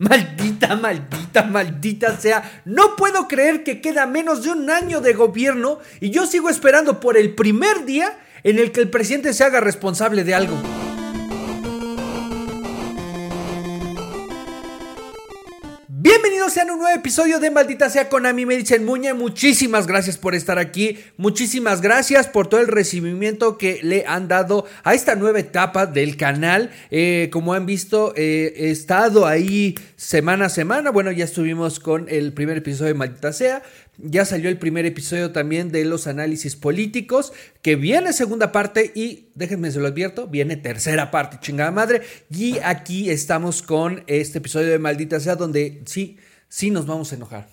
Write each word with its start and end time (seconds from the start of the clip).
Maldita, 0.00 0.76
maldita, 0.76 1.42
maldita 1.42 2.16
sea. 2.18 2.62
No 2.64 2.96
puedo 2.96 3.28
creer 3.28 3.62
que 3.64 3.82
queda 3.82 4.06
menos 4.06 4.42
de 4.42 4.50
un 4.50 4.70
año 4.70 5.02
de 5.02 5.12
gobierno 5.12 5.78
y 6.00 6.08
yo 6.08 6.24
sigo 6.24 6.48
esperando 6.48 7.00
por 7.00 7.18
el 7.18 7.34
primer 7.34 7.84
día 7.84 8.18
en 8.42 8.58
el 8.58 8.72
que 8.72 8.80
el 8.80 8.88
presidente 8.88 9.34
se 9.34 9.44
haga 9.44 9.60
responsable 9.60 10.24
de 10.24 10.34
algo. 10.34 10.56
Bienvenidos 16.52 16.74
un 16.74 16.80
nuevo 16.80 16.98
episodio 16.98 17.38
de 17.38 17.48
Maldita 17.48 17.88
sea 17.90 18.08
mí 18.32 18.44
me 18.44 18.56
dicen 18.56 18.84
Muñe. 18.84 19.14
Muchísimas 19.14 19.86
gracias 19.86 20.18
por 20.18 20.34
estar 20.34 20.58
aquí. 20.58 20.98
Muchísimas 21.16 21.80
gracias 21.80 22.26
por 22.26 22.48
todo 22.48 22.60
el 22.60 22.66
recibimiento 22.66 23.56
que 23.56 23.78
le 23.84 24.04
han 24.04 24.26
dado 24.26 24.66
a 24.82 24.94
esta 24.94 25.14
nueva 25.14 25.38
etapa 25.38 25.86
del 25.86 26.16
canal. 26.16 26.70
Eh, 26.90 27.28
como 27.32 27.54
han 27.54 27.66
visto, 27.66 28.14
eh, 28.16 28.52
he 28.56 28.70
estado 28.70 29.26
ahí 29.26 29.76
semana 29.94 30.46
a 30.46 30.48
semana. 30.48 30.90
Bueno, 30.90 31.12
ya 31.12 31.24
estuvimos 31.24 31.78
con 31.78 32.08
el 32.08 32.32
primer 32.32 32.56
episodio 32.56 32.88
de 32.88 32.94
Maldita 32.94 33.32
sea. 33.32 33.62
Ya 33.98 34.24
salió 34.24 34.48
el 34.48 34.58
primer 34.58 34.86
episodio 34.86 35.30
también 35.30 35.70
de 35.70 35.84
los 35.84 36.08
análisis 36.08 36.56
políticos, 36.56 37.32
que 37.62 37.76
viene 37.76 38.12
segunda 38.12 38.50
parte 38.50 38.90
y, 38.94 39.28
déjenme 39.34 39.70
se 39.70 39.78
lo 39.78 39.86
advierto, 39.88 40.26
viene 40.26 40.56
tercera 40.56 41.12
parte, 41.12 41.38
chingada 41.40 41.70
madre. 41.70 42.02
Y 42.28 42.58
aquí 42.64 43.08
estamos 43.10 43.62
con 43.62 44.02
este 44.08 44.38
episodio 44.38 44.68
de 44.68 44.78
Maldita 44.78 45.20
sea, 45.20 45.36
donde 45.36 45.82
sí, 45.84 46.16
sí 46.50 46.70
nos 46.70 46.84
vamos 46.84 47.12
a 47.12 47.14
enojar, 47.14 47.48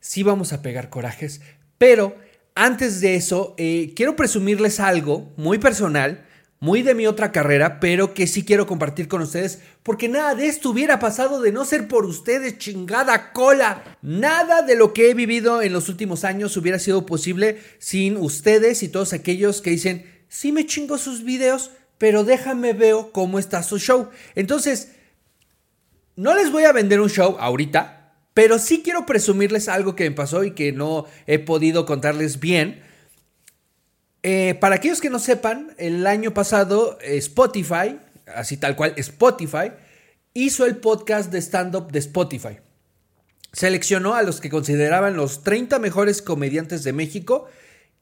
sí 0.00 0.22
vamos 0.22 0.54
a 0.54 0.62
pegar 0.62 0.88
corajes, 0.88 1.42
pero 1.76 2.16
antes 2.54 3.02
de 3.02 3.16
eso, 3.16 3.54
eh, 3.58 3.92
quiero 3.94 4.16
presumirles 4.16 4.80
algo 4.80 5.34
muy 5.36 5.58
personal 5.58 6.24
muy 6.60 6.82
de 6.82 6.94
mi 6.94 7.06
otra 7.06 7.32
carrera, 7.32 7.80
pero 7.80 8.12
que 8.12 8.26
sí 8.26 8.44
quiero 8.44 8.66
compartir 8.66 9.08
con 9.08 9.22
ustedes, 9.22 9.60
porque 9.82 10.08
nada 10.08 10.34
de 10.34 10.46
esto 10.46 10.68
hubiera 10.68 10.98
pasado 10.98 11.40
de 11.40 11.52
no 11.52 11.64
ser 11.64 11.88
por 11.88 12.04
ustedes, 12.04 12.58
chingada 12.58 13.32
cola. 13.32 13.96
Nada 14.02 14.60
de 14.60 14.76
lo 14.76 14.92
que 14.92 15.10
he 15.10 15.14
vivido 15.14 15.62
en 15.62 15.72
los 15.72 15.88
últimos 15.88 16.22
años 16.22 16.56
hubiera 16.58 16.78
sido 16.78 17.06
posible 17.06 17.62
sin 17.78 18.18
ustedes 18.18 18.82
y 18.82 18.88
todos 18.88 19.14
aquellos 19.14 19.62
que 19.62 19.70
dicen, 19.70 20.04
sí 20.28 20.52
me 20.52 20.66
chingo 20.66 20.98
sus 20.98 21.24
videos, 21.24 21.70
pero 21.96 22.24
déjame 22.24 22.74
veo 22.74 23.10
cómo 23.10 23.38
está 23.38 23.62
su 23.62 23.78
show. 23.78 24.10
Entonces, 24.34 24.92
no 26.14 26.34
les 26.34 26.52
voy 26.52 26.64
a 26.64 26.72
vender 26.72 27.00
un 27.00 27.08
show 27.08 27.38
ahorita, 27.40 27.99
pero 28.34 28.58
sí 28.58 28.82
quiero 28.82 29.06
presumirles 29.06 29.68
algo 29.68 29.96
que 29.96 30.08
me 30.08 30.14
pasó 30.14 30.44
y 30.44 30.52
que 30.52 30.72
no 30.72 31.06
he 31.26 31.38
podido 31.38 31.86
contarles 31.86 32.40
bien 32.40 32.82
eh, 34.22 34.54
para 34.60 34.76
aquellos 34.76 35.00
que 35.00 35.10
no 35.10 35.18
sepan, 35.18 35.74
el 35.78 36.06
año 36.06 36.34
pasado 36.34 36.98
Spotify, 37.02 37.98
así 38.26 38.56
tal 38.56 38.76
cual 38.76 38.92
Spotify, 38.96 39.72
hizo 40.34 40.66
el 40.66 40.76
podcast 40.76 41.32
de 41.32 41.40
stand-up 41.40 41.90
de 41.90 42.00
Spotify. 42.00 42.58
Seleccionó 43.52 44.14
a 44.14 44.22
los 44.22 44.40
que 44.40 44.50
consideraban 44.50 45.16
los 45.16 45.42
30 45.42 45.78
mejores 45.78 46.22
comediantes 46.22 46.84
de 46.84 46.92
México 46.92 47.48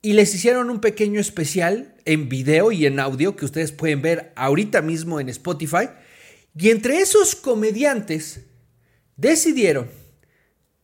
y 0.03 0.13
les 0.13 0.35
hicieron 0.35 0.71
un 0.71 0.81
pequeño 0.81 1.21
especial 1.21 1.95
en 2.05 2.29
video 2.29 2.73
y 2.73 2.87
en 2.87 3.01
audio 3.01 3.37
que 3.37 3.45
ustedes 3.45 3.73
pueden 3.73 4.03
ver 4.03 4.33
ahorita 4.35 4.83
mismo 4.83 5.21
en 5.21 5.29
Spotify. 5.29 5.89
Y 6.57 6.71
entre 6.71 6.99
esos 6.99 7.37
comediantes 7.37 8.41
decidieron 9.17 9.89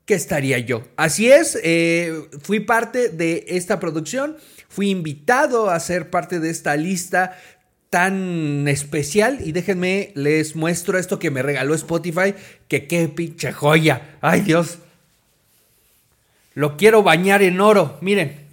que 0.06 0.14
estaría 0.14 0.58
yo. 0.58 0.84
Así 0.96 1.30
es, 1.30 1.58
eh, 1.62 2.12
fui 2.42 2.60
parte 2.60 3.08
de 3.08 3.44
esta 3.48 3.80
producción. 3.80 4.36
Fui 4.68 4.90
invitado 4.90 5.70
a 5.70 5.78
ser 5.80 6.10
parte 6.10 6.40
de 6.40 6.50
esta 6.50 6.76
lista 6.76 7.36
tan 7.90 8.66
especial 8.66 9.38
y 9.44 9.52
déjenme 9.52 10.10
les 10.16 10.56
muestro 10.56 10.98
esto 10.98 11.20
que 11.20 11.30
me 11.30 11.42
regaló 11.42 11.74
Spotify, 11.74 12.34
que 12.66 12.88
qué 12.88 13.08
pinche 13.08 13.52
joya. 13.52 14.16
Ay 14.20 14.40
Dios. 14.40 14.78
Lo 16.54 16.76
quiero 16.76 17.02
bañar 17.02 17.42
en 17.42 17.60
oro. 17.60 17.98
Miren, 18.00 18.48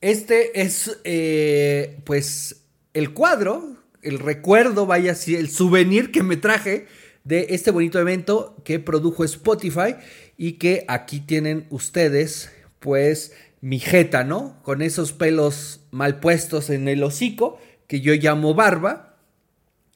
este 0.00 0.60
es 0.60 0.98
eh, 1.04 1.98
pues 2.04 2.62
el 2.92 3.14
cuadro, 3.14 3.76
el 4.02 4.18
recuerdo, 4.18 4.86
vaya 4.86 5.14
el 5.26 5.50
souvenir 5.50 6.12
que 6.12 6.22
me 6.22 6.36
traje 6.36 6.86
de 7.24 7.46
este 7.50 7.70
bonito 7.70 7.98
evento 7.98 8.56
que 8.64 8.78
produjo 8.78 9.24
Spotify 9.24 9.96
y 10.38 10.52
que 10.52 10.84
aquí 10.88 11.20
tienen 11.20 11.66
ustedes 11.68 12.50
pues 12.78 13.32
mi 13.60 13.80
jeta, 13.80 14.22
¿no? 14.24 14.62
Con 14.62 14.80
esos 14.80 15.12
pelos 15.12 15.80
mal 15.90 16.20
puestos 16.20 16.70
en 16.70 16.86
el 16.86 17.02
hocico, 17.02 17.60
que 17.88 18.00
yo 18.00 18.14
llamo 18.14 18.54
barba. 18.54 19.16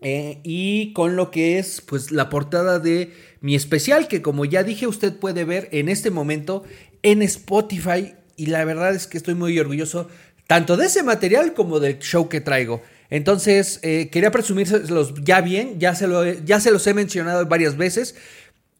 Eh, 0.04 0.40
y 0.42 0.92
con 0.94 1.14
lo 1.14 1.30
que 1.30 1.60
es 1.60 1.80
pues 1.80 2.10
la 2.10 2.28
portada 2.28 2.80
de 2.80 3.12
mi 3.40 3.54
especial 3.54 4.08
que 4.08 4.20
como 4.20 4.44
ya 4.44 4.64
dije 4.64 4.88
usted 4.88 5.16
puede 5.16 5.44
ver 5.44 5.68
en 5.70 5.88
este 5.88 6.10
momento 6.10 6.64
en 7.04 7.22
Spotify 7.22 8.12
y 8.36 8.46
la 8.46 8.64
verdad 8.64 8.96
es 8.96 9.06
que 9.06 9.16
estoy 9.16 9.34
muy 9.34 9.56
orgulloso 9.60 10.08
tanto 10.48 10.76
de 10.76 10.86
ese 10.86 11.04
material 11.04 11.54
como 11.54 11.78
del 11.78 12.00
show 12.00 12.28
que 12.28 12.40
traigo. 12.40 12.82
Entonces 13.10 13.78
eh, 13.82 14.08
quería 14.10 14.30
presumírselos 14.30 15.14
ya 15.22 15.40
bien, 15.40 15.78
ya 15.78 15.94
se, 15.94 16.06
lo, 16.06 16.24
ya 16.24 16.60
se 16.60 16.70
los 16.70 16.86
he 16.86 16.94
mencionado 16.94 17.46
varias 17.46 17.76
veces. 17.76 18.16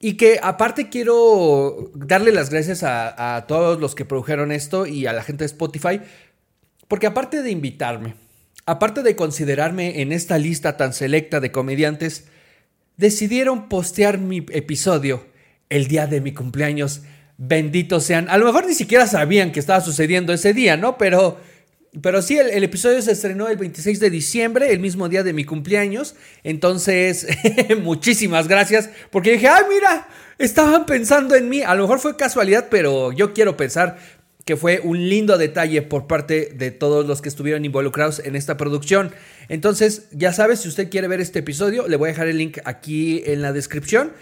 Y 0.05 0.15
que 0.15 0.41
aparte 0.43 0.89
quiero 0.89 1.93
darle 1.95 2.33
las 2.33 2.51
gracias 2.51 2.83
a, 2.83 3.45
todos 3.47 3.81
los 3.81 3.95
que 3.95 4.05
produjeron 4.05 4.51
esto 4.51 4.85
y 4.85 5.07
a 5.07 5.13
la 5.13 5.23
gente 5.23 5.45
de 5.45 5.47
Spotify, 5.47 6.01
porque 6.89 7.07
aparte 7.07 7.41
de 7.41 7.53
invitarme, 7.53 8.17
aparte 8.67 9.05
de 9.05 9.15
considerarme 9.15 10.03
en 10.03 10.11
esta 10.11 10.39
lista 10.39 10.77
tan 10.77 10.93
selecta 10.93 11.39
de 11.39 11.53
comediantes, 11.53 12.25
decidieron 12.97 13.69
postear 13.69 14.19
mi 14.19 14.39
episodio 14.51 15.25
el 15.69 15.87
día 15.87 16.09
de 16.09 16.21
mi 16.21 16.35
cumpleaños. 16.35 17.03
Benditos 17.39 18.03
sean. 18.03 18.29
A 18.29 18.39
lo 18.39 18.47
mejor 18.47 18.67
ni 18.67 18.75
siquiera 18.75 19.07
sabían 19.07 19.53
que 19.53 19.61
estaba 19.61 19.81
sucediendo 19.81 20.33
ese 20.33 20.53
día, 20.53 20.77
¿no? 20.77 20.99
Pero 20.99 21.39
pero 22.01 22.23
sí, 22.23 22.39
el, 22.39 22.65
episodio 22.65 23.03
se 23.03 23.13
estrenó 23.13 23.49
el 23.49 23.59
26 23.59 24.01
de 24.01 24.09
diciembre, 24.09 24.73
el 24.73 24.81
mismo 24.81 25.11
día 25.11 25.23
de 25.23 25.35
mi 25.35 25.45
cumpleaños. 25.45 26.15
Entonces, 26.43 27.27
muchísimas 27.83 28.49
gracias. 28.49 28.89
Porque 29.11 29.33
dije, 29.33 29.49
ay, 29.49 29.65
mira, 29.69 30.09
estaban 30.39 30.87
pensando 30.87 31.35
en 31.35 31.51
mí. 31.51 31.61
A 31.61 31.75
lo 31.75 31.83
mejor 31.83 31.99
fue 31.99 32.17
casualidad, 32.17 32.69
pero 32.71 33.13
yo 33.13 33.35
quiero 33.35 33.59
pensar 33.59 33.99
que 34.47 34.57
fue 34.57 34.81
un 34.83 35.07
lindo 35.07 35.37
detalle 35.37 35.83
por 35.83 36.07
parte 36.07 36.55
de 36.55 36.71
todos 36.71 37.07
los 37.07 37.21
que 37.21 37.29
estuvieron 37.29 37.65
involucrados 37.67 38.21
en 38.21 38.37
esta 38.37 38.57
producción. 38.57 39.13
Entonces, 39.51 40.09
ya 40.13 40.33
sabes, 40.33 40.61
si 40.61 40.69
usted 40.69 40.89
quiere 40.89 41.09
ver 41.09 41.21
este 41.21 41.41
episodio, 41.41 41.89
le 41.89 41.97
voy 41.97 42.09
a 42.09 42.13
dejar 42.13 42.29
el 42.29 42.39
link 42.39 42.57
aquí 42.65 43.23
en 43.27 43.43
la 43.43 43.53
descripción. 43.53 44.13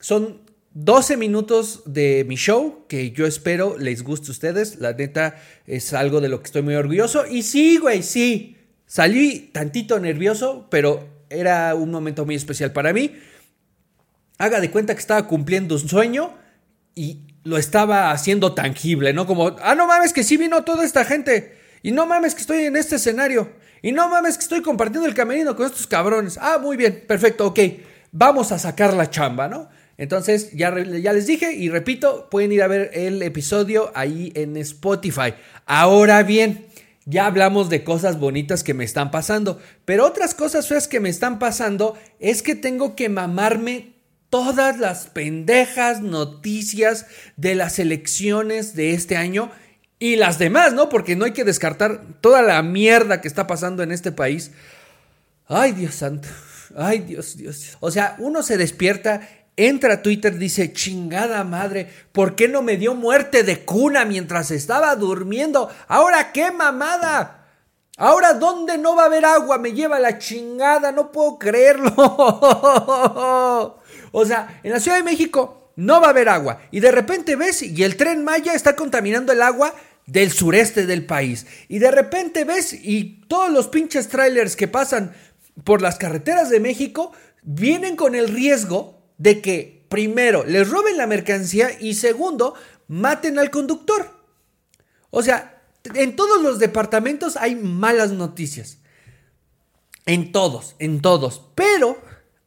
Son 0.00 0.42
12 0.78 1.16
minutos 1.16 1.80
de 1.86 2.26
mi 2.28 2.36
show 2.36 2.84
que 2.86 3.10
yo 3.10 3.26
espero 3.26 3.78
les 3.78 4.04
guste 4.04 4.28
a 4.28 4.32
ustedes. 4.32 4.78
La 4.78 4.92
neta 4.92 5.40
es 5.66 5.94
algo 5.94 6.20
de 6.20 6.28
lo 6.28 6.40
que 6.40 6.46
estoy 6.46 6.60
muy 6.60 6.74
orgulloso. 6.74 7.26
Y 7.26 7.44
sí, 7.44 7.78
güey, 7.78 8.02
sí. 8.02 8.58
Salí 8.84 9.48
tantito 9.54 9.98
nervioso, 9.98 10.66
pero 10.70 11.24
era 11.30 11.74
un 11.74 11.90
momento 11.90 12.26
muy 12.26 12.34
especial 12.34 12.74
para 12.74 12.92
mí. 12.92 13.16
Haga 14.36 14.60
de 14.60 14.70
cuenta 14.70 14.92
que 14.92 15.00
estaba 15.00 15.26
cumpliendo 15.26 15.76
un 15.76 15.88
sueño 15.88 16.34
y 16.94 17.20
lo 17.42 17.56
estaba 17.56 18.10
haciendo 18.10 18.52
tangible, 18.52 19.14
¿no? 19.14 19.26
Como, 19.26 19.56
ah, 19.62 19.74
no 19.74 19.86
mames 19.86 20.12
que 20.12 20.24
sí 20.24 20.36
vino 20.36 20.62
toda 20.62 20.84
esta 20.84 21.06
gente. 21.06 21.56
Y 21.82 21.92
no 21.92 22.04
mames 22.04 22.34
que 22.34 22.42
estoy 22.42 22.64
en 22.64 22.76
este 22.76 22.96
escenario. 22.96 23.50
Y 23.80 23.92
no 23.92 24.10
mames 24.10 24.36
que 24.36 24.42
estoy 24.42 24.60
compartiendo 24.60 25.08
el 25.08 25.14
camerino 25.14 25.56
con 25.56 25.64
estos 25.64 25.86
cabrones. 25.86 26.36
Ah, 26.38 26.58
muy 26.60 26.76
bien, 26.76 27.02
perfecto, 27.08 27.46
ok. 27.46 27.60
Vamos 28.12 28.52
a 28.52 28.58
sacar 28.58 28.92
la 28.92 29.08
chamba, 29.08 29.48
¿no? 29.48 29.70
Entonces, 29.98 30.52
ya, 30.52 30.76
ya 30.82 31.12
les 31.12 31.26
dije 31.26 31.52
y 31.52 31.68
repito, 31.68 32.28
pueden 32.30 32.52
ir 32.52 32.62
a 32.62 32.68
ver 32.68 32.90
el 32.92 33.22
episodio 33.22 33.90
ahí 33.94 34.32
en 34.34 34.56
Spotify. 34.58 35.34
Ahora 35.64 36.22
bien, 36.22 36.66
ya 37.06 37.26
hablamos 37.26 37.70
de 37.70 37.84
cosas 37.84 38.18
bonitas 38.18 38.62
que 38.62 38.74
me 38.74 38.84
están 38.84 39.10
pasando, 39.10 39.60
pero 39.84 40.04
otras 40.04 40.34
cosas 40.34 40.68
feas 40.68 40.88
que 40.88 41.00
me 41.00 41.08
están 41.08 41.38
pasando 41.38 41.96
es 42.18 42.42
que 42.42 42.54
tengo 42.54 42.96
que 42.96 43.08
mamarme 43.08 43.94
todas 44.28 44.78
las 44.78 45.06
pendejas 45.06 46.02
noticias 46.02 47.06
de 47.36 47.54
las 47.54 47.78
elecciones 47.78 48.74
de 48.74 48.92
este 48.92 49.16
año 49.16 49.50
y 49.98 50.16
las 50.16 50.38
demás, 50.38 50.74
¿no? 50.74 50.88
Porque 50.88 51.16
no 51.16 51.24
hay 51.24 51.32
que 51.32 51.44
descartar 51.44 52.02
toda 52.20 52.42
la 52.42 52.62
mierda 52.62 53.20
que 53.20 53.28
está 53.28 53.46
pasando 53.46 53.82
en 53.82 53.92
este 53.92 54.12
país. 54.12 54.50
Ay, 55.46 55.72
Dios 55.72 55.94
santo. 55.94 56.28
Ay, 56.76 56.98
Dios, 56.98 57.36
Dios. 57.36 57.78
O 57.80 57.90
sea, 57.90 58.16
uno 58.18 58.42
se 58.42 58.58
despierta 58.58 59.26
entra 59.56 59.94
a 59.94 60.02
Twitter, 60.02 60.36
dice, 60.36 60.72
chingada 60.72 61.42
madre, 61.44 61.90
¿por 62.12 62.36
qué 62.36 62.46
no 62.48 62.62
me 62.62 62.76
dio 62.76 62.94
muerte 62.94 63.42
de 63.42 63.64
cuna 63.64 64.04
mientras 64.04 64.50
estaba 64.50 64.94
durmiendo? 64.96 65.70
Ahora 65.88 66.32
qué 66.32 66.50
mamada. 66.50 67.44
Ahora, 67.98 68.34
¿dónde 68.34 68.76
no 68.76 68.94
va 68.94 69.04
a 69.04 69.06
haber 69.06 69.24
agua? 69.24 69.56
Me 69.56 69.72
lleva 69.72 69.98
la 69.98 70.18
chingada, 70.18 70.92
no 70.92 71.10
puedo 71.10 71.38
creerlo. 71.38 71.94
o 74.12 74.24
sea, 74.26 74.60
en 74.62 74.70
la 74.70 74.80
Ciudad 74.80 74.98
de 74.98 75.02
México 75.02 75.72
no 75.76 76.02
va 76.02 76.08
a 76.08 76.10
haber 76.10 76.28
agua. 76.28 76.60
Y 76.70 76.80
de 76.80 76.92
repente 76.92 77.36
ves, 77.36 77.62
y 77.62 77.82
el 77.84 77.96
tren 77.96 78.22
Maya 78.22 78.52
está 78.52 78.76
contaminando 78.76 79.32
el 79.32 79.40
agua 79.40 79.74
del 80.04 80.30
sureste 80.30 80.84
del 80.84 81.06
país. 81.06 81.46
Y 81.68 81.78
de 81.78 81.90
repente 81.90 82.44
ves, 82.44 82.74
y 82.74 83.22
todos 83.28 83.50
los 83.50 83.68
pinches 83.68 84.08
trailers 84.08 84.56
que 84.56 84.68
pasan 84.68 85.14
por 85.64 85.80
las 85.80 85.96
carreteras 85.96 86.50
de 86.50 86.60
México 86.60 87.12
vienen 87.42 87.96
con 87.96 88.14
el 88.14 88.28
riesgo 88.28 88.95
de 89.18 89.40
que 89.40 89.76
primero, 89.88 90.44
les 90.44 90.68
roben 90.68 90.96
la 90.96 91.06
mercancía 91.06 91.70
y 91.80 91.94
segundo, 91.94 92.54
maten 92.88 93.38
al 93.38 93.50
conductor. 93.50 94.10
O 95.10 95.22
sea, 95.22 95.62
en 95.94 96.16
todos 96.16 96.42
los 96.42 96.58
departamentos 96.58 97.36
hay 97.36 97.54
malas 97.54 98.10
noticias. 98.12 98.78
En 100.04 100.32
todos, 100.32 100.76
en 100.78 101.00
todos. 101.00 101.42
Pero, 101.54 102.00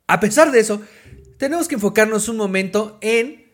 a 0.07 0.19
pesar 0.19 0.51
de 0.51 0.59
eso, 0.59 0.81
tenemos 1.37 1.67
que 1.67 1.75
enfocarnos 1.75 2.29
un 2.29 2.37
momento 2.37 2.97
en 3.01 3.49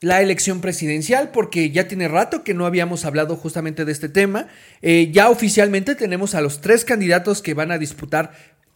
la 0.00 0.22
elección 0.22 0.62
presidencial, 0.62 1.30
porque 1.30 1.70
ya 1.70 1.86
tiene 1.86 2.08
rato 2.08 2.42
que 2.42 2.54
no 2.54 2.64
habíamos 2.64 3.04
hablado 3.04 3.36
justamente 3.36 3.84
de 3.84 3.92
este 3.92 4.08
tema. 4.08 4.48
Eh, 4.80 5.10
ya 5.12 5.28
oficialmente 5.28 5.94
tenemos 5.94 6.34
a 6.34 6.40
los 6.40 6.62
tres 6.62 6.86
candidatos 6.86 7.42
que 7.42 7.52
van 7.52 7.70
a 7.70 7.78
disputar 7.78 8.32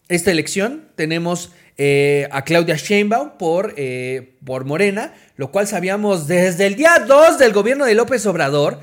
esta 0.09 0.31
elección. 0.31 0.89
Tenemos 0.97 1.53
eh, 1.77 2.29
a 2.31 2.45
Claudia 2.45 2.77
Sheinbaum 2.77 3.31
por, 3.39 3.75
eh, 3.77 4.37
por 4.45 4.65
Morena, 4.65 5.13
lo 5.37 5.51
cual 5.51 5.67
sabíamos 5.67 6.29
desde 6.29 6.67
el 6.67 6.77
día 6.77 7.05
2 7.07 7.39
del 7.39 7.53
gobierno 7.53 7.85
de 7.85 7.95
López 7.95 8.25
Obrador. 8.27 8.81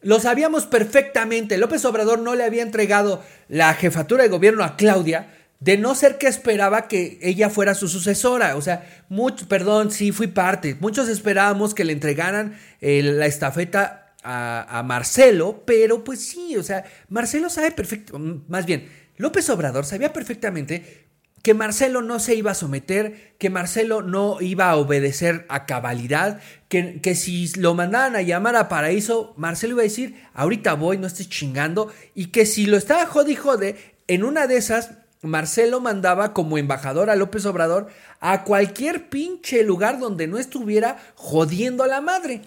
Lo 0.00 0.20
sabíamos 0.20 0.66
perfectamente. 0.66 1.58
López 1.58 1.84
Obrador 1.84 2.20
no 2.20 2.34
le 2.34 2.44
había 2.44 2.62
entregado 2.62 3.22
la 3.48 3.74
jefatura 3.74 4.22
de 4.22 4.28
gobierno 4.28 4.62
a 4.64 4.76
Claudia 4.76 5.28
de 5.58 5.76
no 5.76 5.94
ser 5.94 6.18
que 6.18 6.26
esperaba 6.26 6.88
que 6.88 7.18
ella 7.20 7.50
fuera 7.50 7.74
su 7.74 7.88
sucesora. 7.88 8.56
O 8.56 8.62
sea, 8.62 9.04
mucho, 9.08 9.48
perdón, 9.48 9.90
sí 9.90 10.12
fui 10.12 10.28
parte. 10.28 10.76
Muchos 10.80 11.08
esperábamos 11.08 11.74
que 11.74 11.84
le 11.84 11.92
entregaran 11.92 12.58
eh, 12.80 13.02
la 13.02 13.26
estafeta 13.26 14.14
a, 14.22 14.78
a, 14.78 14.82
Marcelo, 14.82 15.62
pero 15.66 16.04
pues 16.04 16.24
sí, 16.26 16.56
o 16.56 16.62
sea, 16.62 16.84
Marcelo 17.08 17.48
sabe 17.48 17.70
perfecto, 17.70 18.18
más 18.48 18.66
bien, 18.66 18.86
López 19.16 19.48
Obrador 19.48 19.86
sabía 19.86 20.12
perfectamente 20.12 21.09
que 21.42 21.54
Marcelo 21.54 22.02
no 22.02 22.18
se 22.20 22.34
iba 22.34 22.50
a 22.50 22.54
someter, 22.54 23.34
que 23.38 23.50
Marcelo 23.50 24.02
no 24.02 24.40
iba 24.40 24.70
a 24.70 24.76
obedecer 24.76 25.46
a 25.48 25.66
cabalidad, 25.66 26.40
que, 26.68 27.00
que, 27.00 27.14
si 27.14 27.48
lo 27.54 27.74
mandaban 27.74 28.14
a 28.16 28.22
llamar 28.22 28.56
a 28.56 28.68
Paraíso, 28.68 29.32
Marcelo 29.36 29.74
iba 29.74 29.82
a 29.82 29.84
decir, 29.84 30.22
ahorita 30.34 30.74
voy, 30.74 30.98
no 30.98 31.06
estés 31.06 31.28
chingando, 31.28 31.90
y 32.14 32.26
que 32.26 32.44
si 32.44 32.66
lo 32.66 32.76
estaba 32.76 33.06
jode 33.06 33.32
y 33.32 33.36
jode, 33.36 33.76
en 34.06 34.24
una 34.24 34.46
de 34.46 34.56
esas 34.56 34.90
Marcelo 35.22 35.80
mandaba 35.80 36.32
como 36.32 36.56
embajador 36.56 37.10
a 37.10 37.16
López 37.16 37.44
Obrador 37.44 37.88
a 38.20 38.44
cualquier 38.44 39.10
pinche 39.10 39.62
lugar 39.62 39.98
donde 39.98 40.26
no 40.26 40.38
estuviera 40.38 40.98
jodiendo 41.14 41.84
a 41.84 41.88
la 41.88 42.00
madre. 42.00 42.42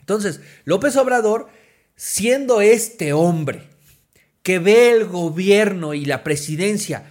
Entonces, 0.00 0.40
López 0.64 0.96
Obrador, 0.96 1.48
siendo 1.94 2.60
este 2.60 3.12
hombre 3.12 3.68
que 4.42 4.58
ve 4.58 4.90
el 4.90 5.06
gobierno 5.06 5.94
y 5.94 6.04
la 6.04 6.24
presidencia 6.24 7.04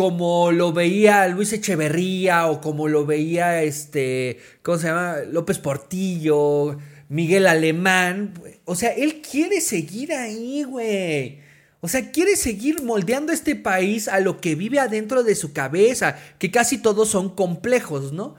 como 0.00 0.50
lo 0.50 0.72
veía 0.72 1.28
Luis 1.28 1.52
Echeverría 1.52 2.46
o 2.46 2.62
como 2.62 2.88
lo 2.88 3.04
veía 3.04 3.62
este, 3.62 4.38
¿cómo 4.62 4.78
se 4.78 4.86
llama? 4.86 5.16
López 5.30 5.58
Portillo, 5.58 6.78
Miguel 7.10 7.46
Alemán, 7.46 8.32
o 8.64 8.74
sea, 8.76 8.94
él 8.94 9.20
quiere 9.20 9.60
seguir 9.60 10.14
ahí, 10.14 10.62
güey. 10.62 11.40
O 11.82 11.88
sea, 11.88 12.12
quiere 12.12 12.36
seguir 12.36 12.82
moldeando 12.82 13.30
este 13.30 13.56
país 13.56 14.08
a 14.08 14.20
lo 14.20 14.40
que 14.40 14.54
vive 14.54 14.78
adentro 14.78 15.22
de 15.22 15.34
su 15.34 15.52
cabeza, 15.52 16.16
que 16.38 16.50
casi 16.50 16.78
todos 16.78 17.10
son 17.10 17.34
complejos, 17.34 18.10
¿no? 18.14 18.36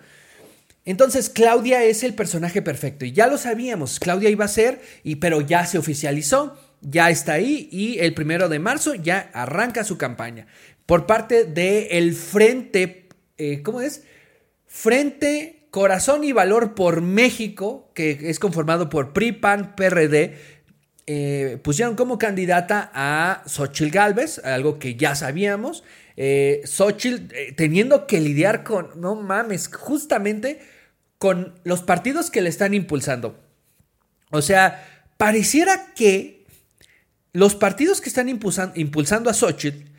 Entonces 0.83 1.29
Claudia 1.29 1.83
es 1.83 2.01
el 2.01 2.15
personaje 2.15 2.63
perfecto 2.63 3.05
y 3.05 3.11
ya 3.11 3.27
lo 3.27 3.37
sabíamos, 3.37 3.99
Claudia 3.99 4.31
iba 4.31 4.45
a 4.45 4.47
ser, 4.47 4.81
y, 5.03 5.17
pero 5.17 5.41
ya 5.41 5.67
se 5.67 5.77
oficializó, 5.77 6.57
ya 6.81 7.11
está 7.11 7.33
ahí 7.33 7.69
y 7.71 7.99
el 7.99 8.15
primero 8.15 8.49
de 8.49 8.57
marzo 8.57 8.95
ya 8.95 9.29
arranca 9.33 9.83
su 9.83 9.99
campaña 9.99 10.47
por 10.85 11.05
parte 11.05 11.45
del 11.45 11.87
el 11.89 12.13
Frente, 12.13 13.09
eh, 13.37 13.61
¿cómo 13.63 13.81
es? 13.81 14.03
Frente 14.67 15.67
Corazón 15.71 16.23
y 16.23 16.33
Valor 16.33 16.75
por 16.75 17.01
México, 17.01 17.91
que 17.93 18.17
es 18.23 18.39
conformado 18.39 18.89
por 18.89 19.13
PRI, 19.13 19.31
PAN, 19.31 19.75
PRD, 19.75 20.35
eh, 21.07 21.57
pusieron 21.63 21.95
como 21.95 22.17
candidata 22.17 22.91
a 22.93 23.43
Xochitl 23.45 23.89
Galvez, 23.91 24.39
algo 24.39 24.79
que 24.79 24.95
ya 24.95 25.15
sabíamos. 25.15 25.83
Eh, 26.17 26.61
eh, 26.63 27.53
teniendo 27.55 28.05
que 28.05 28.19
lidiar 28.19 28.63
con, 28.63 28.89
no 28.99 29.15
mames, 29.15 29.69
justamente 29.73 30.59
con 31.17 31.59
los 31.63 31.81
partidos 31.81 32.29
que 32.29 32.41
le 32.41 32.49
están 32.49 32.73
impulsando. 32.73 33.39
O 34.29 34.41
sea, 34.41 35.07
pareciera 35.17 35.93
que 35.95 36.45
los 37.33 37.55
partidos 37.55 38.01
que 38.01 38.09
están 38.09 38.29
impulsando 38.29 39.29
a 39.29 39.33
Xochitl 39.33 39.90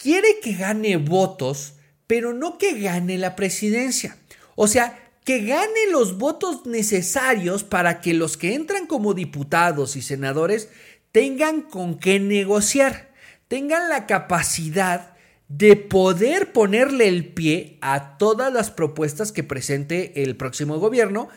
quiere 0.00 0.40
que 0.40 0.54
gane 0.54 0.96
votos, 0.96 1.74
pero 2.06 2.32
no 2.32 2.58
que 2.58 2.80
gane 2.80 3.18
la 3.18 3.36
presidencia. 3.36 4.16
O 4.56 4.66
sea, 4.66 4.98
que 5.24 5.44
gane 5.44 5.90
los 5.92 6.18
votos 6.18 6.66
necesarios 6.66 7.64
para 7.64 8.00
que 8.00 8.14
los 8.14 8.36
que 8.36 8.54
entran 8.54 8.86
como 8.86 9.14
diputados 9.14 9.96
y 9.96 10.02
senadores 10.02 10.68
tengan 11.12 11.62
con 11.62 11.98
qué 11.98 12.18
negociar, 12.18 13.12
tengan 13.48 13.88
la 13.88 14.06
capacidad 14.06 15.14
de 15.48 15.76
poder 15.76 16.52
ponerle 16.52 17.08
el 17.08 17.32
pie 17.32 17.78
a 17.80 18.16
todas 18.16 18.52
las 18.52 18.70
propuestas 18.70 19.32
que 19.32 19.42
presente 19.42 20.22
el 20.22 20.36
próximo 20.36 20.78
gobierno, 20.78 21.28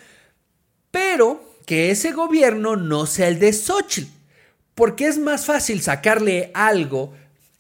pero 0.92 1.44
que 1.65 1.92
ese 1.92 2.12
gobierno 2.12 2.75
no 2.75 3.07
sea 3.07 3.27
el 3.27 3.39
de 3.39 3.51
Xochitl, 3.51 4.12
porque 4.75 5.07
es 5.07 5.18
más 5.18 5.45
fácil 5.45 5.81
sacarle 5.81 6.51
algo 6.54 7.13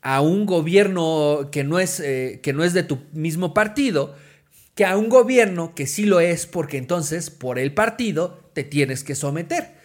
a 0.03 0.19
un 0.19 0.45
gobierno 0.45 1.49
que 1.49 1.63
no 1.63 1.79
es, 1.79 2.01
eh, 2.01 2.41
que 2.43 2.51
no 2.51 2.65
es 2.65 2.73
de 2.73 2.83
tu 2.83 2.99
mismo 3.13 3.53
partido, 3.53 4.15
que 4.75 4.85
a 4.85 4.97
un 4.97 5.07
gobierno 5.07 5.73
que 5.75 5.87
sí 5.87 6.05
lo 6.05 6.19
es 6.19 6.45
porque 6.45 6.77
entonces 6.77 7.29
por 7.29 7.57
el 7.57 7.73
partido 7.73 8.49
te 8.53 8.65
tienes 8.65 9.03
que 9.05 9.15
someter. 9.15 9.75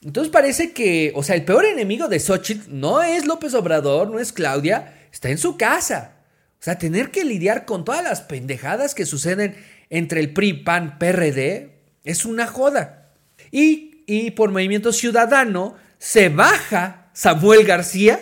Entonces 0.00 0.30
parece 0.30 0.72
que, 0.72 1.12
o 1.16 1.24
sea, 1.24 1.34
el 1.34 1.44
peor 1.44 1.64
enemigo 1.64 2.06
de 2.06 2.20
Xochitl 2.20 2.68
no 2.68 3.02
es 3.02 3.26
López 3.26 3.52
Obrador, 3.54 4.08
no 4.08 4.20
es 4.20 4.32
Claudia, 4.32 4.94
está 5.12 5.28
en 5.28 5.38
su 5.38 5.56
casa. 5.56 6.18
O 6.60 6.62
sea, 6.62 6.78
tener 6.78 7.10
que 7.10 7.24
lidiar 7.24 7.64
con 7.64 7.84
todas 7.84 8.04
las 8.04 8.20
pendejadas 8.20 8.94
que 8.94 9.06
suceden 9.06 9.56
entre 9.90 10.20
el 10.20 10.32
PRI, 10.32 10.52
PAN, 10.52 11.00
PRD 11.00 11.70
es 12.04 12.24
una 12.24 12.46
joda. 12.46 13.10
Y, 13.50 14.04
y 14.06 14.30
por 14.30 14.52
Movimiento 14.52 14.92
Ciudadano 14.92 15.74
se 15.98 16.28
baja 16.28 17.10
Samuel 17.12 17.64
García 17.64 18.20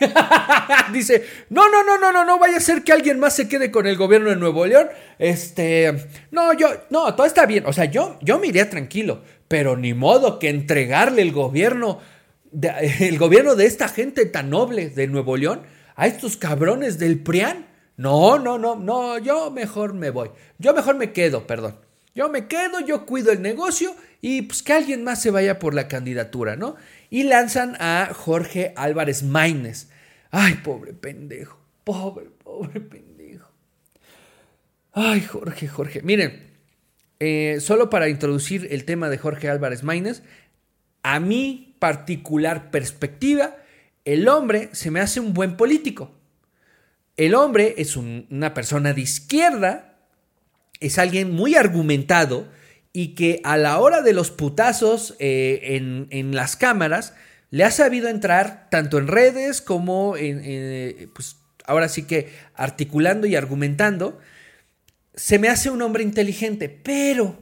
Dice, 0.92 1.24
no, 1.50 1.68
no, 1.68 1.84
no, 1.84 1.98
no, 1.98 2.12
no, 2.12 2.24
no 2.24 2.38
vaya 2.38 2.56
a 2.56 2.60
ser 2.60 2.82
que 2.82 2.92
alguien 2.92 3.18
más 3.18 3.34
se 3.34 3.48
quede 3.48 3.70
con 3.70 3.86
el 3.86 3.96
gobierno 3.96 4.30
de 4.30 4.36
Nuevo 4.36 4.66
León. 4.66 4.88
Este, 5.18 6.08
no, 6.30 6.52
yo, 6.52 6.68
no, 6.90 7.14
todo 7.14 7.26
está 7.26 7.46
bien. 7.46 7.64
O 7.66 7.72
sea, 7.72 7.86
yo, 7.86 8.18
yo 8.22 8.38
me 8.38 8.48
iría 8.48 8.70
tranquilo, 8.70 9.22
pero 9.48 9.76
ni 9.76 9.94
modo 9.94 10.38
que 10.38 10.48
entregarle 10.48 11.22
el 11.22 11.32
gobierno, 11.32 12.00
el 13.00 13.18
gobierno 13.18 13.54
de 13.54 13.66
esta 13.66 13.88
gente 13.88 14.26
tan 14.26 14.50
noble 14.50 14.90
de 14.90 15.06
Nuevo 15.06 15.36
León 15.36 15.62
a 15.96 16.06
estos 16.06 16.36
cabrones 16.36 16.98
del 16.98 17.20
PRIAN. 17.22 17.66
No, 17.96 18.38
no, 18.38 18.58
no, 18.58 18.76
no, 18.76 19.18
yo 19.18 19.50
mejor 19.50 19.92
me 19.92 20.10
voy. 20.10 20.30
Yo 20.58 20.72
mejor 20.72 20.96
me 20.96 21.12
quedo, 21.12 21.46
perdón. 21.46 21.76
Yo 22.14 22.28
me 22.28 22.48
quedo, 22.48 22.80
yo 22.80 23.06
cuido 23.06 23.30
el 23.30 23.42
negocio 23.42 23.94
y 24.20 24.42
pues 24.42 24.62
que 24.62 24.72
alguien 24.72 25.04
más 25.04 25.22
se 25.22 25.30
vaya 25.30 25.58
por 25.58 25.74
la 25.74 25.86
candidatura, 25.86 26.56
¿no? 26.56 26.74
Y 27.10 27.24
lanzan 27.24 27.76
a 27.80 28.10
Jorge 28.14 28.72
Álvarez 28.76 29.22
Maínez. 29.22 29.88
Ay, 30.30 30.54
pobre 30.62 30.92
pendejo, 30.92 31.58
pobre, 31.84 32.26
pobre 32.26 32.80
pendejo. 32.80 33.50
Ay, 34.92 35.20
Jorge, 35.22 35.68
Jorge. 35.68 36.02
Miren, 36.02 36.48
eh, 37.20 37.58
solo 37.60 37.90
para 37.90 38.08
introducir 38.08 38.68
el 38.70 38.84
tema 38.84 39.08
de 39.08 39.18
Jorge 39.18 39.48
Álvarez 39.48 39.82
Maínez, 39.82 40.22
a 41.02 41.20
mi 41.20 41.76
particular 41.78 42.70
perspectiva, 42.70 43.56
el 44.04 44.28
hombre 44.28 44.70
se 44.72 44.90
me 44.90 45.00
hace 45.00 45.20
un 45.20 45.34
buen 45.34 45.56
político. 45.56 46.12
El 47.16 47.34
hombre 47.34 47.74
es 47.78 47.96
una 47.96 48.54
persona 48.54 48.92
de 48.92 49.00
izquierda, 49.00 49.96
es 50.80 50.98
alguien 50.98 51.32
muy 51.32 51.56
argumentado, 51.56 52.48
y 52.92 53.14
que 53.14 53.40
a 53.44 53.56
la 53.56 53.78
hora 53.78 54.02
de 54.02 54.12
los 54.12 54.30
putazos 54.30 55.14
eh, 55.18 56.06
en, 56.10 56.34
las 56.34 56.56
cámaras 56.56 57.14
le 57.50 57.64
ha 57.64 57.70
sabido 57.70 58.08
entrar 58.08 58.68
tanto 58.70 58.98
en 58.98 59.08
redes 59.08 59.62
como 59.62 60.16
en, 60.16 60.40
eh, 60.44 61.08
pues 61.14 61.36
ahora 61.64 61.88
sí 61.88 62.04
que 62.04 62.32
articulando 62.54 63.26
y 63.26 63.36
argumentando. 63.36 64.18
Se 65.14 65.38
me 65.38 65.48
hace 65.48 65.70
un 65.70 65.82
hombre 65.82 66.02
inteligente, 66.02 66.68
pero 66.68 67.38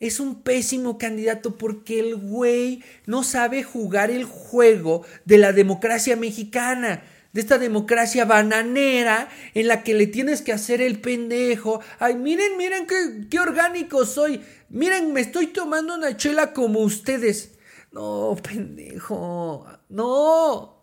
es 0.00 0.20
un 0.20 0.42
pésimo 0.42 0.98
candidato 0.98 1.56
porque 1.56 2.00
el 2.00 2.16
güey 2.16 2.82
no 3.06 3.24
sabe 3.24 3.62
jugar 3.62 4.10
el 4.10 4.24
juego 4.24 5.04
de 5.24 5.38
la 5.38 5.52
democracia 5.52 6.16
mexicana 6.16 7.02
de 7.34 7.40
esta 7.40 7.58
democracia 7.58 8.24
bananera 8.24 9.28
en 9.52 9.68
la 9.68 9.82
que 9.82 9.92
le 9.92 10.06
tienes 10.06 10.40
que 10.40 10.52
hacer 10.52 10.80
el 10.80 11.00
pendejo. 11.00 11.80
Ay, 11.98 12.14
miren, 12.14 12.56
miren 12.56 12.86
qué, 12.86 13.26
qué 13.28 13.40
orgánico 13.40 14.06
soy. 14.06 14.40
Miren, 14.70 15.12
me 15.12 15.20
estoy 15.20 15.48
tomando 15.48 15.94
una 15.94 16.16
chela 16.16 16.54
como 16.54 16.80
ustedes. 16.80 17.58
No, 17.92 18.36
pendejo. 18.42 19.66
No. 19.88 20.82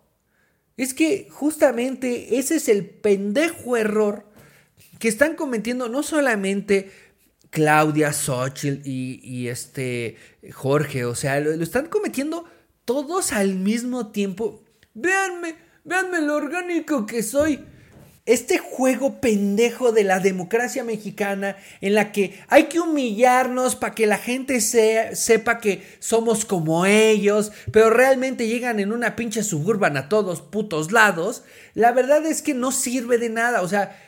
Es 0.77 0.93
que 0.93 1.27
justamente 1.31 2.37
ese 2.37 2.57
es 2.57 2.69
el 2.69 2.85
pendejo 2.85 3.77
error 3.77 4.25
que 4.99 5.07
están 5.07 5.35
cometiendo 5.35 5.89
no 5.89 6.03
solamente 6.03 6.91
Claudia, 7.49 8.13
Xochitl 8.13 8.87
y, 8.87 9.47
este 9.47 10.17
Jorge. 10.51 11.05
O 11.05 11.15
sea, 11.15 11.39
lo, 11.39 11.51
están 11.51 11.87
cometiendo 11.87 12.45
todos 12.83 13.31
al 13.31 13.55
mismo 13.55 14.11
tiempo. 14.11 14.63
Véanme, 14.93 15.55
véanme 15.83 16.21
lo 16.21 16.35
orgánico 16.35 17.05
que 17.05 17.23
soy. 17.23 17.65
Este 18.27 18.59
juego 18.59 19.19
pendejo 19.19 19.91
de 19.91 20.03
la 20.03 20.19
democracia 20.19 20.83
mexicana 20.83 21.57
en 21.81 21.95
la 21.95 22.11
que 22.11 22.39
hay 22.49 22.65
que 22.65 22.79
humillarnos 22.79 23.75
para 23.75 23.95
que 23.95 24.05
la 24.05 24.19
gente 24.19 24.61
sepa 24.61 25.59
que 25.59 25.83
somos 25.97 26.45
como 26.45 26.85
ellos, 26.85 27.51
pero 27.71 27.89
realmente 27.89 28.47
llegan 28.47 28.79
en 28.79 28.93
una 28.93 29.15
pinche 29.15 29.41
suburban 29.41 29.97
a 29.97 30.07
todos 30.07 30.41
putos 30.41 30.91
lados, 30.91 31.43
la 31.73 31.91
verdad 31.93 32.23
es 32.27 32.43
que 32.43 32.53
no 32.53 32.71
sirve 32.71 33.17
de 33.17 33.29
nada. 33.29 33.63
O 33.63 33.67
sea, 33.67 33.99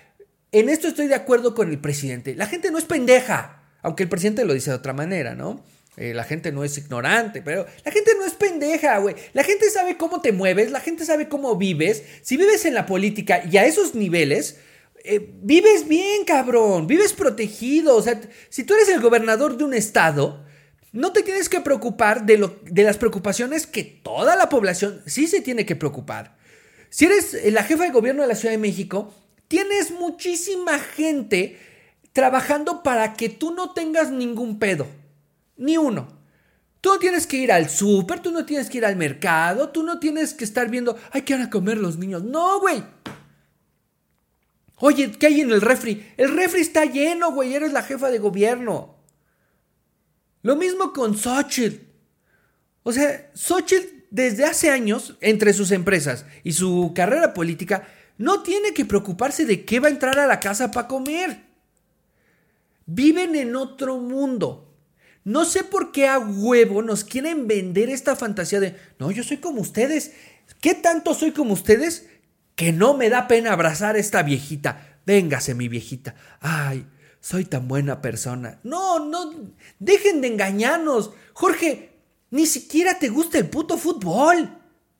en 0.52 0.70
esto 0.70 0.88
estoy 0.88 1.08
de 1.08 1.16
acuerdo 1.16 1.56
con 1.56 1.72
el 1.72 1.80
presidente. 1.80 2.36
La 2.36 2.46
gente 2.46 2.70
no 2.70 2.78
es 2.78 2.86
pendeja, 2.86 3.64
aunque 3.82 4.04
el 4.04 4.10
presidente 4.10 4.46
lo 4.46 4.54
dice 4.54 4.70
de 4.70 4.78
otra 4.78 4.94
manera, 4.94 5.34
¿no? 5.34 5.64
Eh, 5.96 6.14
la 6.14 6.24
gente 6.24 6.52
no 6.52 6.64
es 6.64 6.78
ignorante, 6.78 7.42
pero 7.42 7.68
la 7.86 7.92
gente 7.92 8.12
no 8.18 8.26
es 8.26 8.34
pendeja, 8.34 8.98
güey. 8.98 9.16
La 9.34 9.44
gente 9.44 9.70
sabe 9.70 9.96
cómo 9.96 10.22
te 10.22 10.32
mueves, 10.32 10.72
la 10.72 10.80
gente 10.80 11.06
sabe 11.06 11.28
cómo 11.30 11.56
vives. 11.56 12.04
Si 12.24 12.36
vives 12.36 12.66
en 12.66 12.74
la 12.74 12.86
política 12.86 13.44
y 13.50 13.58
a 13.58 13.66
esos 13.66 13.94
niveles, 13.94 14.58
eh, 15.04 15.30
vives 15.42 15.88
bien, 15.88 16.26
cabrón. 16.26 16.88
Vives 16.88 17.14
protegido. 17.14 17.96
O 17.96 18.02
sea, 18.02 18.20
si 18.50 18.64
tú 18.64 18.74
eres 18.74 18.90
el 18.90 19.02
gobernador 19.02 19.56
de 19.58 19.66
un 19.66 19.74
estado, 19.76 20.44
no 20.92 21.12
te 21.12 21.22
tienes 21.22 21.48
que 21.48 21.62
preocupar 21.62 22.26
de, 22.26 22.38
lo, 22.38 22.60
de 22.64 22.84
las 22.84 22.98
preocupaciones 22.98 23.68
que 23.68 23.84
toda 23.84 24.36
la 24.36 24.50
población 24.50 25.02
sí 25.06 25.28
se 25.28 25.42
tiene 25.42 25.66
que 25.66 25.76
preocupar. 25.76 26.38
Si 26.90 27.06
eres 27.06 27.38
la 27.52 27.64
jefa 27.64 27.84
de 27.84 27.92
gobierno 27.92 28.22
de 28.24 28.28
la 28.28 28.36
Ciudad 28.36 28.54
de 28.54 28.60
México, 28.60 29.14
tienes 29.48 29.92
muchísima 29.92 30.80
gente 30.80 31.58
trabajando 32.14 32.84
para 32.84 33.14
que 33.14 33.30
tú 33.30 33.54
no 33.54 33.74
tengas 33.74 34.12
ningún 34.12 34.60
pedo. 34.60 34.88
Ni 35.58 35.78
uno. 35.78 36.08
Tú 36.82 36.90
no 36.90 37.00
tienes 37.00 37.26
que 37.26 37.38
ir 37.38 37.52
al 37.52 37.70
súper, 37.70 38.20
tú 38.20 38.32
no 38.32 38.46
tienes 38.46 38.70
que 38.70 38.80
ir 38.80 38.86
al 38.86 38.98
mercado, 38.98 39.70
tú 39.70 39.84
no 39.84 40.00
tienes 40.00 40.34
que 40.34 40.44
estar 40.44 40.70
viendo, 40.70 40.98
ay, 41.12 41.22
¿qué 41.22 41.34
van 41.34 41.44
a 41.44 41.50
comer 41.50 41.78
los 41.78 41.98
niños? 41.98 42.24
No, 42.24 42.60
güey. 42.60 42.84
Oye, 44.78 45.12
¿qué 45.12 45.28
hay 45.28 45.42
en 45.42 45.52
el 45.52 45.62
refri? 45.62 46.12
El 46.18 46.36
refri 46.36 46.60
está 46.60 46.84
lleno, 46.84 47.32
güey, 47.32 47.54
eres 47.54 47.72
la 47.72 47.84
jefa 47.84 48.12
de 48.12 48.20
gobierno. 48.20 48.98
Lo 50.42 50.58
mismo 50.58 50.92
con 50.92 51.18
Xochitl. 51.18 51.86
O 52.84 52.92
sea, 52.92 53.32
Xochitl 53.34 54.04
desde 54.10 54.44
hace 54.44 54.70
años, 54.70 55.16
entre 55.22 55.54
sus 55.54 55.72
empresas 55.72 56.26
y 56.44 56.52
su 56.52 56.92
carrera 56.94 57.34
política, 57.34 57.88
no 58.18 58.44
tiene 58.44 58.74
que 58.74 58.86
preocuparse 58.86 59.46
de 59.46 59.64
qué 59.66 59.80
va 59.80 59.88
a 59.88 59.92
entrar 59.92 60.20
a 60.20 60.28
la 60.28 60.40
casa 60.40 60.70
para 60.70 60.88
comer. 60.88 61.46
Viven 62.86 63.36
en 63.36 63.56
otro 63.56 63.98
mundo. 64.00 64.73
No 65.24 65.46
sé 65.46 65.64
por 65.64 65.92
qué 65.92 66.08
a 66.08 66.20
huevo 66.20 66.82
nos 66.82 67.04
quieren 67.04 67.48
vender 67.48 67.90
esta 67.90 68.16
fantasía 68.16 68.60
de, 68.60 68.76
no, 69.00 69.12
yo 69.12 69.24
soy 69.24 69.38
como 69.38 69.62
ustedes. 69.62 70.14
¿Qué 70.60 70.74
tanto 70.74 71.14
soy 71.14 71.32
como 71.32 71.54
ustedes? 71.54 72.08
Que 72.56 72.72
no 72.72 72.96
me 72.96 73.10
da 73.10 73.28
pena 73.28 73.54
abrazar 73.54 73.96
a 73.96 74.00
esta 74.00 74.24
viejita. 74.24 75.00
Véngase, 75.06 75.56
mi 75.56 75.68
viejita. 75.68 76.16
Ay, 76.40 76.86
soy 77.20 77.46
tan 77.46 77.68
buena 77.68 78.02
persona. 78.02 78.60
No, 78.64 79.00
no, 79.00 79.34
dejen 79.80 80.22
de 80.22 80.28
engañarnos. 80.28 81.12
Jorge, 81.34 81.92
ni 82.32 82.46
siquiera 82.46 83.00
te 83.00 83.10
gusta 83.10 83.38
el 83.38 83.50
puto 83.50 83.78
fútbol. 83.78 84.58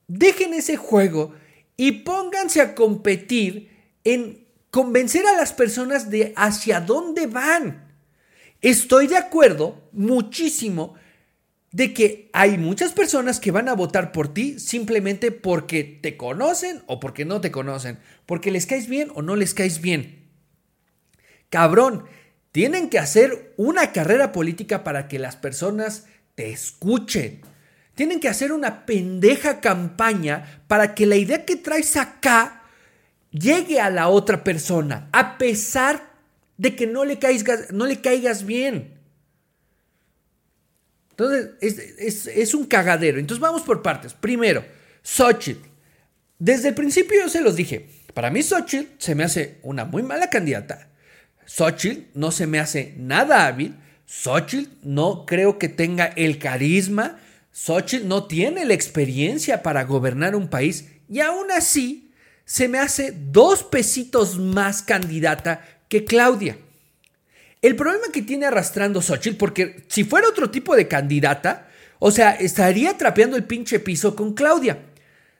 Dejen 0.08 0.54
ese 0.54 0.78
juego 0.78 1.34
y 1.76 1.92
pónganse 2.04 2.62
a 2.62 2.76
competir 2.76 3.72
en 4.04 4.48
convencer 4.70 5.26
a 5.28 5.36
las 5.36 5.54
personas 5.54 6.10
de 6.10 6.34
hacia 6.36 6.80
dónde 6.80 7.28
van. 7.28 7.83
Estoy 8.64 9.08
de 9.08 9.18
acuerdo 9.18 9.90
muchísimo 9.92 10.96
de 11.74 11.94
que 11.94 12.30
hay 12.32 12.58
muchas 12.58 12.94
personas 12.94 13.42
que 13.42 13.52
van 13.52 13.68
a 13.68 13.74
votar 13.74 14.14
por 14.14 14.34
ti 14.34 14.58
simplemente 14.58 15.32
porque 15.32 15.84
te 15.84 16.16
conocen 16.16 16.82
o 16.88 17.02
porque 17.02 17.26
no 17.26 17.42
te 17.42 17.52
conocen, 17.52 18.00
porque 18.26 18.52
les 18.52 18.66
caes 18.66 18.88
bien 18.88 19.12
o 19.16 19.22
no 19.22 19.36
les 19.36 19.54
caes 19.54 19.82
bien. 19.82 20.30
Cabrón, 21.50 22.06
tienen 22.54 22.90
que 22.90 23.00
hacer 23.00 23.54
una 23.58 23.92
carrera 23.92 24.32
política 24.32 24.86
para 24.86 25.10
que 25.10 25.20
las 25.20 25.36
personas 25.36 26.06
te 26.36 26.50
escuchen. 26.50 27.42
Tienen 27.96 28.22
que 28.22 28.30
hacer 28.30 28.54
una 28.54 28.86
pendeja 28.86 29.60
campaña 29.60 30.64
para 30.70 30.96
que 30.96 31.06
la 31.06 31.18
idea 31.18 31.44
que 31.44 31.58
traes 31.58 31.98
acá 31.98 32.64
llegue 33.30 33.82
a 33.82 33.90
la 33.90 34.08
otra 34.08 34.42
persona, 34.42 35.10
a 35.12 35.38
pesar 35.38 36.13
de 36.64 36.78
que 36.78 36.88
no 36.88 37.04
le 37.04 37.20
caigas, 37.20 37.74
no 37.74 37.86
le 37.86 38.00
caigas 38.00 38.46
bien. 38.46 38.94
Entonces, 41.10 42.28
es, 42.28 42.54
un 42.54 42.66
cagadero. 42.66 43.20
Entonces, 43.20 43.42
vamos 43.42 43.64
por 43.64 43.82
partes. 43.82 44.14
Primero, 44.14 44.64
Xochitl. 45.04 45.68
Desde 46.40 46.70
el 46.70 46.74
principio 46.74 47.20
yo 47.22 47.28
se 47.28 47.42
los 47.42 47.58
dije. 47.58 47.90
Para 48.14 48.30
mí, 48.30 48.42
Xochitl 48.42 48.94
se 48.98 49.14
me 49.14 49.26
hace 49.26 49.60
una 49.62 49.84
muy 49.84 50.04
mala 50.04 50.30
candidata. 50.30 50.88
Xochitl 51.46 52.18
no 52.18 52.32
se 52.32 52.48
me 52.48 52.60
hace 52.60 52.94
nada 52.98 53.46
hábil. 53.46 53.76
Xochitl 54.06 54.72
no 54.84 55.26
creo 55.26 55.60
que 55.60 55.68
tenga 55.68 56.06
el 56.16 56.40
carisma. 56.40 57.20
Xochitl 57.52 58.08
no 58.08 58.26
tiene 58.26 58.64
la 58.64 58.74
experiencia 58.74 59.64
para 59.64 59.84
gobernar 59.84 60.34
un 60.34 60.48
país. 60.48 60.88
Y 61.10 61.20
aún 61.20 61.52
así, 61.52 62.14
se 62.46 62.68
me 62.68 62.80
hace 62.80 63.12
dos 63.12 63.64
pesitos 63.64 64.38
más 64.38 64.82
candidata 64.82 65.73
que 65.94 66.06
Claudia. 66.06 66.58
El 67.62 67.76
problema 67.76 68.06
que 68.12 68.24
tiene 68.24 68.48
arrastrando 68.48 69.00
Xochitl, 69.00 69.38
porque 69.38 69.84
si 69.90 70.04
fuera 70.04 70.28
otro 70.28 70.50
tipo 70.50 70.76
de 70.76 70.88
candidata, 70.88 71.70
o 72.00 72.10
sea, 72.10 72.32
estaría 72.32 72.98
trapeando 72.98 73.38
el 73.38 73.44
pinche 73.44 73.80
piso 73.80 74.16
con 74.16 74.34
Claudia. 74.34 74.80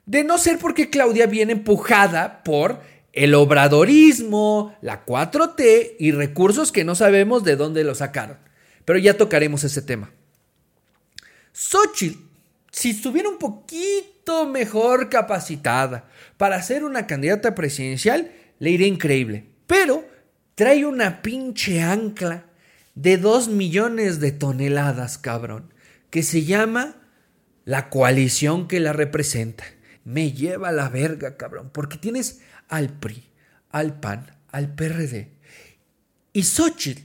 De 0.06 0.22
no 0.22 0.38
ser 0.38 0.58
porque 0.58 0.90
Claudia 0.90 1.26
viene 1.26 1.54
empujada 1.54 2.44
por 2.44 2.80
el 3.12 3.34
obradorismo, 3.34 4.76
la 4.80 5.04
4T 5.04 5.96
y 5.98 6.12
recursos 6.12 6.70
que 6.70 6.84
no 6.84 6.94
sabemos 6.94 7.42
de 7.42 7.56
dónde 7.56 7.82
lo 7.82 7.96
sacaron. 7.96 8.38
Pero 8.84 9.00
ya 9.00 9.16
tocaremos 9.16 9.64
ese 9.64 9.82
tema. 9.82 10.12
Xochitl, 11.52 12.20
si 12.70 12.90
estuviera 12.90 13.28
un 13.28 13.38
poquito 13.38 14.46
mejor 14.46 15.08
capacitada 15.08 16.08
para 16.36 16.62
ser 16.62 16.84
una 16.84 17.08
candidata 17.08 17.56
presidencial, 17.56 18.30
le 18.60 18.70
iría 18.70 18.86
increíble. 18.86 19.46
Pero 19.66 20.13
trae 20.54 20.84
una 20.84 21.22
pinche 21.22 21.82
ancla 21.82 22.44
de 22.94 23.16
dos 23.16 23.48
millones 23.48 24.20
de 24.20 24.32
toneladas, 24.32 25.18
cabrón, 25.18 25.72
que 26.10 26.22
se 26.22 26.44
llama 26.44 26.96
la 27.64 27.90
coalición 27.90 28.68
que 28.68 28.80
la 28.80 28.92
representa. 28.92 29.64
Me 30.04 30.32
lleva 30.32 30.68
a 30.68 30.72
la 30.72 30.88
verga, 30.88 31.36
cabrón, 31.36 31.70
porque 31.72 31.98
tienes 31.98 32.40
al 32.68 32.90
PRI, 32.90 33.24
al 33.70 33.98
PAN, 34.00 34.36
al 34.52 34.74
PRD 34.74 35.34
y 36.34 36.42
Xochitl, 36.42 37.00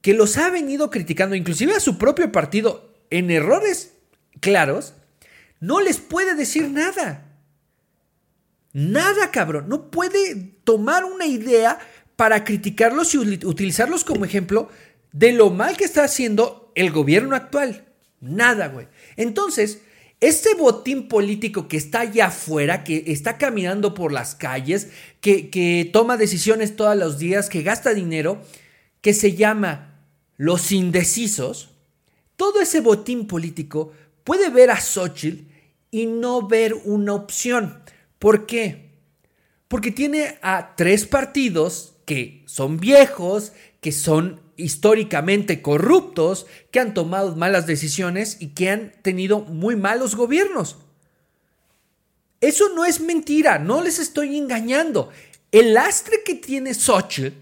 que 0.00 0.14
los 0.14 0.36
ha 0.38 0.50
venido 0.50 0.90
criticando, 0.90 1.36
inclusive 1.36 1.74
a 1.74 1.80
su 1.80 1.98
propio 1.98 2.32
partido, 2.32 2.92
en 3.10 3.30
errores 3.30 3.92
claros, 4.40 4.94
no 5.60 5.80
les 5.80 5.98
puede 5.98 6.34
decir 6.34 6.70
nada. 6.70 7.22
Nada, 8.72 9.30
cabrón. 9.30 9.68
No 9.68 9.90
puede 9.90 10.34
tomar 10.64 11.04
una 11.04 11.26
idea 11.26 11.78
para 12.16 12.44
criticarlos 12.44 13.14
y 13.14 13.18
utilizarlos 13.18 14.04
como 14.04 14.24
ejemplo 14.24 14.70
de 15.12 15.32
lo 15.32 15.50
mal 15.50 15.76
que 15.76 15.84
está 15.84 16.04
haciendo 16.04 16.72
el 16.74 16.90
gobierno 16.90 17.36
actual. 17.36 17.84
Nada, 18.20 18.68
güey. 18.68 18.88
Entonces, 19.16 19.82
este 20.20 20.54
botín 20.54 21.08
político 21.08 21.68
que 21.68 21.76
está 21.76 22.00
allá 22.00 22.26
afuera, 22.26 22.84
que 22.84 23.04
está 23.06 23.36
caminando 23.36 23.94
por 23.94 24.12
las 24.12 24.34
calles, 24.34 24.88
que, 25.20 25.50
que 25.50 25.88
toma 25.92 26.16
decisiones 26.16 26.74
todos 26.74 26.96
los 26.96 27.18
días, 27.18 27.50
que 27.50 27.62
gasta 27.62 27.92
dinero, 27.92 28.42
que 29.02 29.12
se 29.12 29.34
llama 29.34 30.00
los 30.36 30.72
indecisos, 30.72 31.70
todo 32.36 32.60
ese 32.60 32.80
botín 32.80 33.26
político 33.26 33.92
puede 34.24 34.50
ver 34.50 34.70
a 34.70 34.80
Xochitl 34.80 35.44
y 35.90 36.06
no 36.06 36.46
ver 36.46 36.74
una 36.84 37.14
opción. 37.14 37.82
¿Por 38.18 38.46
qué? 38.46 38.90
Porque 39.68 39.90
tiene 39.90 40.38
a 40.42 40.74
tres 40.76 41.06
partidos 41.06 41.95
que 42.06 42.44
son 42.46 42.78
viejos, 42.78 43.52
que 43.82 43.92
son 43.92 44.40
históricamente 44.56 45.60
corruptos, 45.60 46.46
que 46.70 46.80
han 46.80 46.94
tomado 46.94 47.36
malas 47.36 47.66
decisiones 47.66 48.38
y 48.40 48.54
que 48.54 48.70
han 48.70 48.92
tenido 49.02 49.40
muy 49.40 49.76
malos 49.76 50.14
gobiernos. 50.14 50.78
Eso 52.40 52.70
no 52.74 52.84
es 52.84 53.00
mentira, 53.00 53.58
no 53.58 53.82
les 53.82 53.98
estoy 53.98 54.36
engañando. 54.38 55.10
El 55.52 55.74
lastre 55.74 56.22
que 56.24 56.36
tiene 56.36 56.74
Xochitl, 56.74 57.36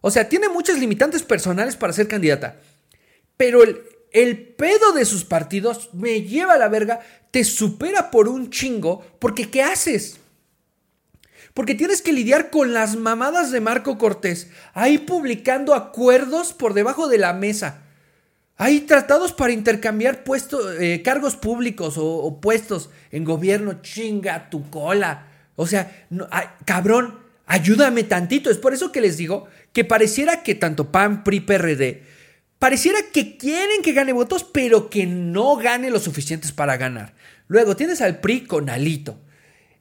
o 0.00 0.10
sea, 0.10 0.28
tiene 0.28 0.48
muchas 0.48 0.78
limitantes 0.78 1.22
personales 1.22 1.76
para 1.76 1.92
ser 1.92 2.08
candidata, 2.08 2.60
pero 3.36 3.62
el, 3.62 3.82
el 4.12 4.38
pedo 4.54 4.92
de 4.92 5.04
sus 5.04 5.24
partidos 5.24 5.90
me 5.92 6.22
lleva 6.22 6.54
a 6.54 6.58
la 6.58 6.68
verga, 6.68 7.00
te 7.30 7.44
supera 7.44 8.10
por 8.10 8.28
un 8.28 8.50
chingo, 8.50 9.04
porque 9.18 9.50
¿qué 9.50 9.62
haces? 9.62 10.18
Porque 11.56 11.74
tienes 11.74 12.02
que 12.02 12.12
lidiar 12.12 12.50
con 12.50 12.74
las 12.74 12.96
mamadas 12.96 13.50
de 13.50 13.62
Marco 13.62 13.96
Cortés, 13.96 14.48
ahí 14.74 14.98
publicando 14.98 15.72
acuerdos 15.72 16.52
por 16.52 16.74
debajo 16.74 17.08
de 17.08 17.16
la 17.16 17.32
mesa. 17.32 17.80
Hay 18.58 18.80
tratados 18.80 19.32
para 19.32 19.54
intercambiar 19.54 20.22
eh, 20.78 21.00
cargos 21.02 21.34
públicos 21.36 21.94
o, 21.96 22.42
puestos 22.42 22.90
en 23.10 23.24
gobierno. 23.24 23.80
Chinga 23.80 24.50
tu 24.50 24.68
cola. 24.68 25.28
O 25.54 25.66
sea, 25.66 26.06
cabrón, 26.66 27.20
ayúdame 27.46 28.04
tantito. 28.04 28.50
Es 28.50 28.58
por 28.58 28.74
eso 28.74 28.92
que 28.92 29.00
les 29.00 29.16
digo 29.16 29.46
que 29.72 29.82
pareciera 29.82 30.42
que 30.42 30.56
tanto 30.56 30.92
PAN, 30.92 31.24
PRI, 31.24 31.40
PRD, 31.40 32.02
pareciera 32.58 32.98
que 33.14 33.38
quieren 33.38 33.80
que 33.80 33.94
gane 33.94 34.12
votos, 34.12 34.44
pero 34.44 34.90
que 34.90 35.06
no 35.06 35.56
gane 35.56 35.88
lo 35.88 36.00
suficientes 36.00 36.52
para 36.52 36.76
ganar. 36.76 37.14
Luego 37.48 37.76
tienes 37.76 38.02
al 38.02 38.20
PRI 38.20 38.42
con 38.42 38.68
Alito. 38.68 39.18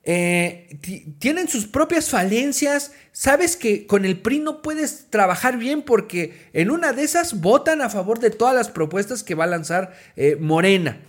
Eh, 0.07 0.79
tienen 1.17 1.47
sus 1.47 1.65
propias 1.65 2.09
falencias. 2.09 2.91
Sabes 3.12 3.57
que 3.57 3.88
con 3.88 4.05
el 4.05 4.21
PRI 4.21 4.39
no 4.39 4.62
puedes 4.62 5.09
trabajar 5.09 5.57
bien 5.57 5.81
porque 5.81 6.50
en 6.53 6.69
una 6.69 6.93
de 6.93 7.03
esas 7.03 7.41
votan 7.41 7.81
a 7.81 7.89
favor 7.89 8.19
de 8.19 8.29
todas 8.29 8.55
las 8.55 8.69
propuestas 8.69 9.24
que 9.24 9.35
va 9.35 9.45
a 9.45 9.47
lanzar 9.47 9.93
eh, 10.15 10.38
Morena. 10.39 11.01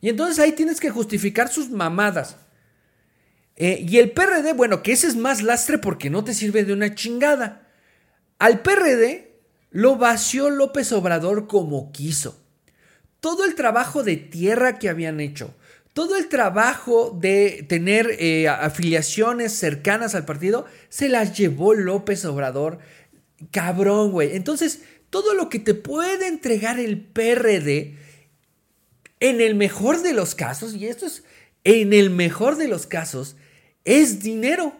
Y 0.00 0.08
entonces 0.08 0.38
ahí 0.38 0.52
tienes 0.52 0.78
que 0.78 0.90
justificar 0.90 1.48
sus 1.48 1.70
mamadas. 1.70 2.36
Eh, 3.56 3.84
y 3.88 3.98
el 3.98 4.12
PRD, 4.12 4.52
bueno, 4.52 4.84
que 4.84 4.92
ese 4.92 5.08
es 5.08 5.16
más 5.16 5.42
lastre 5.42 5.78
porque 5.78 6.10
no 6.10 6.22
te 6.22 6.32
sirve 6.32 6.64
de 6.64 6.72
una 6.72 6.94
chingada. 6.94 7.66
Al 8.38 8.60
PRD 8.60 9.40
lo 9.70 9.96
vació 9.96 10.48
López 10.48 10.92
Obrador 10.92 11.48
como 11.48 11.90
quiso. 11.90 12.40
Todo 13.18 13.44
el 13.44 13.56
trabajo 13.56 14.04
de 14.04 14.16
tierra 14.16 14.78
que 14.78 14.88
habían 14.88 15.18
hecho, 15.18 15.56
todo 15.98 16.16
el 16.16 16.28
trabajo 16.28 17.10
de 17.20 17.66
tener 17.68 18.14
eh, 18.20 18.46
afiliaciones 18.46 19.52
cercanas 19.52 20.14
al 20.14 20.24
partido 20.24 20.64
se 20.88 21.08
las 21.08 21.36
llevó 21.36 21.74
López 21.74 22.24
Obrador. 22.24 22.78
Cabrón, 23.50 24.12
güey. 24.12 24.36
Entonces, 24.36 24.82
todo 25.10 25.34
lo 25.34 25.48
que 25.48 25.58
te 25.58 25.74
puede 25.74 26.28
entregar 26.28 26.78
el 26.78 27.00
PRD, 27.00 27.96
en 29.18 29.40
el 29.40 29.56
mejor 29.56 30.00
de 30.02 30.12
los 30.12 30.36
casos, 30.36 30.76
y 30.76 30.86
esto 30.86 31.04
es 31.04 31.24
en 31.64 31.92
el 31.92 32.10
mejor 32.10 32.54
de 32.54 32.68
los 32.68 32.86
casos, 32.86 33.34
es 33.84 34.22
dinero. 34.22 34.74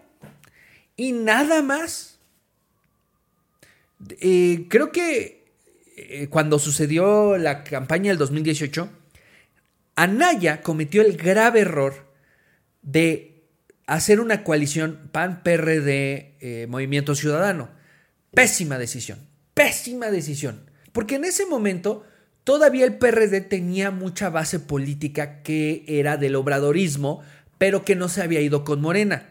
Y 0.94 1.10
nada 1.10 1.62
más. 1.62 2.20
Eh, 4.20 4.66
creo 4.68 4.92
que 4.92 5.52
eh, 5.96 6.28
cuando 6.30 6.60
sucedió 6.60 7.36
la 7.38 7.64
campaña 7.64 8.12
del 8.12 8.18
2018, 8.18 8.88
Anaya 9.98 10.62
cometió 10.62 11.02
el 11.02 11.16
grave 11.16 11.62
error 11.62 12.06
de 12.82 13.42
hacer 13.88 14.20
una 14.20 14.44
coalición 14.44 15.08
PAN-PRD 15.10 16.36
eh, 16.38 16.66
Movimiento 16.68 17.16
Ciudadano. 17.16 17.70
Pésima 18.32 18.78
decisión, 18.78 19.18
pésima 19.54 20.12
decisión. 20.12 20.70
Porque 20.92 21.16
en 21.16 21.24
ese 21.24 21.46
momento 21.46 22.06
todavía 22.44 22.84
el 22.84 22.96
PRD 22.96 23.40
tenía 23.40 23.90
mucha 23.90 24.30
base 24.30 24.60
política 24.60 25.42
que 25.42 25.84
era 25.88 26.16
del 26.16 26.36
obradorismo, 26.36 27.24
pero 27.58 27.84
que 27.84 27.96
no 27.96 28.08
se 28.08 28.22
había 28.22 28.40
ido 28.40 28.62
con 28.62 28.80
Morena. 28.80 29.30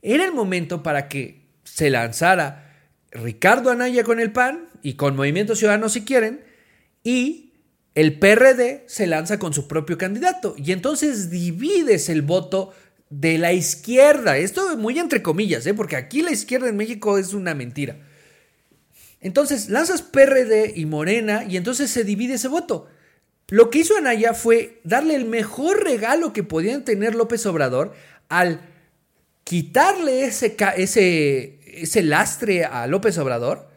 Era 0.00 0.24
el 0.24 0.32
momento 0.32 0.84
para 0.84 1.08
que 1.08 1.48
se 1.64 1.90
lanzara 1.90 2.86
Ricardo 3.10 3.72
Anaya 3.72 4.04
con 4.04 4.20
el 4.20 4.30
PAN 4.30 4.68
y 4.80 4.94
con 4.94 5.16
Movimiento 5.16 5.56
Ciudadano 5.56 5.88
si 5.88 6.04
quieren, 6.04 6.44
y 7.02 7.51
el 7.94 8.18
PRD 8.18 8.84
se 8.86 9.06
lanza 9.06 9.38
con 9.38 9.52
su 9.52 9.68
propio 9.68 9.98
candidato 9.98 10.54
y 10.56 10.72
entonces 10.72 11.30
divides 11.30 12.08
el 12.08 12.22
voto 12.22 12.72
de 13.10 13.36
la 13.36 13.52
izquierda. 13.52 14.38
Esto 14.38 14.76
muy 14.78 14.98
entre 14.98 15.22
comillas, 15.22 15.66
¿eh? 15.66 15.74
porque 15.74 15.96
aquí 15.96 16.22
la 16.22 16.30
izquierda 16.30 16.68
en 16.68 16.76
México 16.76 17.18
es 17.18 17.34
una 17.34 17.54
mentira. 17.54 17.96
Entonces 19.20 19.68
lanzas 19.68 20.02
PRD 20.02 20.72
y 20.74 20.86
Morena 20.86 21.44
y 21.44 21.56
entonces 21.56 21.90
se 21.90 22.04
divide 22.04 22.34
ese 22.34 22.48
voto. 22.48 22.88
Lo 23.48 23.68
que 23.68 23.80
hizo 23.80 23.96
Anaya 23.96 24.32
fue 24.32 24.80
darle 24.82 25.14
el 25.14 25.26
mejor 25.26 25.84
regalo 25.84 26.32
que 26.32 26.42
podían 26.42 26.84
tener 26.84 27.14
López 27.14 27.44
Obrador 27.44 27.92
al 28.30 28.62
quitarle 29.44 30.24
ese, 30.24 30.56
ese, 30.76 31.60
ese 31.66 32.02
lastre 32.02 32.64
a 32.64 32.86
López 32.86 33.18
Obrador, 33.18 33.68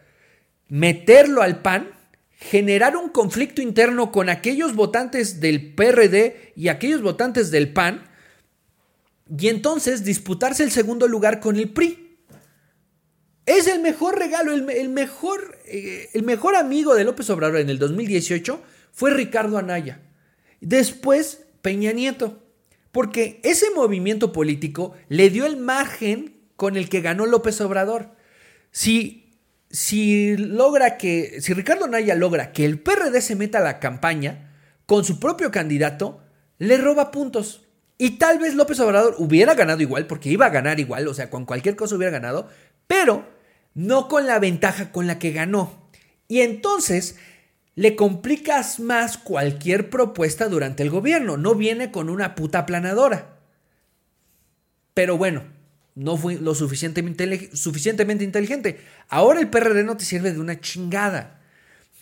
meterlo 0.70 1.42
al 1.42 1.62
PAN 1.62 1.95
generar 2.50 2.96
un 2.96 3.10
conflicto 3.10 3.62
interno 3.62 4.12
con 4.12 4.30
aquellos 4.30 4.76
votantes 4.76 5.40
del 5.40 5.74
PRD 5.74 6.54
y 6.56 6.68
aquellos 6.68 7.02
votantes 7.02 7.50
del 7.50 7.74
PAN 7.74 8.08
y 9.36 9.48
entonces 9.48 10.04
disputarse 10.04 10.64
el 10.64 10.70
segundo 10.70 11.08
lugar 11.08 11.40
con 11.40 11.56
el 11.56 11.70
PRI. 11.70 12.20
Es 13.48 13.68
el 13.68 13.82
mejor 13.82 14.20
regalo, 14.20 14.54
el, 14.54 14.90
mejor, 14.90 15.60
eh, 15.66 16.10
el 16.14 16.24
mejor 16.24 16.56
amigo 16.56 16.94
de 16.94 17.04
López 17.04 17.30
Obrador 17.32 17.58
en 17.58 17.70
el 17.70 17.80
2018 17.80 18.62
fue 18.92 19.12
Ricardo 19.12 19.58
Anaya. 19.58 20.02
Después 20.62 21.46
Peña 21.62 21.94
Nieto. 21.94 22.44
Porque 22.92 23.40
ese 23.44 23.72
movimiento 23.72 24.32
político 24.32 24.94
le 25.10 25.30
dio 25.30 25.46
el 25.46 25.58
margen 25.58 26.38
con 26.56 26.78
el 26.78 26.90
que 26.90 27.02
ganó 27.02 27.26
López 27.26 27.60
Obrador. 27.60 28.12
Si 28.72 29.25
si 29.76 30.38
logra 30.38 30.96
que, 30.96 31.42
si 31.42 31.54
Ricardo 31.54 31.88
Naya 31.90 32.16
logra 32.16 32.54
que 32.54 32.64
el 32.64 32.80
PRD 32.80 33.20
se 33.20 33.36
meta 33.36 33.58
a 33.58 33.62
la 33.62 33.80
campaña 33.82 34.54
con 34.86 35.04
su 35.04 35.20
propio 35.20 35.52
candidato, 35.52 36.22
le 36.60 36.78
roba 36.78 37.12
puntos. 37.12 37.66
Y 37.98 38.12
tal 38.12 38.40
vez 38.40 38.56
López 38.56 38.80
Obrador 38.80 39.16
hubiera 39.18 39.54
ganado 39.54 39.82
igual, 39.82 40.08
porque 40.08 40.30
iba 40.30 40.46
a 40.46 40.52
ganar 40.52 40.80
igual, 40.80 41.06
o 41.10 41.14
sea, 41.14 41.30
con 41.30 41.46
cualquier 41.46 41.76
cosa 41.76 41.96
hubiera 41.96 42.14
ganado, 42.14 42.48
pero 42.88 43.26
no 43.74 44.08
con 44.08 44.26
la 44.26 44.40
ventaja 44.40 44.94
con 44.94 45.08
la 45.08 45.20
que 45.20 45.34
ganó. 45.34 45.90
Y 46.30 46.40
entonces 46.40 47.18
le 47.76 47.98
complicas 47.98 48.80
más 48.80 49.18
cualquier 49.18 49.90
propuesta 49.90 50.48
durante 50.48 50.84
el 50.84 50.90
gobierno, 50.90 51.36
no 51.36 51.54
viene 51.54 51.92
con 51.92 52.10
una 52.10 52.34
puta 52.34 52.66
planadora. 52.66 53.40
Pero 54.94 55.18
bueno, 55.18 55.44
no 55.96 56.18
fue 56.18 56.36
lo 56.36 56.54
suficientemente, 56.54 57.56
suficientemente 57.56 58.24
inteligente. 58.24 58.80
Ahora 59.08 59.40
el 59.40 59.50
PRD 59.50 59.84
no 59.84 59.98
te 59.98 60.06
sirve 60.06 60.34
de 60.34 60.40
una 60.40 60.60
chingada. 60.60 61.42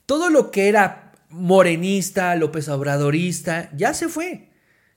Todo 0.06 0.30
lo 0.30 0.52
que 0.52 0.68
era 0.68 1.14
morenista, 1.30 2.36
López 2.36 2.68
Obradorista, 2.70 3.70
ya 3.76 3.94
se 3.94 4.10
fue. 4.10 4.50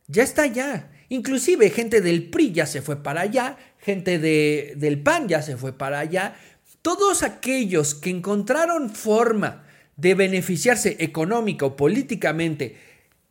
Ya 0.09 0.23
está 0.23 0.43
allá. 0.43 0.91
Inclusive 1.09 1.71
gente 1.71 2.01
del 2.01 2.31
PRI 2.31 2.53
ya 2.53 2.67
se 2.67 2.83
fue 2.83 3.03
para 3.03 3.21
allá, 3.21 3.57
gente 3.79 4.19
de, 4.19 4.75
del 4.77 5.01
PAN 5.03 5.29
ya 5.29 5.43
se 5.43 5.57
fue 5.57 5.73
para 5.73 6.01
allá. 6.01 6.35
Todos 6.83 7.23
aquellos 7.23 7.95
que 7.95 8.11
encontraron 8.11 8.91
forma 8.91 9.65
de 9.97 10.15
beneficiarse 10.15 10.97
económica 11.01 11.67
o 11.67 11.77
políticamente 11.77 12.77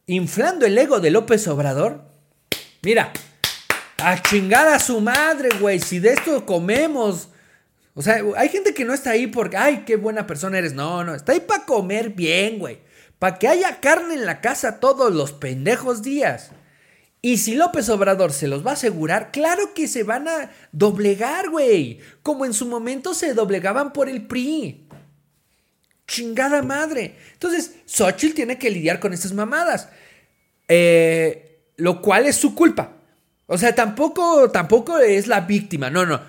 inflando 0.08 0.66
el 0.66 0.78
ego 0.78 1.00
de 1.00 1.12
López 1.12 1.48
Obrador, 1.48 2.06
mira, 2.82 3.12
a 3.98 4.22
chingar 4.22 4.68
a 4.68 4.80
su 4.80 5.00
madre, 5.00 5.50
güey. 5.60 5.80
Si 5.80 6.00
de 6.00 6.14
esto 6.14 6.46
comemos. 6.46 7.30
O 7.94 8.02
sea, 8.02 8.22
hay 8.36 8.50
gente 8.50 8.74
que 8.74 8.84
no 8.84 8.94
está 8.94 9.12
ahí 9.12 9.28
porque, 9.28 9.58
ay, 9.58 9.84
qué 9.86 9.96
buena 9.96 10.28
persona 10.28 10.58
eres. 10.58 10.74
No, 10.74 11.04
no, 11.04 11.16
está 11.16 11.32
ahí 11.32 11.40
para 11.40 11.66
comer 11.66 12.10
bien, 12.10 12.60
güey. 12.60 12.80
Para 13.20 13.40
que 13.40 13.48
haya 13.48 13.80
carne 13.80 14.16
en 14.16 14.26
la 14.26 14.42
casa 14.42 14.80
todos 14.80 15.14
los 15.14 15.32
pendejos 15.32 16.02
días. 16.02 16.52
Y 17.22 17.38
si 17.38 17.56
López 17.56 17.90
Obrador 17.90 18.34
se 18.34 18.48
los 18.48 18.66
va 18.66 18.72
a 18.72 18.74
asegurar, 18.74 19.32
claro 19.32 19.74
que 19.74 19.88
se 19.88 20.04
van 20.04 20.28
a 20.28 20.52
doblegar, 20.72 21.50
güey. 21.50 22.00
Como 22.22 22.46
en 22.46 22.54
su 22.54 22.68
momento 22.68 23.14
se 23.14 23.34
doblegaban 23.34 23.94
por 23.94 24.10
el 24.10 24.28
PRI. 24.28 24.88
Chingada 26.06 26.62
madre. 26.62 27.16
Entonces, 27.34 27.78
Xochitl 27.86 28.36
tiene 28.36 28.60
que 28.60 28.70
lidiar 28.70 29.00
con 29.00 29.14
estas 29.14 29.34
mamadas. 29.34 29.90
Eh, 30.68 31.64
lo 31.78 32.02
cual 32.02 32.26
es 32.28 32.36
su 32.36 32.54
culpa. 32.54 32.95
O 33.48 33.58
sea, 33.58 33.76
tampoco, 33.76 34.50
tampoco 34.52 35.00
es 35.00 35.28
la 35.28 35.42
víctima, 35.42 35.90
no, 35.90 36.06
no. 36.06 36.22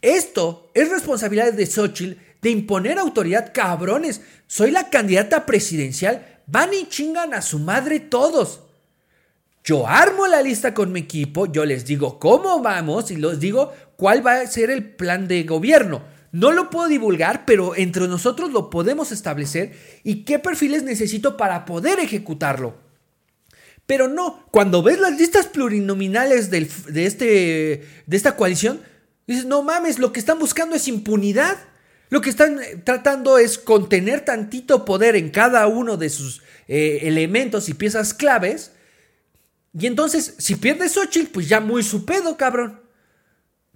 Esto 0.00 0.70
es 0.74 0.90
responsabilidad 0.90 1.52
de 1.52 1.66
Xochitl 1.66 2.18
de 2.40 2.50
imponer 2.50 2.98
autoridad, 2.98 3.52
cabrones. 3.54 4.20
Soy 4.46 4.70
la 4.70 4.90
candidata 4.90 5.46
presidencial, 5.46 6.40
van 6.46 6.74
y 6.74 6.88
chingan 6.88 7.34
a 7.34 7.42
su 7.42 7.58
madre 7.58 8.00
todos. 8.00 8.60
Yo 9.64 9.86
armo 9.86 10.26
la 10.26 10.42
lista 10.42 10.74
con 10.74 10.90
mi 10.90 11.00
equipo, 11.00 11.46
yo 11.46 11.64
les 11.64 11.84
digo 11.84 12.18
cómo 12.18 12.60
vamos 12.60 13.12
y 13.12 13.16
les 13.16 13.38
digo 13.38 13.72
cuál 13.96 14.26
va 14.26 14.40
a 14.40 14.46
ser 14.48 14.70
el 14.70 14.84
plan 14.84 15.28
de 15.28 15.44
gobierno. 15.44 16.02
No 16.32 16.50
lo 16.50 16.68
puedo 16.68 16.88
divulgar, 16.88 17.44
pero 17.44 17.76
entre 17.76 18.08
nosotros 18.08 18.50
lo 18.50 18.70
podemos 18.70 19.12
establecer 19.12 19.72
y 20.02 20.24
qué 20.24 20.40
perfiles 20.40 20.82
necesito 20.82 21.36
para 21.36 21.64
poder 21.64 22.00
ejecutarlo. 22.00 22.74
Pero 23.92 24.08
no, 24.08 24.46
cuando 24.50 24.82
ves 24.82 24.98
las 24.98 25.18
listas 25.18 25.44
plurinominales 25.48 26.50
de, 26.50 26.66
este, 27.04 27.86
de 28.06 28.16
esta 28.16 28.36
coalición, 28.36 28.80
dices, 29.26 29.44
no 29.44 29.62
mames, 29.62 29.98
lo 29.98 30.14
que 30.14 30.18
están 30.18 30.38
buscando 30.38 30.74
es 30.74 30.88
impunidad. 30.88 31.58
Lo 32.08 32.22
que 32.22 32.30
están 32.30 32.58
eh, 32.62 32.80
tratando 32.82 33.36
es 33.36 33.58
contener 33.58 34.24
tantito 34.24 34.86
poder 34.86 35.14
en 35.14 35.28
cada 35.28 35.66
uno 35.66 35.98
de 35.98 36.08
sus 36.08 36.40
eh, 36.68 37.00
elementos 37.02 37.68
y 37.68 37.74
piezas 37.74 38.14
claves. 38.14 38.72
Y 39.78 39.86
entonces, 39.86 40.36
si 40.38 40.54
pierdes 40.54 40.92
Xochitl, 40.92 41.30
pues 41.30 41.50
ya 41.50 41.60
muy 41.60 41.82
su 41.82 42.06
pedo, 42.06 42.38
cabrón. 42.38 42.80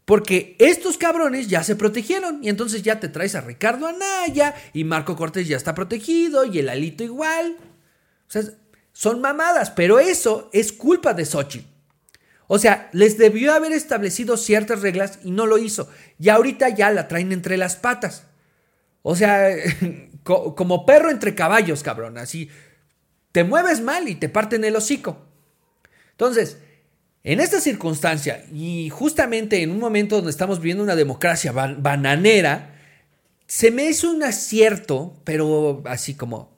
Porque 0.07 0.57
estos 0.59 0.97
cabrones 0.97 1.49
ya 1.49 1.63
se 1.63 1.77
protegieron 1.77 2.43
y 2.43 2.49
entonces 2.49 2.83
ya 2.83 3.01
te 3.01 3.11
traes 3.11 3.35
a 3.35 3.43
Ricardo 3.43 3.87
Anaya 3.87 4.55
y 4.73 4.85
Marco 4.85 5.15
Cortés 5.15 5.47
ya 5.47 5.59
está 5.59 5.75
protegido 5.75 6.47
y 6.47 6.59
el 6.61 6.71
Alito 6.71 7.05
igual. 7.05 7.59
O 8.27 8.31
sea, 8.31 8.43
son 8.97 9.21
mamadas, 9.21 9.71
pero 9.73 9.99
eso 9.99 10.49
es 10.55 10.73
culpa 10.73 11.13
de 11.13 11.27
Xochitl. 11.27 11.69
O 12.47 12.59
sea, 12.59 12.89
les 12.95 13.19
debió 13.19 13.53
haber 13.53 13.73
establecido 13.73 14.39
ciertas 14.39 14.81
reglas 14.81 15.19
y 15.23 15.33
no 15.33 15.45
lo 15.45 15.59
hizo. 15.59 15.91
Y 16.19 16.31
ahorita 16.31 16.71
ya 16.71 16.91
la 16.91 17.07
traen 17.07 17.31
entre 17.31 17.59
las 17.59 17.77
patas. 17.77 18.25
O 19.03 19.15
sea, 19.15 19.51
como 20.23 20.87
perro 20.87 21.11
entre 21.11 21.35
caballos, 21.35 21.83
cabrón. 21.83 22.17
Así, 22.17 22.49
te 23.33 23.45
mueves 23.45 23.83
mal 23.83 24.09
y 24.09 24.15
te 24.15 24.31
parten 24.31 24.65
el 24.65 24.77
hocico. 24.77 25.19
Entonces, 26.13 26.57
en 27.23 27.41
esta 27.41 27.61
circunstancia 27.61 28.47
y 28.51 28.89
justamente 28.89 29.61
en 29.63 29.73
un 29.73 29.79
momento 29.79 30.17
donde 30.17 30.31
estamos 30.31 30.59
viviendo 30.59 30.83
una 30.83 30.97
democracia 30.97 31.53
bananera, 31.53 32.75
se 33.47 33.71
me 33.71 33.91
hizo 33.91 34.11
un 34.11 34.23
acierto, 34.23 35.21
pero 35.23 35.83
así 35.85 36.15
como, 36.15 36.56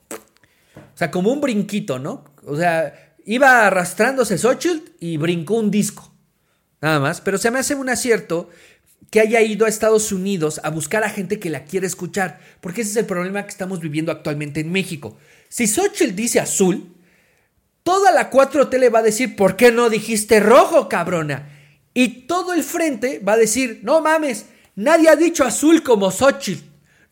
sea, 0.99 1.11
como 1.11 1.33
un 1.33 1.41
brinquito, 1.41 1.99
¿no? 1.99 2.25
O 2.45 2.57
sea, 2.57 3.15
iba 3.25 3.67
arrastrándose 3.67 4.39
Xochitl 4.39 4.93
y 5.01 5.17
brincó 5.17 5.55
un 5.55 5.71
disco, 5.71 6.13
nada 6.81 6.99
más, 7.01 7.21
pero 7.21 7.39
se 7.39 7.51
me 7.51 7.59
hace 7.59 7.75
un 7.75 7.89
acierto 7.89 8.49
que 9.11 9.21
haya 9.21 9.41
ido 9.41 9.65
a 9.65 9.69
Estados 9.69 10.13
Unidos 10.13 10.61
a 10.65 10.71
buscar 10.71 11.05
a 11.05 11.11
gente 11.11 11.39
que 11.39 11.51
la 11.51 11.65
quiere 11.65 11.87
escuchar, 11.87 12.41
porque 12.61 12.83
ese 12.83 12.91
es 12.91 12.97
el 12.97 13.07
problema 13.07 13.43
que 13.45 13.51
estamos 13.51 13.81
viviendo 13.81 14.13
actualmente 14.13 14.61
en 14.61 14.73
México. 14.73 15.17
Si 15.49 15.67
Xochitl 15.67 16.15
dice 16.15 16.41
azul, 16.41 16.95
Toda 17.89 18.13
la 18.13 18.31
4T 18.31 18.79
le 18.79 18.91
va 18.91 18.99
a 18.99 19.03
decir, 19.03 19.35
¿por 19.35 19.57
qué 19.57 19.73
no 19.73 19.89
dijiste 19.89 20.41
rojo, 20.41 20.91
cabrona? 20.91 21.49
Y 21.95 22.27
todo 22.27 22.53
el 22.53 22.63
frente 22.63 23.19
va 23.19 23.33
a 23.33 23.39
decir, 23.39 23.81
no 23.83 24.03
mames, 24.03 24.45
nadie 24.77 25.09
ha 25.09 25.17
dicho 25.17 25.43
azul 25.43 25.83
como 25.83 26.11
Xochitl. 26.11 26.63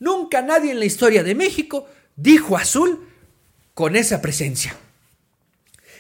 Nunca 0.01 0.43
nadie 0.43 0.73
en 0.73 0.79
la 0.79 0.85
historia 0.85 1.23
de 1.23 1.35
México 1.35 1.89
dijo 2.15 2.59
azul 2.59 3.06
con 3.77 3.95
esa 3.95 4.23
presencia. 4.23 4.75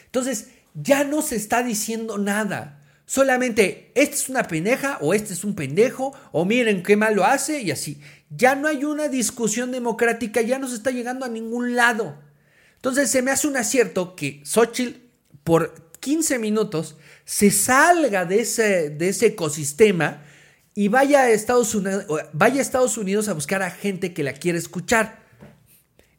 Entonces, 0.06 0.46
ya 0.72 1.04
no 1.04 1.20
se 1.20 1.36
está 1.36 1.62
diciendo 1.62 2.16
nada. 2.16 2.82
Solamente, 3.04 3.92
esta 3.94 4.14
es 4.16 4.30
una 4.30 4.44
pendeja 4.44 4.96
o 5.02 5.12
este 5.12 5.34
es 5.34 5.44
un 5.44 5.54
pendejo 5.54 6.14
o 6.32 6.46
miren 6.46 6.82
qué 6.82 6.96
mal 6.96 7.14
lo 7.14 7.26
hace 7.26 7.60
y 7.60 7.70
así. 7.70 8.00
Ya 8.30 8.54
no 8.54 8.66
hay 8.66 8.84
una 8.84 9.08
discusión 9.08 9.72
democrática, 9.72 10.40
ya 10.40 10.58
no 10.58 10.68
se 10.68 10.76
está 10.76 10.90
llegando 10.90 11.26
a 11.26 11.28
ningún 11.28 11.76
lado. 11.76 12.16
Entonces 12.76 13.10
se 13.10 13.20
me 13.20 13.30
hace 13.30 13.46
un 13.46 13.58
acierto 13.58 14.16
que 14.16 14.40
Xochitl 14.46 14.98
por 15.44 15.90
15 16.00 16.38
minutos 16.38 16.96
se 17.26 17.50
salga 17.50 18.24
de 18.24 18.40
ese, 18.40 18.88
de 18.88 19.10
ese 19.10 19.26
ecosistema 19.26 20.22
y 20.74 20.88
vaya 20.88 21.24
a, 21.24 21.30
Estados 21.30 21.74
Unidos, 21.74 22.06
vaya 22.32 22.60
a 22.60 22.62
Estados 22.62 22.96
Unidos 22.96 23.28
a 23.28 23.34
buscar 23.34 23.62
a 23.62 23.70
gente 23.70 24.14
que 24.14 24.22
la 24.22 24.32
quiere 24.32 24.56
escuchar. 24.56 25.25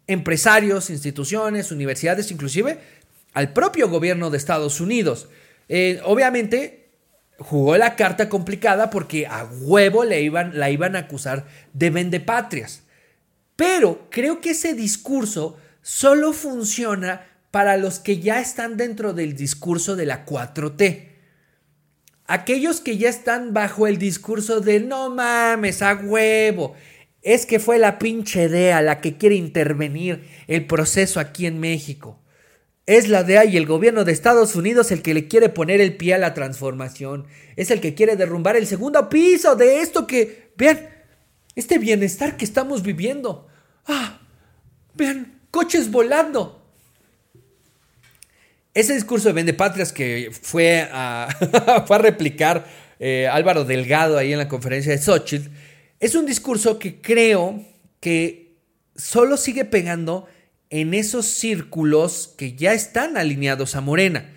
Empresarios, 0.08 0.89
instituciones, 0.89 1.72
universidades, 1.72 2.32
inclusive 2.32 2.80
al 3.34 3.54
propio 3.54 3.89
gobierno 3.89 4.30
de 4.30 4.38
Estados 4.38 4.82
Unidos. 4.82 5.28
Eh, 5.70 6.02
obviamente 6.04 6.89
jugó 7.39 7.78
la 7.78 7.96
carta 7.96 8.30
complicada 8.30 8.89
porque 8.89 9.28
a 9.28 9.46
huevo 9.46 10.04
le 10.04 10.22
iban, 10.22 10.58
la 10.58 10.72
iban 10.72 10.96
a 10.96 11.00
acusar 11.00 11.46
de 11.74 11.89
vendepatrias. 11.89 12.84
Pero 13.56 14.08
creo 14.10 14.41
que 14.41 14.52
ese 14.52 14.74
discurso 14.74 15.58
solo 15.82 16.34
funciona 16.34 17.26
para 17.52 17.78
los 17.78 18.00
que 18.00 18.20
ya 18.20 18.39
están 18.39 18.78
dentro 18.78 19.13
del 19.13 19.36
discurso 19.36 19.96
de 19.96 20.06
la 20.06 20.26
4T. 20.26 21.10
Aquellos 22.26 22.82
que 22.82 22.98
ya 22.98 23.10
están 23.10 23.54
bajo 23.54 23.88
el 23.88 23.98
discurso 23.98 24.60
de 24.60 24.80
no 24.80 25.10
mames, 25.10 25.82
a 25.82 25.96
huevo, 25.96 26.76
es 27.28 27.46
que 27.46 27.60
fue 27.60 27.78
la 27.78 28.00
pinche 28.00 28.48
DEA 28.48 28.82
la 28.82 29.02
que 29.02 29.18
quiere 29.18 29.36
intervenir 29.36 30.24
el 30.48 30.66
proceso 30.66 31.20
aquí 31.20 31.46
en 31.46 31.60
México. 31.60 32.18
Es 32.86 33.10
la 33.10 33.26
DEA 33.26 33.44
y 33.44 33.58
el 33.58 33.66
gobierno 33.66 34.06
de 34.06 34.13
Estados 34.13 34.56
Unidos 34.56 34.94
el 34.94 35.02
que 35.02 35.13
le 35.13 35.28
quiere 35.28 35.50
poner 35.50 35.82
el 35.82 35.98
pie 35.98 36.13
a 36.13 36.20
la 36.20 36.34
transformación. 36.34 37.28
Es 37.58 37.70
el 37.70 37.82
que 37.82 37.96
quiere 37.96 38.16
derrumbar 38.16 38.56
el 38.56 38.66
segundo 38.66 39.10
piso 39.10 39.58
de 39.58 39.82
esto 39.82 40.08
que... 40.08 40.52
Vean, 40.56 40.88
este 41.54 41.80
bienestar 41.80 42.38
que 42.38 42.46
estamos 42.46 42.82
viviendo. 42.82 43.50
Ah, 43.86 44.22
vean, 44.94 45.42
coches 45.52 45.92
volando. 45.92 46.66
Ese 48.74 48.94
discurso 48.94 49.28
de 49.28 49.34
Vendepatrias 49.34 49.92
que 49.92 50.32
fue 50.32 50.88
a, 50.94 51.28
fue 51.88 51.96
a 51.98 52.00
replicar 52.00 52.66
eh, 53.00 53.28
Álvaro 53.30 53.66
Delgado 53.66 54.18
ahí 54.18 54.32
en 54.32 54.40
la 54.40 54.48
conferencia 54.48 54.94
de 54.94 54.98
Xochitl, 54.98 55.50
es 56.00 56.16
un 56.16 56.26
discurso 56.26 56.80
que 56.80 57.02
creo 57.02 57.64
que 58.00 58.58
solo 58.96 59.38
sigue 59.38 59.66
pegando 59.66 60.28
en 60.70 60.94
esos 60.94 61.26
círculos 61.26 62.34
que 62.38 62.56
ya 62.56 62.74
están 62.74 63.18
alineados 63.18 63.76
a 63.76 63.82
Morena. 63.82 64.34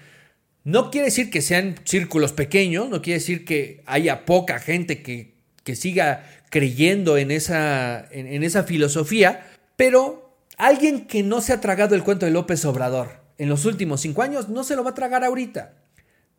No 0.64 0.90
quiere 0.90 1.06
decir 1.06 1.30
que 1.30 1.42
sean 1.42 1.76
círculos 1.84 2.32
pequeños, 2.32 2.88
no 2.88 3.02
quiere 3.02 3.18
decir 3.18 3.44
que 3.44 3.82
haya 3.86 4.24
poca 4.24 4.58
gente 4.58 5.02
que, 5.02 5.38
siga 5.74 6.28
creyendo 6.50 7.16
en 7.16 7.30
esa, 7.30 8.08
en 8.10 8.42
esa 8.42 8.64
filosofía, 8.64 9.46
pero 9.76 10.30
Alguien 10.60 11.06
que 11.06 11.22
no 11.22 11.40
se 11.40 11.54
ha 11.54 11.60
tragado 11.62 11.94
el 11.94 12.04
cuento 12.04 12.26
de 12.26 12.32
López 12.32 12.66
Obrador 12.66 13.22
en 13.38 13.48
los 13.48 13.64
últimos 13.64 14.02
cinco 14.02 14.20
años 14.20 14.50
no 14.50 14.62
se 14.62 14.76
lo 14.76 14.84
va 14.84 14.90
a 14.90 14.94
tragar 14.94 15.24
ahorita. 15.24 15.72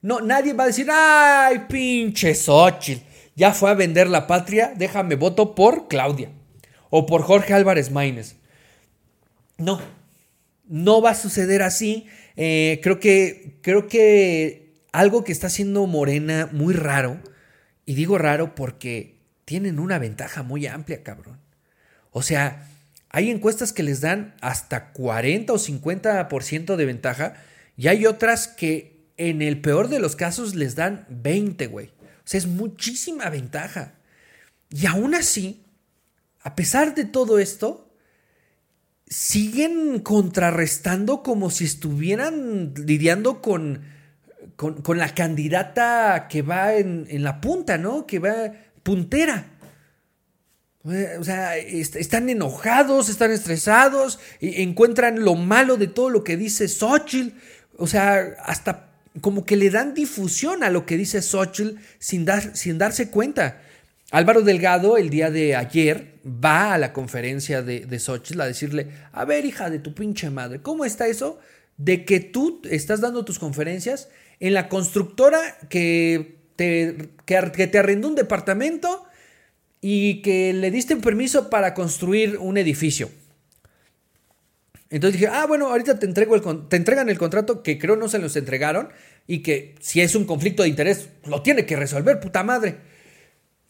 No, 0.03 0.21
nadie 0.21 0.53
va 0.53 0.65
a 0.65 0.67
decir, 0.67 0.87
ay, 0.91 1.65
pinche 1.67 2.35
Xochitl, 2.35 3.03
ya 3.41 3.55
fue 3.55 3.71
a 3.71 3.73
vender 3.73 4.07
la 4.07 4.27
patria, 4.27 4.71
déjame 4.77 5.15
voto 5.15 5.55
por 5.55 5.87
Claudia 5.87 6.29
o 6.91 7.07
por 7.07 7.23
Jorge 7.23 7.55
Álvarez 7.55 7.89
Maínez. 7.89 8.35
No, 9.57 9.81
no 10.67 11.01
va 11.01 11.09
a 11.09 11.15
suceder 11.15 11.63
así. 11.63 12.05
Eh, 12.35 12.79
creo, 12.83 12.99
que, 12.99 13.57
creo 13.63 13.87
que 13.87 14.75
algo 14.91 15.23
que 15.23 15.31
está 15.31 15.47
haciendo 15.47 15.87
Morena 15.87 16.49
muy 16.51 16.75
raro, 16.75 17.19
y 17.87 17.95
digo 17.95 18.19
raro 18.19 18.53
porque 18.53 19.15
tienen 19.45 19.79
una 19.79 19.97
ventaja 19.97 20.43
muy 20.43 20.67
amplia, 20.67 21.01
cabrón. 21.01 21.39
O 22.11 22.21
sea, 22.21 22.67
hay 23.09 23.31
encuestas 23.31 23.73
que 23.73 23.81
les 23.81 24.01
dan 24.01 24.35
hasta 24.41 24.91
40 24.91 25.51
o 25.51 25.57
50% 25.57 26.75
de 26.75 26.85
ventaja 26.85 27.33
y 27.75 27.87
hay 27.87 28.05
otras 28.05 28.47
que 28.47 29.01
en 29.17 29.41
el 29.41 29.61
peor 29.61 29.87
de 29.87 29.97
los 29.97 30.15
casos 30.15 30.53
les 30.53 30.75
dan 30.75 31.07
20, 31.09 31.65
güey. 31.65 31.89
Es 32.33 32.47
muchísima 32.47 33.29
ventaja. 33.29 33.93
Y 34.69 34.85
aún 34.85 35.15
así, 35.15 35.65
a 36.41 36.55
pesar 36.55 36.95
de 36.95 37.05
todo 37.05 37.39
esto, 37.39 37.91
siguen 39.07 39.99
contrarrestando 39.99 41.21
como 41.21 41.49
si 41.49 41.65
estuvieran 41.65 42.73
lidiando 42.75 43.41
con, 43.41 43.81
con, 44.55 44.97
la 44.97 45.13
candidata 45.13 46.27
que 46.29 46.41
va 46.41 46.75
en, 46.75 47.23
la 47.23 47.41
punta, 47.41 47.77
¿no? 47.77 48.07
Que 48.07 48.19
va 48.19 48.53
puntera. 48.83 49.47
O 50.83 51.23
sea, 51.23 51.57
están 51.57 52.29
enojados, 52.29 53.09
están 53.09 53.31
estresados, 53.31 54.19
encuentran 54.39 55.23
lo 55.23 55.35
malo 55.35 55.77
de 55.77 55.87
todo 55.87 56.09
lo 56.09 56.23
que 56.23 56.37
dice 56.37 56.67
Xochitl. 56.67 57.35
O 57.77 57.87
sea, 57.87 58.35
hasta 58.45 58.90
como 59.19 59.45
que 59.45 59.57
le 59.57 59.69
dan 59.69 59.93
difusión 59.93 60.63
a 60.63 60.69
lo 60.69 60.85
que 60.85 60.97
dice 60.97 61.21
Xochitl 61.21 61.77
sin, 61.99 62.23
dar, 62.23 62.55
sin 62.55 62.77
darse 62.77 63.09
cuenta. 63.09 63.61
Álvaro 64.11 64.41
Delgado 64.41 64.97
el 64.97 65.09
día 65.09 65.29
de 65.31 65.55
ayer 65.55 66.15
va 66.25 66.73
a 66.73 66.77
la 66.77 66.93
conferencia 66.93 67.61
de, 67.61 67.81
de 67.81 67.99
Xochitl 67.99 68.41
a 68.41 68.45
decirle, 68.45 68.87
a 69.11 69.25
ver 69.25 69.45
hija 69.45 69.69
de 69.69 69.79
tu 69.79 69.93
pinche 69.93 70.29
madre, 70.29 70.61
¿cómo 70.61 70.85
está 70.85 71.07
eso 71.07 71.39
de 71.77 72.05
que 72.05 72.19
tú 72.19 72.61
estás 72.69 73.01
dando 73.01 73.25
tus 73.25 73.39
conferencias 73.39 74.07
en 74.39 74.53
la 74.53 74.69
constructora 74.69 75.39
que 75.69 76.37
te, 76.55 77.09
que, 77.25 77.67
te 77.67 77.77
arrendó 77.77 78.07
un 78.07 78.15
departamento? 78.15 79.05
y 79.81 80.21
que 80.21 80.53
le 80.53 80.69
diste 80.69 80.95
permiso 80.97 81.49
para 81.49 81.73
construir 81.73 82.37
un 82.37 82.57
edificio. 82.57 83.09
Entonces 84.91 85.21
dije, 85.21 85.31
ah, 85.33 85.45
bueno, 85.47 85.69
ahorita 85.69 85.97
te, 85.97 86.05
entregan 86.05 87.09
el 87.09 87.17
contrato 87.17 87.63
que 87.63 87.79
creo 87.79 87.95
no 87.95 88.09
se 88.09 88.19
los 88.19 88.35
entregaron 88.35 88.89
y 89.25 89.39
que 89.39 89.75
si 89.79 90.01
es 90.01 90.15
un 90.15 90.25
conflicto 90.25 90.63
de 90.63 90.69
interés, 90.69 91.07
lo 91.25 91.41
tiene 91.41 91.65
que 91.65 91.77
resolver, 91.77 92.19
puta 92.19 92.43
madre. 92.43 92.75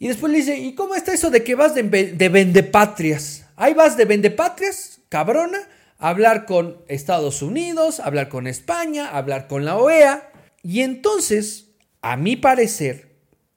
Y 0.00 0.08
después 0.08 0.32
le 0.32 0.38
dice, 0.38 0.58
¿y 0.58 0.74
cómo 0.74 0.96
está 0.96 1.14
eso 1.14 1.30
de 1.30 1.44
que 1.44 1.54
vas 1.54 1.76
de, 1.76 1.84
de 1.84 2.28
vendepatrias? 2.28 3.46
Ahí 3.54 3.72
vas 3.72 3.96
de 3.96 4.04
vendepatrias, 4.04 4.98
cabrona, 5.08 5.58
a 5.98 6.08
hablar 6.08 6.44
con 6.44 6.78
Estados 6.88 7.40
Unidos, 7.40 8.00
a 8.00 8.06
hablar 8.06 8.28
con 8.28 8.48
España, 8.48 9.06
a 9.06 9.18
hablar 9.18 9.46
con 9.46 9.64
la 9.64 9.78
OEA. 9.78 10.28
Y 10.64 10.80
entonces, 10.80 11.68
a 12.00 12.16
mi 12.16 12.34
parecer, 12.34 13.12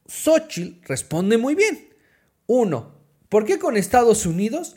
Xochitl 0.08 0.86
responde 0.88 1.40
muy 1.40 1.56
bien. 1.56 1.90
Uno, 2.46 2.94
¿por 3.28 3.46
qué 3.46 3.58
con 3.58 3.76
Estados 3.76 4.28
Unidos? 4.28 4.76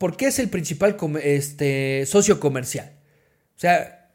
Porque 0.00 0.28
es 0.28 0.38
el 0.38 0.48
principal 0.48 0.96
este, 1.22 2.06
socio 2.06 2.40
comercial. 2.40 2.90
O 3.54 3.60
sea, 3.60 4.10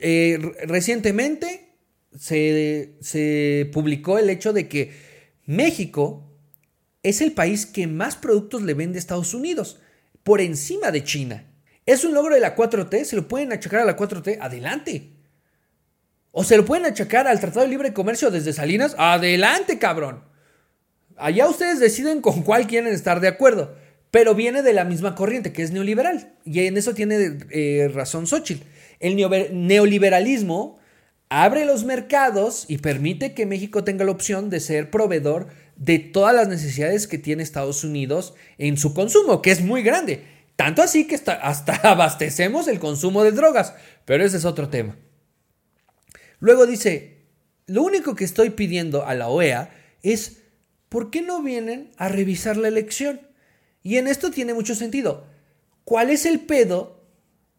eh, 0.00 0.38
recientemente 0.62 1.72
se, 2.16 3.68
publicó 3.72 4.20
el 4.20 4.30
hecho 4.30 4.52
de 4.52 4.68
que 4.68 4.92
México 5.44 6.22
es 7.02 7.20
el 7.20 7.32
país 7.32 7.66
que 7.66 7.88
más 7.88 8.14
productos 8.14 8.62
le 8.62 8.74
vende 8.74 8.96
a 8.96 9.00
Estados 9.00 9.34
Unidos, 9.34 9.80
por 10.22 10.40
encima 10.40 10.92
de 10.92 11.02
China. 11.02 11.50
¿Es 11.84 12.04
un 12.04 12.14
logro 12.14 12.36
de 12.36 12.40
la 12.40 12.54
4T? 12.54 13.02
¿Se 13.02 13.16
lo 13.16 13.26
pueden 13.26 13.52
achacar 13.52 13.80
a 13.80 13.84
la 13.84 13.96
4T? 13.96 14.38
Adelante. 14.40 15.14
¿O 16.30 16.44
se 16.44 16.56
lo 16.56 16.64
pueden 16.64 16.86
achacar 16.86 17.26
al 17.26 17.40
Tratado 17.40 17.62
de 17.62 17.72
Libre 17.72 17.92
Comercio 17.92 18.30
desde 18.30 18.52
Salinas? 18.52 18.94
Adelante, 18.98 19.80
cabrón. 19.80 20.22
Allá 21.16 21.48
ustedes 21.48 21.80
deciden 21.80 22.20
con 22.20 22.42
cuál 22.42 22.68
quieren 22.68 22.94
estar 22.94 23.18
de 23.18 23.26
acuerdo. 23.26 23.82
Pero 24.14 24.36
viene 24.36 24.62
de 24.62 24.72
la 24.72 24.84
misma 24.84 25.16
corriente, 25.16 25.52
que 25.52 25.64
es 25.64 25.72
neoliberal. 25.72 26.34
Y 26.44 26.60
en 26.60 26.76
eso 26.76 26.94
tiene 26.94 27.36
eh, 27.50 27.90
razón 27.92 28.28
Xochitl. 28.28 28.62
El 29.00 29.16
neoliberalismo 29.16 30.78
abre 31.30 31.64
los 31.64 31.82
mercados 31.82 32.64
y 32.68 32.78
permite 32.78 33.34
que 33.34 33.44
México 33.44 33.82
tenga 33.82 34.04
la 34.04 34.12
opción 34.12 34.50
de 34.50 34.60
ser 34.60 34.88
proveedor 34.88 35.48
de 35.74 35.98
todas 35.98 36.32
las 36.32 36.46
necesidades 36.46 37.08
que 37.08 37.18
tiene 37.18 37.42
Estados 37.42 37.82
Unidos 37.82 38.34
en 38.56 38.76
su 38.76 38.94
consumo, 38.94 39.42
que 39.42 39.50
es 39.50 39.62
muy 39.62 39.82
grande. 39.82 40.22
Tanto 40.54 40.80
así 40.80 41.08
que 41.08 41.16
hasta 41.16 41.74
abastecemos 41.82 42.68
el 42.68 42.78
consumo 42.78 43.24
de 43.24 43.32
drogas, 43.32 43.74
pero 44.04 44.24
ese 44.24 44.36
es 44.36 44.44
otro 44.44 44.68
tema. 44.68 44.96
Luego 46.38 46.66
dice, 46.66 47.24
lo 47.66 47.82
único 47.82 48.14
que 48.14 48.22
estoy 48.22 48.50
pidiendo 48.50 49.04
a 49.04 49.16
la 49.16 49.26
OEA 49.26 49.70
es, 50.04 50.42
¿por 50.88 51.10
qué 51.10 51.20
no 51.20 51.42
vienen 51.42 51.90
a 51.96 52.08
revisar 52.08 52.56
la 52.56 52.68
elección? 52.68 53.33
Y 53.84 53.98
en 53.98 54.08
esto 54.08 54.32
tiene 54.32 54.54
mucho 54.54 54.74
sentido. 54.74 55.26
¿Cuál 55.84 56.10
es 56.10 56.26
el 56.26 56.40
pedo 56.40 57.04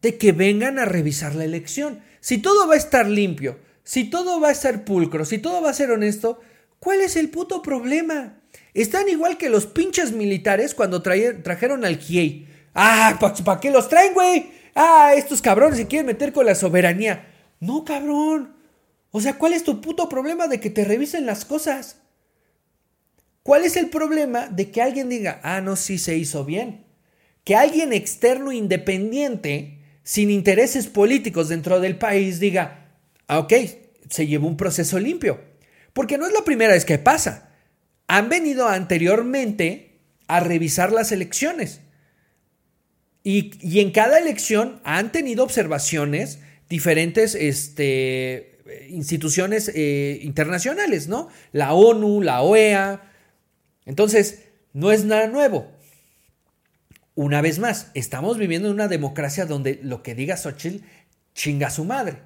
de 0.02 0.18
que 0.18 0.32
vengan 0.32 0.78
a 0.78 0.84
revisar 0.84 1.34
la 1.34 1.44
elección? 1.44 2.02
Si 2.20 2.38
todo 2.38 2.66
va 2.66 2.74
a 2.74 2.78
estar 2.78 3.08
limpio, 3.08 3.58
si 3.84 4.10
todo 4.10 4.40
va 4.40 4.48
a 4.48 4.52
estar 4.52 4.84
pulcro, 4.84 5.24
si 5.24 5.38
todo 5.38 5.62
va 5.62 5.70
a 5.70 5.74
ser 5.74 5.92
honesto, 5.92 6.40
¿cuál 6.80 7.00
es 7.00 7.14
el 7.14 7.30
puto 7.30 7.62
problema? 7.62 8.40
Están 8.74 9.08
igual 9.08 9.38
que 9.38 9.48
los 9.48 9.66
pinches 9.66 10.10
militares 10.10 10.74
cuando 10.74 11.00
trajeron 11.00 11.84
al 11.84 11.98
Kiei. 11.98 12.48
Ah, 12.74 13.16
¿para 13.20 13.60
qué 13.60 13.70
los 13.70 13.88
traen, 13.88 14.12
güey? 14.12 14.50
Ah, 14.74 15.12
estos 15.16 15.40
cabrones 15.40 15.78
se 15.78 15.86
quieren 15.86 16.06
meter 16.06 16.32
con 16.32 16.44
la 16.44 16.56
soberanía. 16.56 17.32
No, 17.60 17.84
cabrón. 17.84 18.56
O 19.12 19.20
sea, 19.20 19.38
¿cuál 19.38 19.52
es 19.52 19.62
tu 19.62 19.80
puto 19.80 20.08
problema 20.08 20.48
de 20.48 20.60
que 20.60 20.68
te 20.68 20.84
revisen 20.84 21.24
las 21.24 21.44
cosas? 21.44 22.02
¿Cuál 23.46 23.62
es 23.62 23.76
el 23.76 23.90
problema 23.90 24.48
de 24.48 24.72
que 24.72 24.82
alguien 24.82 25.08
diga, 25.08 25.38
ah, 25.44 25.60
no, 25.60 25.76
sí 25.76 25.98
se 25.98 26.16
hizo 26.16 26.44
bien? 26.44 26.84
Que 27.44 27.54
alguien 27.54 27.92
externo 27.92 28.50
independiente, 28.50 29.78
sin 30.02 30.32
intereses 30.32 30.88
políticos 30.88 31.48
dentro 31.48 31.78
del 31.78 31.96
país, 31.96 32.40
diga, 32.40 32.88
ah, 33.28 33.38
ok, 33.38 33.52
se 34.10 34.26
llevó 34.26 34.48
un 34.48 34.56
proceso 34.56 34.98
limpio. 34.98 35.40
Porque 35.92 36.18
no 36.18 36.26
es 36.26 36.32
la 36.32 36.42
primera 36.42 36.72
vez 36.72 36.84
que 36.84 36.98
pasa. 36.98 37.52
Han 38.08 38.28
venido 38.28 38.66
anteriormente 38.66 40.00
a 40.26 40.40
revisar 40.40 40.90
las 40.90 41.12
elecciones. 41.12 41.82
Y, 43.22 43.78
en 43.78 43.92
cada 43.92 44.18
elección 44.18 44.80
han 44.82 45.12
tenido 45.12 45.44
observaciones 45.44 46.40
diferentes 46.68 47.36
este, 47.36 48.58
instituciones 48.90 49.70
eh, 49.72 50.18
internacionales, 50.22 51.06
¿no? 51.06 51.28
La 51.52 51.74
ONU, 51.74 52.22
la 52.22 52.42
OEA. 52.42 53.12
Entonces, 53.86 54.42
no 54.72 54.92
es 54.92 55.04
nada 55.04 55.28
nuevo. 55.28 55.72
Una 57.14 57.40
vez 57.40 57.58
más, 57.58 57.90
estamos 57.94 58.36
viviendo 58.36 58.68
en 58.68 58.74
una 58.74 58.88
democracia 58.88 59.46
donde 59.46 59.80
lo 59.82 60.02
que 60.02 60.14
diga 60.14 60.36
Xochitl 60.36 60.84
chinga 61.34 61.68
a 61.68 61.70
su 61.70 61.84
madre, 61.84 62.18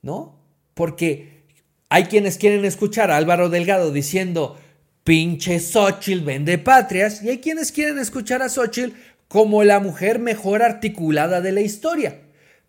¿no? 0.00 0.40
Porque 0.72 1.44
hay 1.90 2.04
quienes 2.04 2.38
quieren 2.38 2.64
escuchar 2.64 3.10
a 3.10 3.18
Álvaro 3.18 3.50
Delgado 3.50 3.92
diciendo, 3.92 4.58
pinche 5.04 5.60
Xochitl 5.60 6.24
vende 6.24 6.56
patrias, 6.56 7.22
y 7.22 7.28
hay 7.28 7.38
quienes 7.38 7.70
quieren 7.70 7.98
escuchar 7.98 8.40
a 8.40 8.48
Xochitl 8.48 8.94
como 9.28 9.62
la 9.62 9.78
mujer 9.78 10.18
mejor 10.20 10.62
articulada 10.62 11.40
de 11.40 11.52
la 11.52 11.60
historia. 11.60 12.22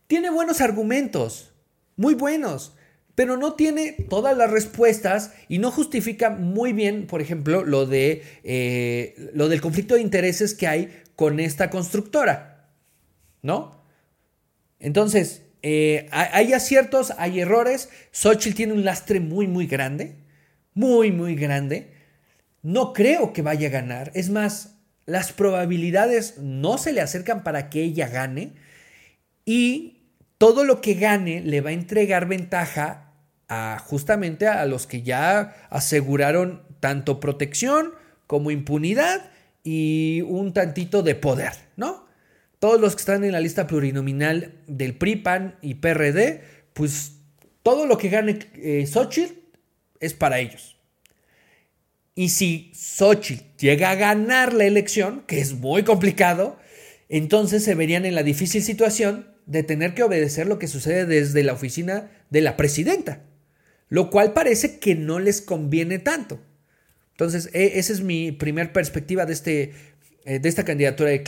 Tiene 0.08 0.30
buenos 0.30 0.60
argumentos, 0.60 1.54
muy 1.96 2.16
buenos, 2.16 2.74
pero 3.16 3.38
no 3.38 3.54
tiene 3.54 3.94
todas 4.10 4.38
las 4.38 4.50
respuestas 4.50 5.34
y 5.50 5.60
no 5.60 5.72
justifica 5.72 6.30
muy 6.30 6.74
bien, 6.74 7.08
por 7.08 7.22
ejemplo, 7.22 7.64
lo, 7.64 7.86
de, 7.86 8.24
eh, 8.44 9.32
lo 9.34 9.50
del 9.50 9.62
conflicto 9.62 9.96
de 9.96 10.02
intereses 10.02 10.54
que 10.54 10.68
hay 10.68 11.02
con 11.16 11.40
esta 11.40 11.70
constructora, 11.70 12.70
¿no? 13.42 13.84
Entonces, 14.80 15.44
eh, 15.62 16.08
hay 16.12 16.54
aciertos, 16.54 17.14
hay 17.18 17.42
errores. 17.42 17.90
Xochitl 18.12 18.56
tiene 18.56 18.74
un 18.74 18.84
lastre 18.84 19.20
muy, 19.20 19.48
muy 19.48 19.68
grande, 19.68 20.16
muy, 20.74 21.12
muy 21.12 21.36
grande. 21.36 21.92
No 22.64 22.94
creo 22.94 23.34
que 23.34 23.42
vaya 23.42 23.68
a 23.68 23.72
ganar. 23.72 24.12
Es 24.16 24.30
más, 24.30 24.76
las 25.06 25.32
probabilidades 25.32 26.38
no 26.40 26.78
se 26.78 26.94
le 26.94 27.02
acercan 27.02 27.44
para 27.44 27.70
que 27.70 27.84
ella 27.84 28.08
gane 28.08 28.54
y 29.46 30.01
todo 30.42 30.64
lo 30.64 30.82
que 30.82 30.96
gane 30.96 31.42
le 31.42 31.62
va 31.62 31.70
a 31.70 31.74
entregar 31.74 32.28
ventaja 32.28 33.14
a 33.48 33.78
justamente 33.78 34.48
a 34.48 34.66
los 34.66 34.88
que 34.88 35.04
ya 35.04 35.68
aseguraron 35.70 36.64
tanto 36.80 37.20
protección 37.20 37.92
como 38.26 38.50
impunidad 38.50 39.30
y 39.64 40.22
un 40.22 40.52
tantito 40.52 41.04
de 41.04 41.14
poder, 41.14 41.52
¿no? 41.78 42.08
Todos 42.58 42.82
los 42.82 42.96
que 42.96 43.02
están 43.02 43.24
en 43.24 43.34
la 43.34 43.40
lista 43.40 43.68
plurinominal 43.68 44.56
del 44.66 44.96
PRIPAN 44.96 45.58
y 45.62 45.76
PRD, 45.76 46.42
pues 46.74 47.18
todo 47.62 47.86
lo 47.86 48.00
que 48.00 48.10
gane 48.10 48.40
eh, 48.56 48.88
Xochitl 48.88 49.36
es 50.00 50.16
para 50.16 50.40
ellos. 50.40 50.76
Y 52.16 52.30
si 52.30 52.72
Xochitl 52.74 53.44
llega 53.60 53.92
a 53.92 53.96
ganar 53.96 54.56
la 54.56 54.66
elección, 54.66 55.22
que 55.28 55.40
es 55.40 55.54
muy 55.54 55.84
complicado, 55.84 56.58
entonces 57.10 57.64
se 57.64 57.76
verían 57.76 58.08
en 58.08 58.16
la 58.16 58.24
difícil 58.24 58.64
situación 58.64 59.31
de 59.52 59.64
tener 59.64 59.94
que 59.94 60.04
obedecer 60.04 60.48
lo 60.48 60.60
que 60.60 60.68
sucede 60.68 61.06
desde 61.06 61.44
la 61.44 61.52
oficina 61.52 62.10
de 62.30 62.40
la 62.40 62.56
presidenta, 62.56 63.22
lo 63.90 64.10
cual 64.10 64.32
parece 64.32 64.80
que 64.80 64.96
no 64.96 65.20
les 65.20 65.42
conviene 65.42 66.00
tanto. 66.00 66.40
Entonces, 67.12 67.50
e, 67.54 67.78
esa 67.78 67.92
es 67.92 68.00
mi 68.00 68.32
primer 68.32 68.72
perspectiva 68.72 69.26
de, 69.26 69.34
este, 69.34 69.74
eh, 70.24 70.40
de 70.40 70.48
esta 70.48 70.64
candidatura 70.64 71.10
de, 71.10 71.20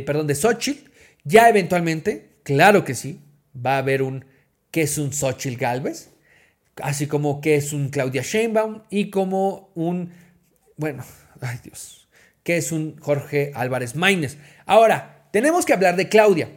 de, 0.00 0.34
Xochitl. 0.36 0.88
Ya 1.24 1.48
eventualmente, 1.48 2.28
claro 2.44 2.84
que 2.84 2.94
sí, 2.94 3.20
va 3.54 3.74
a 3.74 3.78
haber 3.78 4.02
un 4.02 4.24
que 4.70 4.82
es 4.82 4.96
un 4.96 5.12
Xochitl 5.12 5.56
Galvez, 5.56 6.10
así 6.76 7.08
como 7.08 7.40
que 7.40 7.56
es 7.56 7.72
un 7.72 7.88
Claudia 7.88 8.22
Sheinbaum 8.22 8.82
y 8.88 9.10
como 9.10 9.72
un 9.74 10.12
bueno, 10.76 11.04
ay 11.40 11.58
Dios, 11.64 12.08
que 12.44 12.56
es 12.56 12.70
un 12.70 12.96
Jorge 12.98 13.50
Álvarez 13.54 13.96
Maínez. 13.96 14.38
Ahora, 14.64 15.28
tenemos 15.32 15.66
que 15.66 15.72
hablar 15.72 15.96
de 15.96 16.08
Claudia. 16.08 16.50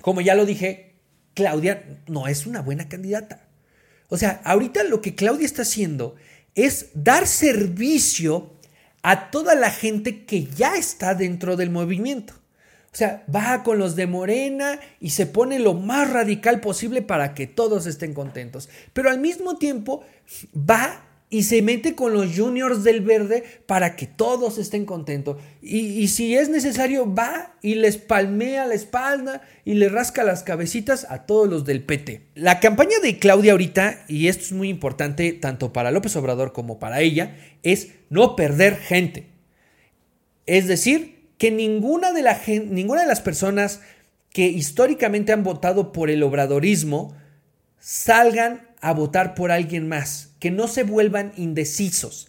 Como 0.00 0.20
ya 0.20 0.34
lo 0.34 0.46
dije, 0.46 0.94
Claudia 1.34 2.00
no 2.06 2.28
es 2.28 2.46
una 2.46 2.62
buena 2.62 2.88
candidata. 2.88 3.46
O 4.08 4.16
sea, 4.16 4.40
ahorita 4.44 4.84
lo 4.84 5.00
que 5.00 5.14
Claudia 5.14 5.46
está 5.46 5.62
haciendo 5.62 6.16
es 6.54 6.90
dar 6.94 7.26
servicio 7.26 8.54
a 9.02 9.30
toda 9.30 9.54
la 9.54 9.70
gente 9.70 10.24
que 10.24 10.46
ya 10.46 10.76
está 10.76 11.14
dentro 11.14 11.56
del 11.56 11.70
movimiento. 11.70 12.34
O 12.92 12.96
sea, 12.98 13.24
va 13.32 13.62
con 13.62 13.78
los 13.78 13.94
de 13.94 14.06
Morena 14.06 14.80
y 15.00 15.10
se 15.10 15.26
pone 15.26 15.58
lo 15.58 15.74
más 15.74 16.10
radical 16.10 16.60
posible 16.60 17.02
para 17.02 17.34
que 17.34 17.46
todos 17.46 17.86
estén 17.86 18.14
contentos. 18.14 18.70
Pero 18.94 19.10
al 19.10 19.20
mismo 19.20 19.58
tiempo 19.58 20.02
va 20.54 21.04
y 21.28 21.42
se 21.42 21.60
mete 21.60 21.94
con 21.94 22.12
los 22.12 22.36
juniors 22.36 22.84
del 22.84 23.00
verde 23.00 23.42
para 23.66 23.96
que 23.96 24.06
todos 24.06 24.58
estén 24.58 24.84
contentos. 24.84 25.38
Y, 25.60 26.06
si 26.08 26.36
es 26.36 26.48
necesario, 26.48 27.12
va 27.12 27.56
y 27.62 27.74
les 27.74 27.96
palmea 27.96 28.66
la 28.66 28.74
espalda 28.74 29.42
y 29.64 29.74
le 29.74 29.88
rasca 29.88 30.22
las 30.22 30.44
cabecitas 30.44 31.06
a 31.10 31.26
todos 31.26 31.48
los 31.48 31.64
del 31.64 31.82
PT. 31.82 32.28
La 32.34 32.60
campaña 32.60 32.98
de 33.02 33.18
Claudia 33.18 33.52
ahorita, 33.52 34.04
y 34.06 34.28
esto 34.28 34.44
es 34.44 34.52
muy 34.52 34.68
importante 34.68 35.32
tanto 35.32 35.72
para 35.72 35.90
López 35.90 36.14
Obrador 36.14 36.52
como 36.52 36.78
para 36.78 37.00
ella, 37.00 37.36
es 37.64 37.88
no 38.08 38.36
perder 38.36 38.76
gente. 38.76 39.26
Es 40.46 40.68
decir, 40.68 41.16
que 41.38 41.50
ninguna 41.50 42.12
de, 42.12 42.22
ninguna 42.70 43.02
de 43.02 43.08
las 43.08 43.20
personas 43.20 43.80
que 44.30 44.46
históricamente 44.46 45.32
han 45.32 45.42
votado 45.42 45.92
por 45.92 46.10
el 46.10 46.22
obradorismo 46.22 47.16
salgan 47.78 48.68
a 48.80 48.92
votar 48.92 49.34
por 49.34 49.50
alguien 49.50 49.88
más, 49.88 50.25
que 50.38 50.50
no 50.50 50.68
se 50.68 50.82
vuelvan 50.82 51.32
indecisos. 51.36 52.28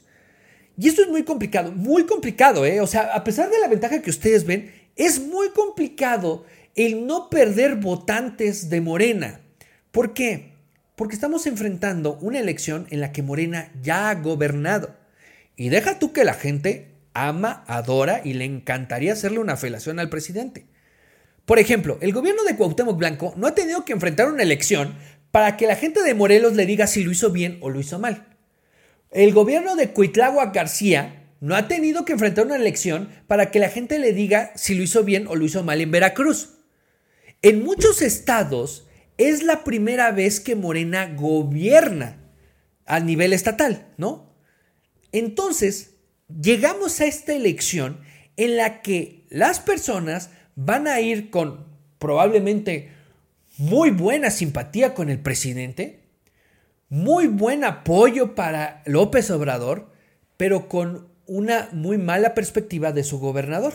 Y 0.77 0.87
esto 0.87 1.01
es 1.01 1.09
muy 1.09 1.23
complicado, 1.23 1.71
muy 1.71 2.05
complicado, 2.05 2.65
¿eh? 2.65 2.81
O 2.81 2.87
sea, 2.87 3.13
a 3.13 3.23
pesar 3.23 3.49
de 3.49 3.59
la 3.59 3.67
ventaja 3.67 4.01
que 4.01 4.09
ustedes 4.09 4.45
ven, 4.45 4.71
es 4.95 5.19
muy 5.19 5.49
complicado 5.49 6.45
el 6.75 7.07
no 7.07 7.29
perder 7.29 7.75
votantes 7.75 8.69
de 8.69 8.81
Morena. 8.81 9.41
¿Por 9.91 10.13
qué? 10.13 10.53
Porque 10.95 11.15
estamos 11.15 11.47
enfrentando 11.47 12.17
una 12.21 12.39
elección 12.39 12.87
en 12.91 13.01
la 13.01 13.11
que 13.11 13.23
Morena 13.23 13.71
ya 13.81 14.09
ha 14.09 14.15
gobernado. 14.15 14.95
Y 15.55 15.69
deja 15.69 15.97
tú 15.97 16.13
que 16.13 16.23
la 16.23 16.35
gente 16.35 16.91
ama, 17.13 17.63
adora 17.67 18.21
y 18.23 18.33
le 18.33 18.45
encantaría 18.45 19.13
hacerle 19.13 19.39
una 19.39 19.57
felación 19.57 19.99
al 19.99 20.09
presidente. 20.09 20.67
Por 21.45 21.59
ejemplo, 21.59 21.97
el 22.01 22.13
gobierno 22.13 22.43
de 22.43 22.55
Cuauhtémoc 22.55 22.97
Blanco 22.97 23.33
no 23.37 23.47
ha 23.47 23.55
tenido 23.55 23.85
que 23.85 23.93
enfrentar 23.93 24.31
una 24.31 24.43
elección 24.43 24.95
para 25.31 25.57
que 25.57 25.67
la 25.67 25.75
gente 25.75 26.03
de 26.03 26.13
Morelos 26.13 26.53
le 26.53 26.65
diga 26.65 26.87
si 26.87 27.03
lo 27.03 27.11
hizo 27.11 27.31
bien 27.31 27.57
o 27.61 27.69
lo 27.69 27.79
hizo 27.79 27.99
mal. 27.99 28.37
el 29.11 29.33
gobierno 29.33 29.75
de 29.75 29.91
Cuitlagua 29.91 30.51
García 30.51 31.27
no 31.39 31.55
ha 31.55 31.67
tenido 31.67 32.05
que 32.05 32.13
enfrentar 32.13 32.45
una 32.45 32.55
elección 32.55 33.09
para 33.27 33.51
que 33.51 33.59
la 33.59 33.69
gente 33.69 33.99
le 33.99 34.13
diga 34.13 34.51
si 34.55 34.75
lo 34.75 34.83
hizo 34.83 35.03
bien 35.03 35.27
o 35.27 35.35
lo 35.35 35.45
hizo 35.45 35.63
mal 35.63 35.81
en 35.81 35.91
Veracruz. 35.91 36.57
En 37.41 37.63
muchos 37.63 38.01
estados 38.01 38.87
es 39.17 39.43
la 39.43 39.63
primera 39.63 40.11
vez 40.11 40.39
que 40.39 40.55
Morena 40.55 41.13
gobierna 41.15 42.17
a 42.85 42.99
nivel 42.99 43.33
estatal, 43.33 43.93
¿no? 43.97 44.35
Entonces, 45.11 45.95
llegamos 46.27 46.99
a 46.99 47.05
esta 47.05 47.33
elección 47.33 48.01
en 48.35 48.57
la 48.57 48.81
que 48.81 49.25
las 49.29 49.59
personas 49.59 50.29
van 50.55 50.87
a 50.87 50.99
ir 50.99 51.29
con 51.29 51.67
probablemente 51.99 52.91
muy 53.57 53.89
buena 53.89 54.29
simpatía 54.29 54.93
con 54.93 55.09
el 55.09 55.19
presidente, 55.19 56.03
muy 56.89 57.27
buen 57.27 57.63
apoyo 57.63 58.35
para 58.35 58.81
López 58.85 59.29
Obrador, 59.31 59.91
pero 60.37 60.69
con 60.69 61.07
una 61.25 61.69
muy 61.73 61.97
mala 61.97 62.33
perspectiva 62.33 62.91
de 62.91 63.03
su 63.03 63.19
gobernador. 63.19 63.73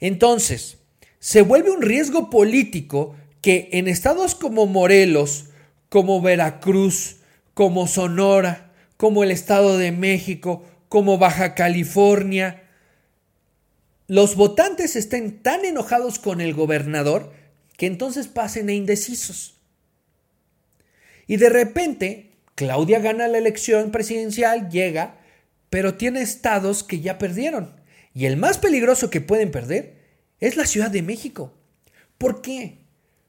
Entonces, 0.00 0.78
se 1.20 1.42
vuelve 1.42 1.70
un 1.70 1.82
riesgo 1.82 2.30
político 2.30 3.14
que 3.40 3.68
en 3.72 3.86
estados 3.86 4.34
como 4.34 4.66
Morelos, 4.66 5.46
como 5.88 6.20
Veracruz, 6.20 7.18
como 7.54 7.86
Sonora, 7.86 8.72
como 8.96 9.22
el 9.22 9.30
Estado 9.30 9.78
de 9.78 9.92
México, 9.92 10.64
como 10.88 11.18
Baja 11.18 11.54
California, 11.54 12.62
los 14.08 14.34
votantes 14.36 14.96
estén 14.96 15.42
tan 15.42 15.64
enojados 15.64 16.18
con 16.18 16.40
el 16.40 16.54
gobernador 16.54 17.32
que 17.82 17.88
entonces 17.88 18.28
pasen 18.28 18.68
a 18.68 18.74
indecisos. 18.74 19.56
Y 21.26 21.36
de 21.36 21.48
repente, 21.48 22.30
Claudia 22.54 23.00
gana 23.00 23.26
la 23.26 23.38
elección 23.38 23.90
presidencial, 23.90 24.70
llega, 24.70 25.18
pero 25.68 25.96
tiene 25.96 26.22
estados 26.22 26.84
que 26.84 27.00
ya 27.00 27.18
perdieron. 27.18 27.74
Y 28.14 28.26
el 28.26 28.36
más 28.36 28.58
peligroso 28.58 29.10
que 29.10 29.20
pueden 29.20 29.50
perder 29.50 29.96
es 30.38 30.54
la 30.54 30.64
Ciudad 30.64 30.92
de 30.92 31.02
México. 31.02 31.54
¿Por 32.18 32.40
qué? 32.40 32.78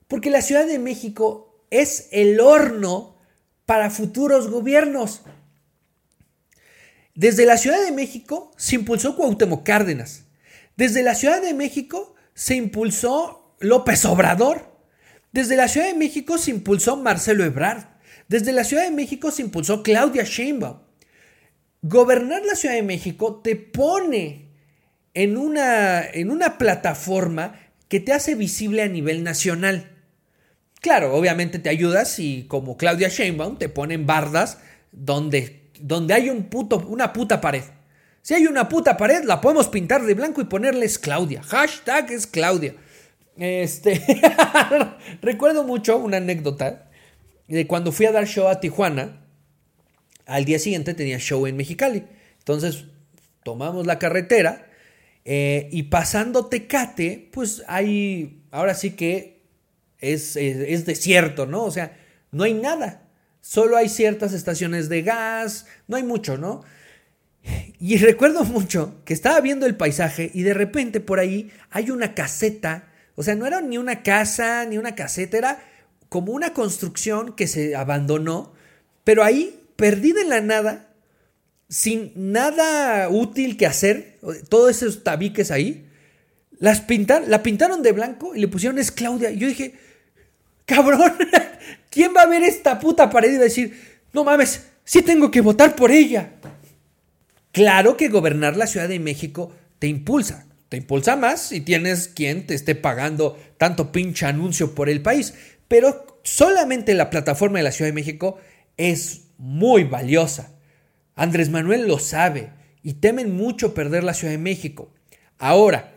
Porque 0.07 0.29
la 0.29 0.43
Ciudad 0.43 0.67
de 0.67 0.77
México 0.77 1.65
es 1.71 2.09
el 2.11 2.39
horno 2.39 3.17
para 3.65 3.89
futuros 3.89 4.51
gobiernos. 4.51 5.23
Desde 7.15 7.47
la 7.47 7.57
Ciudad 7.57 7.83
de 7.83 7.91
México 7.91 8.51
se 8.55 8.75
impulsó 8.75 9.15
Cuauhtémoc 9.15 9.65
Cárdenas. 9.65 10.25
Desde 10.77 11.01
la 11.01 11.15
Ciudad 11.15 11.41
de 11.41 11.55
México 11.55 12.13
se 12.35 12.53
impulsó 12.53 13.42
López 13.59 14.05
Obrador. 14.05 14.73
Desde 15.31 15.55
la 15.55 15.67
Ciudad 15.67 15.87
de 15.87 15.95
México 15.95 16.37
se 16.37 16.51
impulsó 16.51 16.97
Marcelo 16.97 17.43
Ebrard. 17.43 17.85
Desde 18.27 18.51
la 18.51 18.63
Ciudad 18.63 18.83
de 18.83 18.91
México 18.91 19.31
se 19.31 19.41
impulsó 19.41 19.83
Claudia 19.83 20.23
Sheinbaum. 20.23 20.79
Gobernar 21.81 22.45
la 22.45 22.55
Ciudad 22.55 22.75
de 22.75 22.83
México 22.83 23.41
te 23.43 23.55
pone 23.55 24.49
en 25.13 25.37
una, 25.37 26.03
en 26.05 26.31
una 26.31 26.57
plataforma 26.57 27.59
que 27.87 27.99
te 27.99 28.13
hace 28.13 28.35
visible 28.35 28.81
a 28.81 28.87
nivel 28.87 29.23
nacional. 29.23 29.91
Claro, 30.81 31.13
obviamente 31.15 31.59
te 31.59 31.69
ayudas 31.69 32.19
y 32.19 32.45
como 32.47 32.77
Claudia 32.77 33.07
Sheinbaum 33.07 33.57
te 33.57 33.69
ponen 33.69 34.05
bardas 34.05 34.57
donde, 34.91 35.69
donde 35.79 36.13
hay 36.13 36.29
un 36.29 36.43
puto, 36.49 36.77
una 36.87 37.13
puta 37.13 37.39
pared. 37.39 37.63
Si 38.21 38.33
hay 38.33 38.47
una 38.47 38.69
puta 38.69 38.97
pared, 38.97 39.23
la 39.25 39.41
podemos 39.41 39.67
pintar 39.67 40.03
de 40.03 40.13
blanco 40.13 40.41
y 40.41 40.45
ponerles 40.45 40.97
Claudia. 40.97 41.43
Hashtag 41.43 42.11
es 42.11 42.25
Claudia. 42.25 42.73
Este. 43.37 44.01
Recuerdo 45.21 45.63
mucho 45.63 45.97
una 45.97 46.17
anécdota 46.17 46.89
de 47.47 47.67
cuando 47.67 47.91
fui 47.91 48.05
a 48.05 48.11
dar 48.11 48.27
show 48.27 48.47
a 48.47 48.59
Tijuana. 48.59 49.25
Al 50.25 50.45
día 50.45 50.59
siguiente 50.59 50.93
tenía 50.93 51.19
show 51.19 51.45
en 51.47 51.57
Mexicali. 51.57 52.03
Entonces 52.39 52.85
tomamos 53.43 53.85
la 53.85 53.99
carretera 53.99 54.67
eh, 55.25 55.69
y 55.71 55.83
pasando 55.83 56.47
Tecate, 56.47 57.29
pues 57.31 57.63
hay. 57.67 58.43
Ahora 58.51 58.75
sí 58.75 58.91
que 58.91 59.41
es, 59.99 60.35
es 60.35 60.85
desierto, 60.85 61.45
¿no? 61.45 61.63
O 61.63 61.71
sea, 61.71 61.97
no 62.31 62.43
hay 62.43 62.53
nada. 62.53 63.03
Solo 63.41 63.75
hay 63.75 63.89
ciertas 63.89 64.33
estaciones 64.33 64.87
de 64.87 65.01
gas, 65.01 65.65
no 65.87 65.97
hay 65.97 66.03
mucho, 66.03 66.37
¿no? 66.37 66.63
Y 67.79 67.97
recuerdo 67.97 68.45
mucho 68.45 69.01
que 69.03 69.13
estaba 69.13 69.41
viendo 69.41 69.65
el 69.65 69.75
paisaje 69.75 70.31
y 70.33 70.43
de 70.43 70.53
repente 70.53 71.01
por 71.01 71.19
ahí 71.19 71.51
hay 71.69 71.91
una 71.91 72.15
caseta, 72.15 72.92
o 73.15 73.23
sea, 73.23 73.36
no 73.36 73.45
era 73.45 73.62
ni 73.62 73.78
una 73.78 74.04
casa 74.04 74.65
ni 74.65 74.78
una 74.78 74.95
caseta, 74.95 75.38
era 75.38 75.63
como 76.10 76.32
una 76.32 76.54
construcción 76.54 77.36
que 77.36 77.47
se 77.47 77.76
abandonó, 77.76 78.54
pero 79.04 79.23
ahí, 79.23 79.60
perdida 79.76 80.21
en 80.21 80.30
la 80.30 80.41
nada, 80.41 80.89
sin 81.69 82.12
nada 82.15 83.10
útil 83.10 83.58
que 83.58 83.65
hacer, 83.65 84.19
todos 84.49 84.69
esos 84.69 85.04
tabiques 85.04 85.52
ahí, 85.52 85.89
las 86.60 86.84
la 87.28 87.43
pintaron 87.43 87.82
de 87.82 87.91
blanco 87.91 88.36
y 88.36 88.39
le 88.39 88.47
pusieron 88.47 88.80
es 88.80 88.91
Claudia. 88.91 89.32
Y 89.32 89.38
yo 89.39 89.47
dije, 89.47 89.73
cabrón, 90.65 91.13
¿quién 91.89 92.13
va 92.15 92.21
a 92.21 92.28
ver 92.28 92.43
esta 92.43 92.80
puta 92.80 93.10
pared 93.10 93.34
y 93.34 93.36
va 93.36 93.41
a 93.41 93.43
decir, 93.45 93.78
no 94.13 94.23
mames, 94.23 94.67
sí 94.84 95.02
tengo 95.02 95.30
que 95.30 95.41
votar 95.41 95.76
por 95.76 95.91
ella? 95.91 96.32
Claro 97.52 97.97
que 97.97 98.08
gobernar 98.08 98.56
la 98.56 98.67
Ciudad 98.67 98.88
de 98.88 98.99
México 98.99 99.52
te 99.80 99.88
impulsa, 99.88 100.45
te 100.73 100.77
impulsa 100.77 101.15
más 101.15 101.39
si 101.39 101.62
tienes 101.62 102.07
quien 102.07 102.47
te 102.47 102.55
esté 102.55 102.73
pagando 102.73 103.38
tanto 103.59 103.91
pinche 103.91 104.25
anuncio 104.25 104.73
por 104.73 104.89
el 104.89 105.03
país, 105.03 105.36
pero 105.67 106.19
solamente 106.23 106.95
la 106.95 107.12
plataforma 107.12 107.59
de 107.59 107.63
la 107.63 107.71
Ciudad 107.71 107.89
de 107.89 107.93
México 107.93 108.39
es 108.75 109.27
muy 109.38 109.83
valiosa. 109.83 110.51
Andrés 111.13 111.51
Manuel 111.51 111.88
lo 111.88 111.99
sabe 111.99 112.49
y 112.81 112.93
temen 112.93 113.36
mucho 113.36 113.75
perder 113.75 114.03
la 114.03 114.15
Ciudad 114.15 114.33
de 114.33 114.39
México. 114.39 114.91
Ahora, 115.38 115.93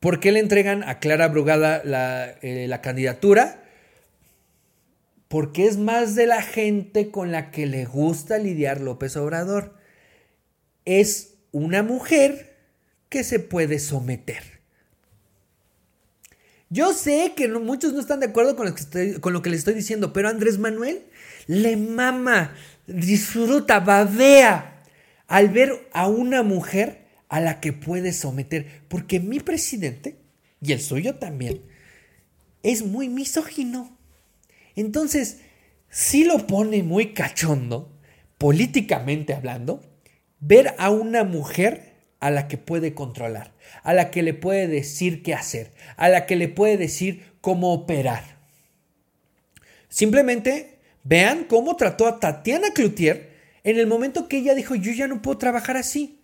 ¿por 0.00 0.18
qué 0.18 0.32
le 0.32 0.40
entregan 0.40 0.82
a 0.82 0.98
Clara 0.98 1.28
Brugada 1.28 1.82
la, 1.84 2.28
eh, 2.42 2.66
la 2.66 2.80
candidatura? 2.80 3.62
Porque 5.28 5.68
es 5.68 5.76
más 5.76 6.16
de 6.16 6.26
la 6.26 6.42
gente 6.42 7.12
con 7.12 7.30
la 7.30 7.52
que 7.52 7.66
le 7.66 7.84
gusta 7.84 8.38
lidiar 8.38 8.80
López 8.80 9.16
Obrador 9.16 9.76
es 10.84 11.36
una 11.52 11.84
mujer 11.84 12.51
que 13.12 13.22
se 13.24 13.38
puede 13.38 13.78
someter. 13.78 14.42
Yo 16.70 16.94
sé 16.94 17.34
que 17.36 17.46
muchos 17.48 17.92
no 17.92 18.00
están 18.00 18.20
de 18.20 18.26
acuerdo 18.26 18.56
con 18.56 18.66
lo, 18.66 18.74
que 18.74 18.80
estoy, 18.80 19.12
con 19.20 19.34
lo 19.34 19.42
que 19.42 19.50
les 19.50 19.58
estoy 19.58 19.74
diciendo, 19.74 20.14
pero 20.14 20.30
Andrés 20.30 20.58
Manuel 20.58 21.04
le 21.46 21.76
mama, 21.76 22.54
disfruta, 22.86 23.80
babea 23.80 24.82
al 25.26 25.50
ver 25.50 25.86
a 25.92 26.08
una 26.08 26.42
mujer 26.42 27.04
a 27.28 27.40
la 27.40 27.60
que 27.60 27.74
puede 27.74 28.14
someter. 28.14 28.82
Porque 28.88 29.20
mi 29.20 29.40
presidente, 29.40 30.16
y 30.62 30.72
el 30.72 30.80
suyo 30.80 31.16
también, 31.16 31.60
es 32.62 32.82
muy 32.82 33.10
misógino. 33.10 33.98
Entonces, 34.74 35.40
si 35.90 36.24
lo 36.24 36.46
pone 36.46 36.82
muy 36.82 37.12
cachondo, 37.12 37.92
políticamente 38.38 39.34
hablando, 39.34 39.82
ver 40.40 40.74
a 40.78 40.88
una 40.88 41.24
mujer 41.24 41.91
a 42.22 42.30
la 42.30 42.48
que 42.48 42.56
puede 42.56 42.94
controlar, 42.94 43.52
a 43.82 43.92
la 43.92 44.10
que 44.10 44.22
le 44.22 44.32
puede 44.32 44.68
decir 44.68 45.22
qué 45.22 45.34
hacer, 45.34 45.72
a 45.96 46.08
la 46.08 46.24
que 46.24 46.36
le 46.36 46.48
puede 46.48 46.76
decir 46.76 47.34
cómo 47.40 47.72
operar. 47.72 48.38
Simplemente 49.88 50.78
vean 51.04 51.44
cómo 51.44 51.76
trató 51.76 52.06
a 52.06 52.18
Tatiana 52.18 52.70
Cloutier 52.72 53.32
en 53.64 53.78
el 53.78 53.86
momento 53.86 54.28
que 54.28 54.38
ella 54.38 54.54
dijo, 54.54 54.74
yo 54.74 54.92
ya 54.92 55.06
no 55.06 55.20
puedo 55.20 55.38
trabajar 55.38 55.76
así. 55.76 56.20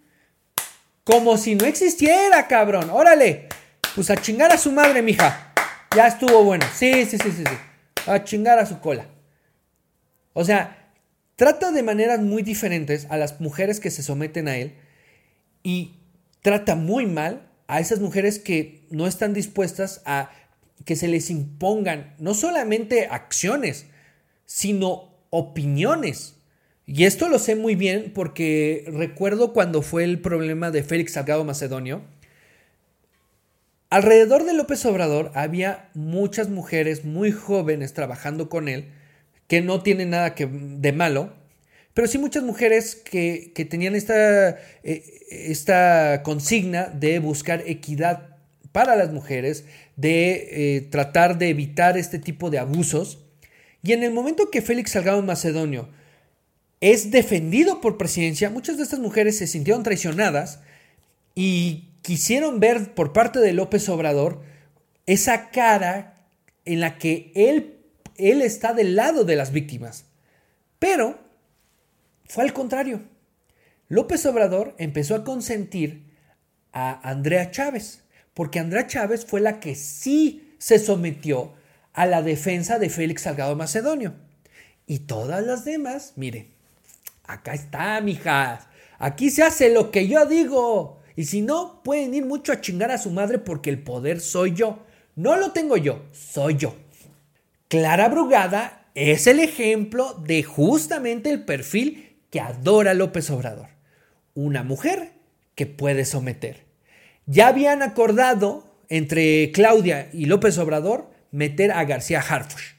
Como 1.04 1.36
si 1.36 1.54
no 1.54 1.66
existiera, 1.66 2.48
cabrón. 2.48 2.90
Órale. 2.90 3.48
Pues 3.94 4.10
a 4.10 4.16
chingar 4.16 4.52
a 4.52 4.58
su 4.58 4.72
madre, 4.72 5.02
mija. 5.02 5.52
Ya 5.94 6.06
estuvo 6.06 6.44
bueno. 6.44 6.66
Sí, 6.74 7.04
sí, 7.04 7.18
sí, 7.18 7.30
sí, 7.30 7.44
sí. 7.46 8.10
A 8.10 8.24
chingar 8.24 8.58
a 8.58 8.66
su 8.66 8.80
cola. 8.80 9.06
O 10.32 10.44
sea, 10.44 10.78
Trata 11.38 11.70
de 11.70 11.84
maneras 11.84 12.18
muy 12.18 12.42
diferentes 12.42 13.06
a 13.10 13.16
las 13.16 13.40
mujeres 13.40 13.78
que 13.78 13.92
se 13.92 14.02
someten 14.02 14.48
a 14.48 14.56
él 14.56 14.74
y 15.62 15.97
trata 16.48 16.76
muy 16.76 17.04
mal 17.04 17.46
a 17.66 17.78
esas 17.78 18.00
mujeres 18.00 18.38
que 18.38 18.86
no 18.88 19.06
están 19.06 19.34
dispuestas 19.34 20.00
a 20.06 20.30
que 20.86 20.96
se 20.96 21.06
les 21.06 21.28
impongan 21.28 22.14
no 22.18 22.32
solamente 22.32 23.06
acciones, 23.10 23.84
sino 24.46 25.12
opiniones. 25.28 26.36
Y 26.86 27.04
esto 27.04 27.28
lo 27.28 27.38
sé 27.38 27.54
muy 27.54 27.74
bien 27.74 28.12
porque 28.14 28.86
recuerdo 28.86 29.52
cuando 29.52 29.82
fue 29.82 30.04
el 30.04 30.22
problema 30.22 30.70
de 30.70 30.82
Félix 30.82 31.12
Salgado 31.12 31.44
Macedonio. 31.44 32.00
Alrededor 33.90 34.46
de 34.46 34.54
López 34.54 34.86
Obrador 34.86 35.30
había 35.34 35.90
muchas 35.92 36.48
mujeres 36.48 37.04
muy 37.04 37.30
jóvenes 37.30 37.92
trabajando 37.92 38.48
con 38.48 38.70
él 38.70 38.88
que 39.48 39.60
no 39.60 39.82
tiene 39.82 40.06
nada 40.06 40.34
que, 40.34 40.46
de 40.50 40.92
malo, 40.92 41.34
pero 41.98 42.06
sí 42.06 42.16
muchas 42.16 42.44
mujeres 42.44 42.94
que, 42.94 43.66
tenían 43.68 43.96
esta, 43.96 44.50
eh, 44.84 45.02
esta 45.30 46.22
consigna 46.22 46.84
de 46.84 47.18
buscar 47.18 47.64
equidad 47.66 48.36
para 48.70 48.94
las 48.94 49.10
mujeres, 49.10 49.64
de 49.96 50.76
eh, 50.76 50.80
tratar 50.82 51.38
de 51.38 51.48
evitar 51.48 51.98
este 51.98 52.20
tipo 52.20 52.50
de 52.50 52.60
abusos. 52.60 53.26
Y 53.82 53.94
en 53.94 54.04
el 54.04 54.12
momento 54.12 54.48
que 54.48 54.62
Félix 54.62 54.92
Salgado 54.92 55.20
Macedonio 55.22 55.88
es 56.80 57.10
defendido 57.10 57.80
por 57.80 57.98
presidencia, 57.98 58.48
muchas 58.48 58.76
de 58.76 58.84
estas 58.84 59.00
mujeres 59.00 59.36
se 59.36 59.48
sintieron 59.48 59.82
traicionadas 59.82 60.60
y 61.34 61.88
quisieron 62.02 62.60
ver 62.60 62.94
por 62.94 63.12
parte 63.12 63.40
de 63.40 63.52
López 63.52 63.88
Obrador 63.88 64.42
esa 65.06 65.50
cara 65.50 66.14
en 66.64 66.78
la 66.78 66.96
que 66.96 67.32
él, 67.34 67.74
él 68.18 68.40
está 68.40 68.72
del 68.72 68.94
lado 68.94 69.24
de 69.24 69.34
las 69.34 69.50
víctimas. 69.50 70.04
Pero 70.78 71.26
fue 72.28 72.44
al 72.44 72.52
contrario. 72.52 73.02
López 73.88 74.24
Obrador 74.26 74.74
empezó 74.78 75.14
a 75.14 75.24
consentir 75.24 76.12
a 76.72 77.08
Andrea 77.08 77.50
Chávez, 77.50 78.04
porque 78.34 78.58
Andrea 78.58 78.86
Chávez 78.86 79.24
fue 79.24 79.40
la 79.40 79.60
que 79.60 79.74
sí 79.74 80.54
se 80.58 80.78
sometió 80.78 81.54
a 81.92 82.06
la 82.06 82.22
defensa 82.22 82.78
de 82.78 82.90
Félix 82.90 83.22
Salgado 83.22 83.56
Macedonio. 83.56 84.14
Y 84.86 85.00
todas 85.00 85.44
las 85.44 85.64
demás, 85.64 86.12
miren, 86.16 86.48
acá 87.24 87.54
está, 87.54 88.00
mijas. 88.00 88.66
Aquí 88.98 89.30
se 89.30 89.42
hace 89.42 89.72
lo 89.72 89.90
que 89.90 90.06
yo 90.06 90.26
digo. 90.26 91.00
Y 91.16 91.24
si 91.24 91.42
no, 91.42 91.82
pueden 91.82 92.14
ir 92.14 92.24
mucho 92.24 92.52
a 92.52 92.60
chingar 92.60 92.90
a 92.90 92.98
su 92.98 93.10
madre 93.10 93.38
porque 93.38 93.70
el 93.70 93.82
poder 93.82 94.20
soy 94.20 94.54
yo. 94.54 94.84
No 95.16 95.36
lo 95.36 95.52
tengo 95.52 95.76
yo, 95.76 96.04
soy 96.12 96.56
yo. 96.56 96.76
Clara 97.68 98.08
Brugada 98.08 98.86
es 98.94 99.26
el 99.26 99.40
ejemplo 99.40 100.14
de 100.14 100.42
justamente 100.42 101.30
el 101.30 101.44
perfil 101.44 102.07
que 102.30 102.40
adora 102.40 102.94
López 102.94 103.30
Obrador. 103.30 103.68
Una 104.34 104.62
mujer 104.62 105.12
que 105.54 105.66
puede 105.66 106.04
someter. 106.04 106.64
Ya 107.26 107.48
habían 107.48 107.82
acordado 107.82 108.68
entre 108.88 109.50
Claudia 109.52 110.08
y 110.12 110.26
López 110.26 110.58
Obrador 110.58 111.10
meter 111.30 111.72
a 111.72 111.84
García 111.84 112.20
Harfush. 112.20 112.74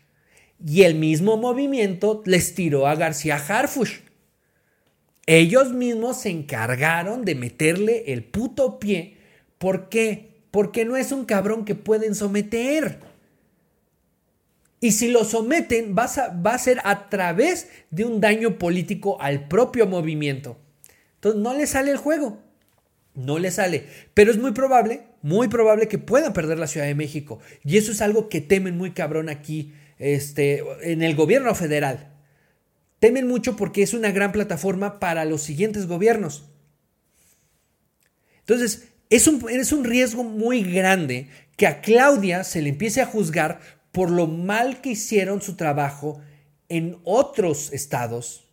Y 0.66 0.84
el 0.84 0.96
mismo 0.96 1.38
movimiento 1.38 2.24
les 2.26 2.56
tiró 2.56 2.88
a 2.88 2.96
García 2.96 3.36
Harfush. 3.36 4.00
Ellos 5.26 5.74
mismos 5.74 6.22
se 6.22 6.30
encargaron 6.30 7.24
de 7.24 7.36
meterle 7.36 8.12
el 8.12 8.24
puto 8.24 8.80
pie. 8.80 9.18
¿Por 9.58 9.90
qué? 9.90 10.42
Porque 10.52 10.86
no 10.86 10.98
es 10.98 11.12
un 11.12 11.26
cabrón 11.26 11.66
que 11.66 11.76
pueden 11.76 12.16
someter. 12.16 13.09
Y 14.82 14.94
si 14.94 15.10
lo 15.10 15.26
someten, 15.26 15.96
va 15.98 16.06
a, 16.06 16.58
ser 16.58 16.80
a 16.84 17.10
través 17.10 17.68
de 17.92 18.06
un 18.06 18.22
daño 18.22 18.58
político 18.58 19.22
al 19.22 19.48
propio 19.48 19.88
movimiento. 19.88 20.58
Entonces 21.16 21.42
no 21.42 21.54
le 21.54 21.68
sale 21.68 21.92
el 21.92 21.98
juego. 21.98 22.42
No 23.14 23.40
le 23.40 23.52
sale. 23.52 23.86
Pero 24.14 24.32
es 24.32 24.38
muy 24.38 24.52
probable, 24.52 25.04
muy 25.22 25.50
probable 25.50 25.90
que 25.90 25.98
puedan 25.98 26.32
perder 26.32 26.60
la 26.60 26.68
Ciudad 26.68 26.86
de 26.86 26.96
México. 26.96 27.40
Y 27.66 27.78
eso 27.78 27.92
es 27.92 28.02
algo 28.02 28.30
que 28.30 28.40
temen 28.40 28.78
muy 28.78 28.92
cabrón 28.92 29.28
aquí 29.28 29.74
este, 29.98 30.64
en 30.82 31.04
el 31.04 31.16
gobierno 31.16 31.54
federal. 31.56 32.14
Temen 33.00 33.28
mucho 33.28 33.58
porque 33.58 33.82
es 33.82 33.94
una 33.94 34.12
gran 34.12 34.32
plataforma 34.32 35.00
para 35.00 35.26
los 35.26 35.42
siguientes 35.42 35.88
gobiernos. 35.88 36.46
Entonces, 38.40 38.88
es 39.10 39.28
un, 39.28 39.50
es 39.50 39.74
un 39.74 39.84
riesgo 39.84 40.24
muy 40.24 40.64
grande 40.64 41.28
que 41.58 41.68
a 41.68 41.82
Claudia 41.82 42.44
se 42.44 42.62
le 42.62 42.70
empiece 42.70 43.02
a 43.02 43.06
juzgar 43.06 43.60
por 43.92 44.12
lo 44.12 44.28
mal 44.28 44.82
que 44.82 44.92
hicieron 44.92 45.42
su 45.42 45.56
trabajo 45.56 46.22
en 46.68 47.00
otros 47.04 47.74
estados. 47.74 48.46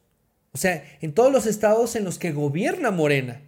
O 0.53 0.59
sea, 0.59 0.83
en 1.01 1.13
todos 1.13 1.31
los 1.31 1.47
estados 1.47 1.97
en 1.97 2.05
los 2.05 2.19
que 2.19 2.33
gobierna 2.33 2.91
Morena. 2.91 3.43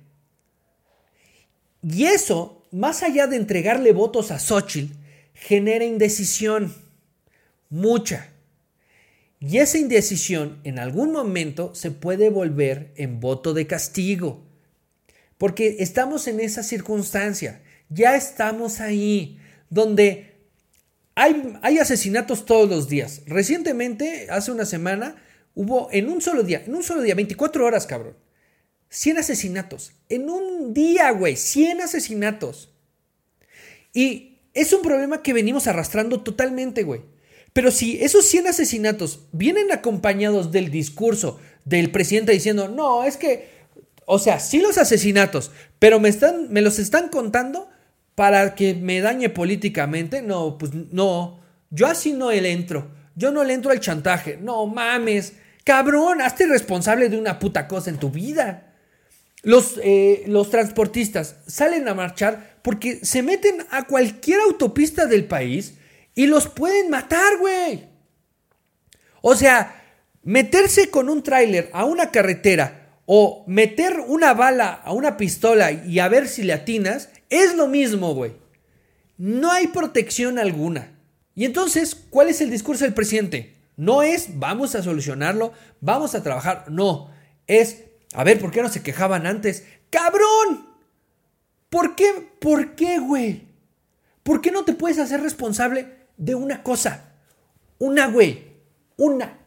Y 1.82 2.04
eso, 2.04 2.66
más 2.70 3.02
allá 3.02 3.26
de 3.26 3.36
entregarle 3.36 3.92
votos 3.92 4.30
a 4.30 4.38
Xochitl, 4.38 4.92
genera 5.34 5.84
indecisión. 5.84 6.74
Mucha. 7.70 8.28
Y 9.40 9.58
esa 9.58 9.78
indecisión 9.78 10.60
en 10.64 10.78
algún 10.78 11.12
momento 11.12 11.74
se 11.74 11.90
puede 11.90 12.28
volver 12.28 12.92
en 12.96 13.20
voto 13.20 13.54
de 13.54 13.66
castigo. 13.66 14.44
Porque 15.38 15.76
estamos 15.78 16.26
en 16.26 16.40
esa 16.40 16.62
circunstancia. 16.62 17.62
Ya 17.88 18.16
estamos 18.16 18.80
ahí, 18.80 19.38
donde 19.70 20.34
hay, 21.18 21.78
asesinatos 21.78 22.46
todos 22.46 22.68
los 22.68 22.88
días. 22.88 23.22
Recientemente, 23.26 24.28
hace 24.30 24.52
una 24.52 24.64
semana, 24.64 25.16
hubo 25.54 25.88
en 25.90 26.08
un 26.08 26.20
solo 26.20 26.44
día, 26.44 26.62
en 26.64 26.74
un 26.74 26.84
solo 26.84 27.02
día, 27.02 27.14
24 27.16 27.66
horas, 27.66 27.86
cabrón. 27.86 28.16
100 28.90 29.18
asesinatos. 29.18 29.92
En 30.08 30.30
un 30.30 30.72
día, 30.72 31.10
güey. 31.10 31.36
100 31.36 31.82
asesinatos. 31.82 32.72
Y 33.92 34.38
es 34.54 34.72
un 34.72 34.82
problema 34.82 35.22
que 35.22 35.32
venimos 35.32 35.66
arrastrando 35.66 36.22
totalmente, 36.22 36.84
güey. 36.84 37.02
Pero 37.52 37.70
si 37.70 38.02
esos 38.02 38.24
100 38.26 38.46
asesinatos 38.46 39.26
vienen 39.32 39.72
acompañados 39.72 40.52
del 40.52 40.70
discurso 40.70 41.40
del 41.64 41.90
presidente 41.90 42.32
diciendo, 42.32 42.68
no, 42.68 43.04
es 43.04 43.16
que, 43.16 43.50
o 44.06 44.18
sea, 44.18 44.38
sí 44.38 44.60
los 44.60 44.78
asesinatos, 44.78 45.50
pero 45.78 45.98
me, 45.98 46.08
están, 46.08 46.52
me 46.52 46.62
los 46.62 46.78
están 46.78 47.08
contando 47.08 47.68
para 48.18 48.56
que 48.56 48.74
me 48.74 49.00
dañe 49.00 49.28
políticamente, 49.28 50.22
no, 50.22 50.58
pues 50.58 50.72
no, 50.74 51.38
yo 51.70 51.86
así 51.86 52.12
no 52.12 52.32
le 52.32 52.50
entro, 52.50 52.90
yo 53.14 53.30
no 53.30 53.44
le 53.44 53.54
entro 53.54 53.70
al 53.70 53.78
chantaje, 53.78 54.36
no 54.42 54.66
mames, 54.66 55.34
cabrón, 55.62 56.20
hazte 56.20 56.48
responsable 56.48 57.10
de 57.10 57.16
una 57.16 57.38
puta 57.38 57.68
cosa 57.68 57.90
en 57.90 57.98
tu 57.98 58.10
vida. 58.10 58.74
Los, 59.44 59.78
eh, 59.84 60.24
los 60.26 60.50
transportistas 60.50 61.36
salen 61.46 61.86
a 61.86 61.94
marchar 61.94 62.58
porque 62.62 62.98
se 63.04 63.22
meten 63.22 63.64
a 63.70 63.86
cualquier 63.86 64.40
autopista 64.40 65.06
del 65.06 65.24
país 65.26 65.74
y 66.16 66.26
los 66.26 66.48
pueden 66.48 66.90
matar, 66.90 67.36
güey. 67.38 67.84
O 69.22 69.36
sea, 69.36 69.80
meterse 70.24 70.90
con 70.90 71.08
un 71.08 71.22
tráiler 71.22 71.70
a 71.72 71.84
una 71.84 72.10
carretera 72.10 72.96
o 73.06 73.44
meter 73.46 74.00
una 74.00 74.34
bala 74.34 74.72
a 74.72 74.92
una 74.92 75.16
pistola 75.16 75.70
y 75.70 76.00
a 76.00 76.08
ver 76.08 76.26
si 76.26 76.42
le 76.42 76.54
atinas 76.54 77.10
es 77.30 77.56
lo 77.56 77.66
mismo, 77.66 78.14
güey. 78.14 78.32
No 79.16 79.50
hay 79.50 79.68
protección 79.68 80.38
alguna. 80.38 80.98
Y 81.34 81.44
entonces, 81.44 81.96
¿cuál 82.10 82.28
es 82.28 82.40
el 82.40 82.50
discurso 82.50 82.84
del 82.84 82.94
presidente? 82.94 83.54
No 83.76 84.02
es 84.02 84.38
vamos 84.38 84.74
a 84.74 84.82
solucionarlo, 84.82 85.52
vamos 85.80 86.14
a 86.14 86.22
trabajar, 86.22 86.64
no, 86.68 87.10
es 87.46 87.84
a 88.14 88.24
ver, 88.24 88.38
¿por 88.38 88.50
qué 88.50 88.62
no 88.62 88.68
se 88.68 88.82
quejaban 88.82 89.26
antes? 89.26 89.64
¡Cabrón! 89.90 90.66
¿Por 91.70 91.94
qué? 91.94 92.12
¿Por 92.40 92.74
qué, 92.74 92.98
güey? 92.98 93.42
¿Por 94.22 94.40
qué 94.40 94.50
no 94.50 94.64
te 94.64 94.72
puedes 94.72 94.98
hacer 94.98 95.20
responsable 95.20 95.88
de 96.16 96.34
una 96.34 96.62
cosa? 96.62 97.12
Una, 97.78 98.06
güey. 98.06 98.46
Una. 98.96 99.38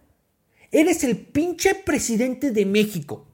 Eres 0.72 1.04
el 1.04 1.18
pinche 1.18 1.76
presidente 1.76 2.52
de 2.52 2.66
México. 2.66 3.28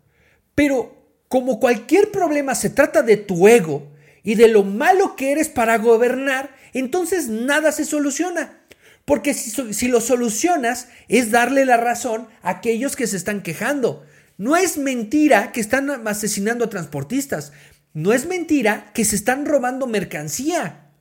Pero 0.56 0.96
como 1.28 1.60
cualquier 1.60 2.12
problema 2.12 2.56
se 2.56 2.70
trata 2.70 3.04
de 3.04 3.18
tu 3.18 3.48
ego 3.48 3.88
y 4.28 4.36
de 4.36 4.50
lo 4.50 4.66
malo 4.66 5.16
que 5.16 5.32
eres 5.32 5.48
para 5.48 5.78
gobernar, 5.78 6.54
entonces 6.74 7.30
nada 7.30 7.72
se 7.72 7.86
soluciona. 7.86 8.60
Porque 9.06 9.34
si, 9.34 9.88
lo 9.88 10.02
solucionas 10.02 10.90
es 11.08 11.32
darle 11.32 11.64
la 11.64 11.78
razón 11.78 12.28
a 12.42 12.50
aquellos 12.50 12.98
que 12.98 13.08
se 13.08 13.16
están 13.16 13.42
quejando. 13.42 14.06
No 14.38 14.58
es 14.58 14.78
mentira 14.78 15.54
que 15.54 15.62
están 15.62 15.90
asesinando 16.06 16.66
a 16.66 16.70
transportistas. 16.70 17.54
No 17.94 18.12
es 18.12 18.26
mentira 18.26 18.92
que 18.94 19.06
se 19.06 19.16
están 19.16 19.46
robando 19.46 19.88
mercancía. 19.88 20.92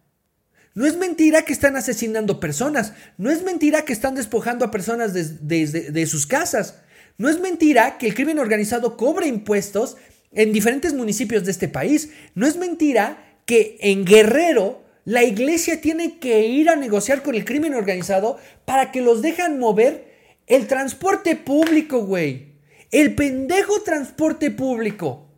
No 0.74 0.86
es 0.86 0.96
mentira 0.96 1.42
que 1.42 1.52
están 1.52 1.74
asesinando 1.74 2.38
personas. 2.38 2.92
No 3.18 3.32
es 3.32 3.42
mentira 3.42 3.84
que 3.84 3.92
están 3.92 4.14
despojando 4.14 4.64
a 4.64 4.70
personas 4.70 5.12
de, 5.12 6.06
sus 6.06 6.28
casas. 6.28 6.76
No 7.18 7.28
es 7.28 7.40
mentira 7.40 7.98
que 7.98 8.06
el 8.06 8.14
crimen 8.14 8.38
organizado 8.38 8.96
cobra 8.96 9.26
impuestos 9.26 9.96
en 10.36 10.52
diferentes 10.52 10.94
municipios 10.94 11.44
de 11.44 11.50
este 11.50 11.66
país. 11.66 12.10
No 12.36 12.46
es 12.46 12.56
mentira 12.56 13.40
que 13.44 13.76
en 13.80 14.04
Guerrero 14.04 14.84
la 15.04 15.24
iglesia 15.24 15.80
tiene 15.80 16.18
que 16.18 16.46
ir 16.46 16.68
a 16.68 16.76
negociar 16.76 17.24
con 17.24 17.34
el 17.34 17.44
crimen 17.44 17.74
organizado 17.74 18.38
para 18.64 18.92
que 18.92 19.00
los 19.00 19.22
dejan 19.22 19.58
mover 19.58 20.14
el 20.46 20.68
transporte 20.68 21.34
público, 21.34 22.04
güey 22.04 22.56
el 22.90 23.14
pendejo 23.14 23.82
transporte 23.82 24.50
público. 24.50 25.28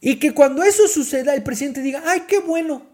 Y 0.00 0.16
que 0.16 0.32
cuando 0.32 0.62
eso 0.62 0.86
suceda 0.86 1.34
el 1.34 1.42
presidente 1.42 1.80
diga, 1.80 2.02
ay, 2.06 2.24
qué 2.28 2.38
bueno, 2.40 2.86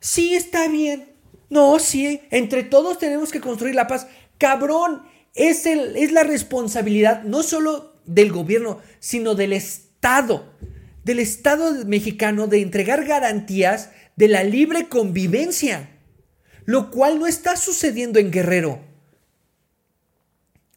sí 0.00 0.34
está 0.34 0.68
bien. 0.68 1.08
No, 1.50 1.78
sí, 1.78 2.20
entre 2.30 2.62
todos 2.62 2.98
tenemos 2.98 3.30
que 3.30 3.40
construir 3.40 3.74
la 3.74 3.86
paz. 3.86 4.06
Cabrón, 4.38 5.02
es, 5.34 5.66
el, 5.66 5.96
es 5.96 6.12
la 6.12 6.22
responsabilidad 6.22 7.24
no 7.24 7.42
solo 7.42 8.00
del 8.06 8.32
gobierno, 8.32 8.80
sino 9.00 9.34
del 9.34 9.52
Estado, 9.52 9.91
del 11.04 11.20
Estado 11.20 11.84
mexicano 11.86 12.48
de 12.48 12.60
entregar 12.60 13.04
garantías 13.04 13.90
de 14.16 14.28
la 14.28 14.42
libre 14.42 14.88
convivencia, 14.88 15.90
lo 16.64 16.90
cual 16.90 17.18
no 17.18 17.26
está 17.26 17.56
sucediendo 17.56 18.18
en 18.18 18.32
Guerrero. 18.32 18.80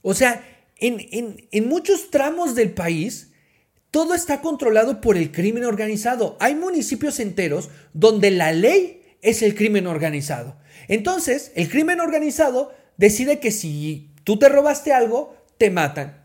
O 0.03 0.13
sea, 0.13 0.43
en, 0.77 1.67
muchos 1.67 2.11
tramos 2.11 2.53
del 2.53 2.71
país, 2.71 3.31
todo 3.89 4.13
está 4.13 4.41
controlado 4.41 5.01
por 5.01 5.17
el 5.17 5.31
crimen 5.31 5.65
organizado. 5.65 6.37
Hay 6.39 6.53
municipios 6.53 7.19
enteros 7.19 7.69
donde 7.93 8.29
la 8.29 8.51
ley 8.51 9.01
es 9.23 9.41
el 9.41 9.55
crimen 9.55 9.87
organizado. 9.87 10.57
Entonces, 10.87 11.51
el 11.55 11.69
crimen 11.69 11.99
organizado 11.99 12.73
decide 12.97 13.39
que 13.39 13.49
si 13.49 14.11
tú 14.23 14.37
te 14.37 14.49
robaste 14.49 14.93
algo, 14.93 15.35
te 15.57 15.71
matan. 15.71 16.24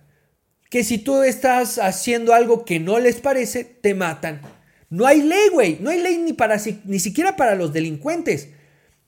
Que 0.71 0.85
si 0.85 0.99
tú 0.99 1.23
estás 1.25 1.79
haciendo 1.79 2.33
algo 2.33 2.65
que 2.65 2.79
no 2.79 2.99
les 3.01 3.17
parece, 3.17 3.65
te 3.65 3.93
matan. 3.93 4.41
No 4.89 5.05
hay 5.05 5.21
ley, 5.21 5.49
güey. 5.53 5.79
No 5.81 5.91
hay 5.91 6.01
ley 6.01 6.19
ni, 6.19 6.33
para, 6.33 6.59
ni 6.85 7.01
siquiera 7.01 7.37
para 7.37 7.57
los 7.57 7.73
delincuentes. 7.73 8.51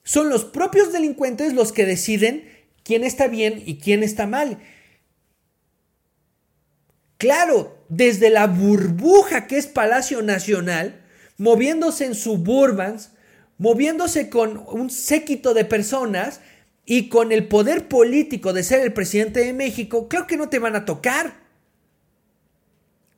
Son 0.02 0.28
los 0.28 0.44
propios 0.44 0.92
delincuentes 0.92 1.54
los 1.54 1.72
que 1.72 1.86
deciden 1.86 2.50
quién 2.82 3.04
está 3.04 3.28
bien 3.28 3.62
y 3.64 3.78
quién 3.78 4.02
está 4.02 4.26
mal. 4.26 4.58
Claro, 7.16 7.78
desde 7.88 8.30
la 8.30 8.48
burbuja 8.48 9.46
que 9.46 9.56
es 9.56 9.68
Palacio 9.68 10.20
Nacional, 10.22 11.04
moviéndose 11.38 12.06
en 12.06 12.16
suburbans, 12.16 13.12
moviéndose 13.58 14.28
con 14.28 14.64
un 14.66 14.90
séquito 14.90 15.54
de 15.54 15.64
personas 15.64 16.40
y 16.84 17.08
con 17.08 17.30
el 17.30 17.46
poder 17.46 17.86
político 17.86 18.52
de 18.52 18.64
ser 18.64 18.80
el 18.80 18.92
presidente 18.92 19.38
de 19.38 19.52
México, 19.52 20.08
creo 20.08 20.26
que 20.26 20.36
no 20.36 20.48
te 20.48 20.58
van 20.58 20.74
a 20.74 20.84
tocar. 20.84 21.41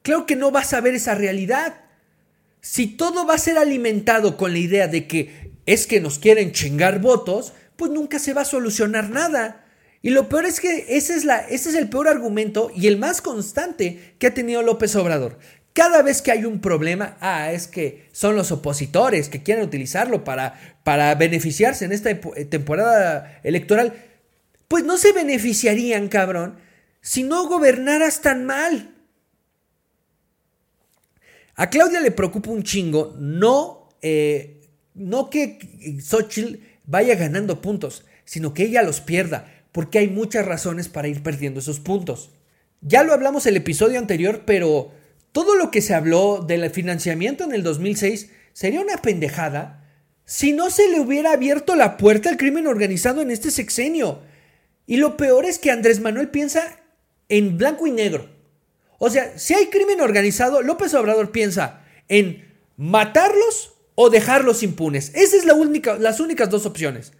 Creo 0.04 0.26
que 0.26 0.36
no 0.36 0.50
vas 0.50 0.74
a 0.74 0.82
ver 0.82 0.94
esa 0.94 1.14
realidad. 1.14 1.76
Si 2.60 2.86
todo 2.86 3.26
va 3.26 3.34
a 3.34 3.38
ser 3.38 3.56
alimentado 3.56 4.36
con 4.36 4.52
la 4.52 4.58
idea 4.58 4.86
de 4.86 5.08
que 5.08 5.52
es 5.64 5.86
que 5.86 5.98
nos 5.98 6.18
quieren 6.18 6.52
chingar 6.52 7.00
votos, 7.00 7.54
pues 7.76 7.90
nunca 7.90 8.18
se 8.18 8.34
va 8.34 8.42
a 8.42 8.44
solucionar 8.44 9.08
nada. 9.08 9.64
Y 10.02 10.10
lo 10.10 10.28
peor 10.28 10.44
es 10.44 10.60
que 10.60 10.84
ese 10.90 11.14
es, 11.14 11.24
la, 11.24 11.38
el 11.38 11.88
peor 11.88 12.08
argumento 12.08 12.70
y 12.76 12.86
el 12.86 12.98
más 12.98 13.22
constante 13.22 14.14
que 14.18 14.26
ha 14.26 14.34
tenido 14.34 14.60
López 14.60 14.94
Obrador. 14.94 15.38
Cada 15.72 16.02
vez 16.02 16.20
que 16.20 16.32
hay 16.32 16.44
un 16.44 16.60
problema, 16.60 17.16
ah, 17.22 17.50
es 17.50 17.66
que 17.66 18.06
son 18.12 18.36
los 18.36 18.52
opositores 18.52 19.30
que 19.30 19.42
quieren 19.42 19.64
utilizarlo 19.64 20.22
para, 20.22 20.78
para 20.84 21.14
beneficiarse 21.14 21.86
en 21.86 21.92
esta 21.92 22.10
temporada 22.50 23.40
electoral. 23.42 23.94
Pues 24.68 24.84
no 24.84 24.98
se 24.98 25.12
beneficiarían, 25.12 26.08
cabrón, 26.08 26.58
si 27.00 27.22
no 27.22 27.48
gobernaras 27.48 28.20
tan 28.20 28.44
mal. 28.44 28.93
A 31.56 31.70
Claudia 31.70 32.00
le 32.00 32.10
preocupa 32.10 32.50
un 32.50 32.64
chingo, 32.64 33.14
no, 33.18 33.88
eh, 34.02 34.60
no 34.94 35.30
que 35.30 35.58
Xochitl 36.02 36.58
vaya 36.84 37.14
ganando 37.14 37.60
puntos, 37.60 38.04
sino 38.24 38.54
que 38.54 38.64
ella 38.64 38.82
los 38.82 39.00
pierda, 39.00 39.52
porque 39.70 39.98
hay 39.98 40.08
muchas 40.08 40.44
razones 40.44 40.88
para 40.88 41.08
ir 41.08 41.22
perdiendo 41.22 41.60
esos 41.60 41.80
puntos. 41.80 42.30
Ya 42.80 43.04
lo 43.04 43.12
hablamos 43.12 43.46
el 43.46 43.56
episodio 43.56 43.98
anterior, 43.98 44.42
pero 44.44 44.92
todo 45.32 45.54
lo 45.54 45.70
que 45.70 45.80
se 45.80 45.94
habló 45.94 46.44
del 46.46 46.68
financiamiento 46.70 47.44
en 47.44 47.52
el 47.52 47.62
2006 47.62 48.30
sería 48.52 48.80
una 48.80 48.98
pendejada 48.98 49.80
si 50.24 50.52
no 50.52 50.70
se 50.70 50.88
le 50.88 51.00
hubiera 51.00 51.32
abierto 51.32 51.74
la 51.76 51.96
puerta 51.96 52.30
al 52.30 52.36
crimen 52.36 52.66
organizado 52.66 53.20
en 53.20 53.30
este 53.30 53.50
sexenio. 53.50 54.22
Y 54.86 54.96
lo 54.96 55.16
peor 55.16 55.44
es 55.44 55.58
que 55.58 55.70
Andrés 55.70 56.00
Manuel 56.00 56.28
piensa 56.28 56.80
en 57.28 57.58
blanco 57.58 57.86
y 57.86 57.90
negro. 57.90 58.33
O 59.04 59.10
sea, 59.10 59.38
si 59.38 59.52
hay 59.52 59.66
crimen 59.66 60.00
organizado, 60.00 60.62
López 60.62 60.94
Obrador 60.94 61.30
piensa 61.30 61.82
en 62.08 62.42
matarlos 62.78 63.74
o 63.94 64.08
dejarlos 64.08 64.62
impunes. 64.62 65.12
Esas 65.14 65.40
es 65.40 65.44
la 65.44 65.52
única, 65.52 65.98
las 65.98 66.20
únicas 66.20 66.48
dos 66.48 66.64
opciones. 66.64 67.12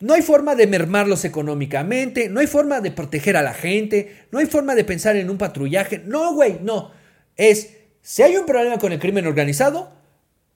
No 0.00 0.14
hay 0.14 0.22
forma 0.22 0.56
de 0.56 0.66
mermarlos 0.66 1.24
económicamente, 1.24 2.28
no 2.28 2.40
hay 2.40 2.48
forma 2.48 2.80
de 2.80 2.90
proteger 2.90 3.36
a 3.36 3.42
la 3.42 3.54
gente, 3.54 4.26
no 4.32 4.40
hay 4.40 4.46
forma 4.46 4.74
de 4.74 4.82
pensar 4.82 5.14
en 5.14 5.30
un 5.30 5.38
patrullaje. 5.38 6.02
No, 6.04 6.34
güey, 6.34 6.58
no. 6.60 6.90
Es, 7.36 7.70
si 8.00 8.24
hay 8.24 8.36
un 8.36 8.44
problema 8.44 8.80
con 8.80 8.90
el 8.90 8.98
crimen 8.98 9.28
organizado, 9.28 9.92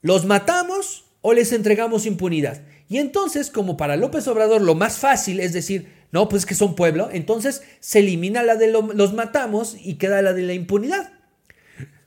los 0.01 0.25
matamos 0.25 1.05
o 1.21 1.31
les 1.31 1.53
entregamos 1.53 2.05
impunidad. 2.05 2.61
Y 2.89 2.97
entonces, 2.97 3.51
como 3.51 3.77
para 3.77 3.95
López 3.95 4.27
Obrador 4.27 4.61
lo 4.61 4.75
más 4.75 4.97
fácil 4.97 5.39
es 5.39 5.53
decir, 5.53 5.93
no, 6.11 6.29
pues 6.29 6.45
que 6.45 6.55
son 6.55 6.75
pueblo. 6.75 7.09
Entonces 7.11 7.63
se 7.79 7.99
elimina 7.99 8.43
la 8.43 8.55
de 8.55 8.71
los 8.71 9.13
matamos 9.13 9.77
y 9.81 9.95
queda 9.95 10.21
la 10.21 10.33
de 10.33 10.43
la 10.43 10.53
impunidad. 10.53 11.11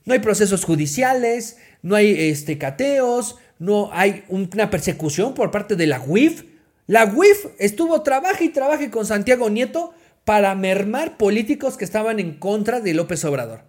No 0.04 0.14
hay 0.14 0.20
procesos 0.20 0.64
judiciales, 0.64 1.58
no 1.82 1.94
hay 1.96 2.30
este, 2.30 2.58
cateos, 2.58 3.36
no 3.58 3.90
hay 3.92 4.24
una 4.28 4.70
persecución 4.70 5.34
por 5.34 5.50
parte 5.50 5.76
de 5.76 5.86
la 5.86 6.00
UIF. 6.00 6.44
La 6.86 7.04
UIF 7.04 7.46
estuvo 7.58 8.02
trabaje 8.02 8.44
y 8.44 8.48
trabaje 8.48 8.90
con 8.90 9.06
Santiago 9.06 9.50
Nieto 9.50 9.92
para 10.24 10.54
mermar 10.54 11.16
políticos 11.16 11.76
que 11.76 11.84
estaban 11.84 12.18
en 12.18 12.38
contra 12.38 12.80
de 12.80 12.94
López 12.94 13.24
Obrador. 13.24 13.62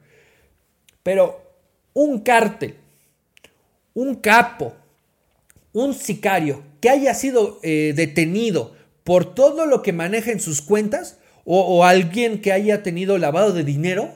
Pero 1.03 1.41
un 1.93 2.21
cártel, 2.21 2.75
un 3.93 4.15
capo, 4.15 4.73
un 5.73 5.93
sicario 5.93 6.63
que 6.79 6.89
haya 6.89 7.13
sido 7.13 7.59
eh, 7.63 7.93
detenido 7.95 8.73
por 9.03 9.33
todo 9.33 9.65
lo 9.65 9.81
que 9.81 9.93
maneja 9.93 10.31
en 10.31 10.39
sus 10.39 10.61
cuentas 10.61 11.17
o, 11.43 11.83
alguien 11.85 12.39
que 12.39 12.51
haya 12.51 12.83
tenido 12.83 13.17
lavado 13.17 13.51
de 13.51 13.63
dinero 13.63 14.13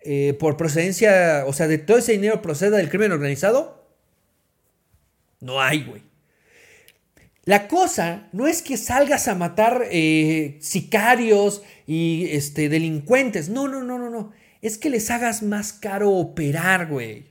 eh, 0.00 0.34
por 0.38 0.56
procedencia, 0.56 1.44
o 1.46 1.52
sea, 1.52 1.68
de 1.68 1.78
todo 1.78 1.98
ese 1.98 2.12
dinero 2.12 2.40
proceda 2.40 2.78
del 2.78 2.88
crimen 2.88 3.12
organizado, 3.12 3.86
no 5.40 5.60
hay, 5.60 5.84
güey. 5.84 6.02
La 7.44 7.68
cosa 7.68 8.28
no 8.32 8.48
es 8.48 8.60
que 8.60 8.76
salgas 8.76 9.28
a 9.28 9.36
matar 9.36 9.84
eh, 9.92 10.58
sicarios 10.60 11.62
y 11.86 12.26
este, 12.30 12.68
delincuentes. 12.68 13.48
No, 13.48 13.68
no, 13.68 13.84
no, 13.84 13.98
no, 13.98 14.10
no. 14.10 14.32
Es 14.62 14.78
que 14.78 14.90
les 14.90 15.10
hagas 15.12 15.44
más 15.44 15.72
caro 15.72 16.10
operar, 16.10 16.88
güey. 16.88 17.26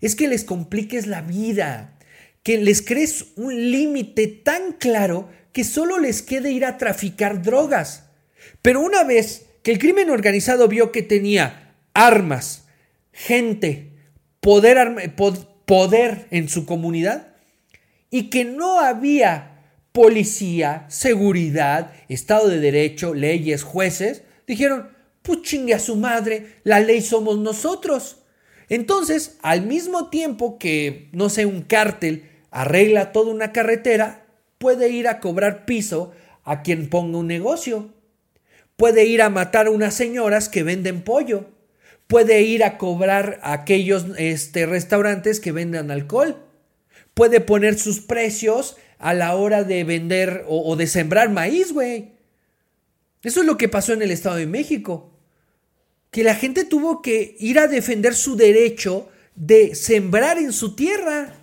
Es 0.00 0.16
que 0.16 0.28
les 0.28 0.44
compliques 0.44 1.06
la 1.06 1.20
vida. 1.20 1.98
Que 2.42 2.56
les 2.56 2.80
crees 2.80 3.26
un 3.36 3.70
límite 3.70 4.28
tan 4.28 4.72
claro 4.72 5.28
que 5.52 5.64
solo 5.64 5.98
les 5.98 6.22
quede 6.22 6.50
ir 6.50 6.64
a 6.64 6.78
traficar 6.78 7.42
drogas. 7.42 8.04
Pero 8.62 8.80
una 8.80 9.04
vez 9.04 9.46
que 9.62 9.72
el 9.72 9.78
crimen 9.78 10.10
organizado 10.10 10.68
vio 10.68 10.92
que 10.92 11.02
tenía 11.02 11.74
armas, 11.94 12.64
gente, 13.12 13.92
poder, 14.40 16.26
en 16.30 16.48
su 16.48 16.66
comunidad 16.66 17.28
y 18.10 18.28
que 18.28 18.44
no 18.44 18.80
había 18.80 19.60
policía, 19.92 20.86
seguridad, 20.88 21.92
Estado 22.08 22.48
de 22.48 22.60
Derecho, 22.60 23.14
leyes, 23.14 23.62
jueces, 23.62 24.22
dijeron, 24.46 24.90
pues 25.22 25.42
chingue 25.42 25.74
a 25.74 25.78
su 25.78 25.96
madre, 25.96 26.56
la 26.64 26.80
ley 26.80 27.00
somos 27.00 27.38
nosotros. 27.38 28.18
Entonces, 28.68 29.36
al 29.42 29.62
mismo 29.62 30.08
tiempo 30.08 30.58
que, 30.58 31.08
no 31.12 31.28
sé, 31.28 31.46
un 31.46 31.62
cártel 31.62 32.28
arregla 32.50 33.12
toda 33.12 33.32
una 33.32 33.52
carretera, 33.52 34.21
puede 34.62 34.90
ir 34.90 35.08
a 35.08 35.18
cobrar 35.18 35.66
piso 35.66 36.12
a 36.44 36.62
quien 36.62 36.88
ponga 36.88 37.18
un 37.18 37.26
negocio. 37.26 37.92
Puede 38.76 39.06
ir 39.06 39.20
a 39.20 39.28
matar 39.28 39.66
a 39.66 39.70
unas 39.70 39.92
señoras 39.92 40.48
que 40.48 40.62
venden 40.62 41.02
pollo. 41.02 41.50
Puede 42.06 42.42
ir 42.42 42.62
a 42.62 42.78
cobrar 42.78 43.40
a 43.42 43.54
aquellos 43.54 44.06
este, 44.18 44.66
restaurantes 44.66 45.40
que 45.40 45.50
venden 45.50 45.90
alcohol. 45.90 46.36
Puede 47.12 47.40
poner 47.40 47.76
sus 47.76 47.98
precios 47.98 48.76
a 49.00 49.14
la 49.14 49.34
hora 49.34 49.64
de 49.64 49.82
vender 49.82 50.44
o, 50.46 50.70
o 50.70 50.76
de 50.76 50.86
sembrar 50.86 51.28
maíz, 51.28 51.72
güey. 51.72 52.12
Eso 53.24 53.40
es 53.40 53.46
lo 53.46 53.56
que 53.56 53.68
pasó 53.68 53.94
en 53.94 54.02
el 54.02 54.12
Estado 54.12 54.36
de 54.36 54.46
México. 54.46 55.10
Que 56.12 56.22
la 56.22 56.36
gente 56.36 56.64
tuvo 56.64 57.02
que 57.02 57.34
ir 57.40 57.58
a 57.58 57.66
defender 57.66 58.14
su 58.14 58.36
derecho 58.36 59.08
de 59.34 59.74
sembrar 59.74 60.38
en 60.38 60.52
su 60.52 60.76
tierra. 60.76 61.34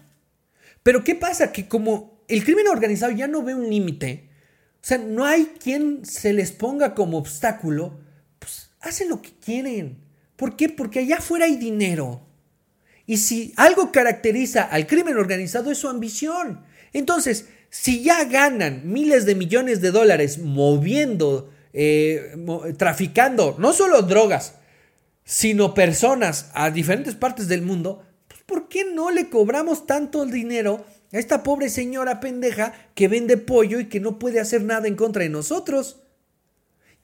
Pero 0.83 1.03
¿qué 1.03 1.15
pasa? 1.15 1.51
Que 1.51 1.67
como 1.67 2.18
el 2.29 2.43
crimen 2.43 2.67
organizado 2.67 3.11
ya 3.11 3.27
no 3.27 3.43
ve 3.43 3.55
un 3.55 3.69
límite. 3.69 4.29
O 4.75 4.85
sea, 4.85 4.97
no 4.97 5.25
hay 5.25 5.47
quien 5.61 6.05
se 6.05 6.31
les 6.31 6.51
ponga 6.51 6.95
como 6.95 7.17
obstáculo. 7.17 7.99
Pues 8.37 8.69
hacen 8.79 9.09
lo 9.09 9.21
que 9.21 9.31
quieren. 9.43 9.97
¿Por 10.35 10.55
qué? 10.55 10.69
Porque 10.69 10.99
allá 10.99 11.17
afuera 11.17 11.45
hay 11.45 11.57
dinero. 11.57 12.21
Y 13.05 13.17
si 13.17 13.53
algo 13.57 13.91
caracteriza 13.91 14.63
al 14.63 14.87
crimen 14.87 15.17
organizado 15.17 15.71
es 15.71 15.79
su 15.79 15.89
ambición. 15.89 16.63
Entonces, 16.93 17.47
si 17.69 18.03
ya 18.03 18.23
ganan 18.25 18.83
miles 18.85 19.25
de 19.25 19.35
millones 19.35 19.81
de 19.81 19.91
dólares 19.91 20.37
moviendo, 20.37 21.51
eh, 21.73 22.35
traficando 22.77 23.55
no 23.59 23.73
solo 23.73 24.03
drogas, 24.03 24.53
sino 25.23 25.73
personas 25.73 26.51
a 26.53 26.71
diferentes 26.71 27.15
partes 27.15 27.47
del 27.47 27.63
mundo, 27.63 28.03
pues 28.27 28.41
¿por 28.43 28.69
qué 28.69 28.85
no 28.85 29.11
le 29.11 29.29
cobramos 29.29 29.85
tanto 29.85 30.25
dinero 30.25 30.85
a 30.85 30.98
esta 31.11 31.43
pobre 31.43 31.69
señora 31.69 32.19
pendeja 32.19 32.73
que 32.95 33.07
vende 33.07 33.37
pollo 33.37 33.79
y 33.79 33.85
que 33.85 33.99
no 33.99 34.19
puede 34.19 34.39
hacer 34.39 34.63
nada 34.63 34.87
en 34.87 34.95
contra 34.95 35.23
de 35.23 35.29
nosotros. 35.29 36.01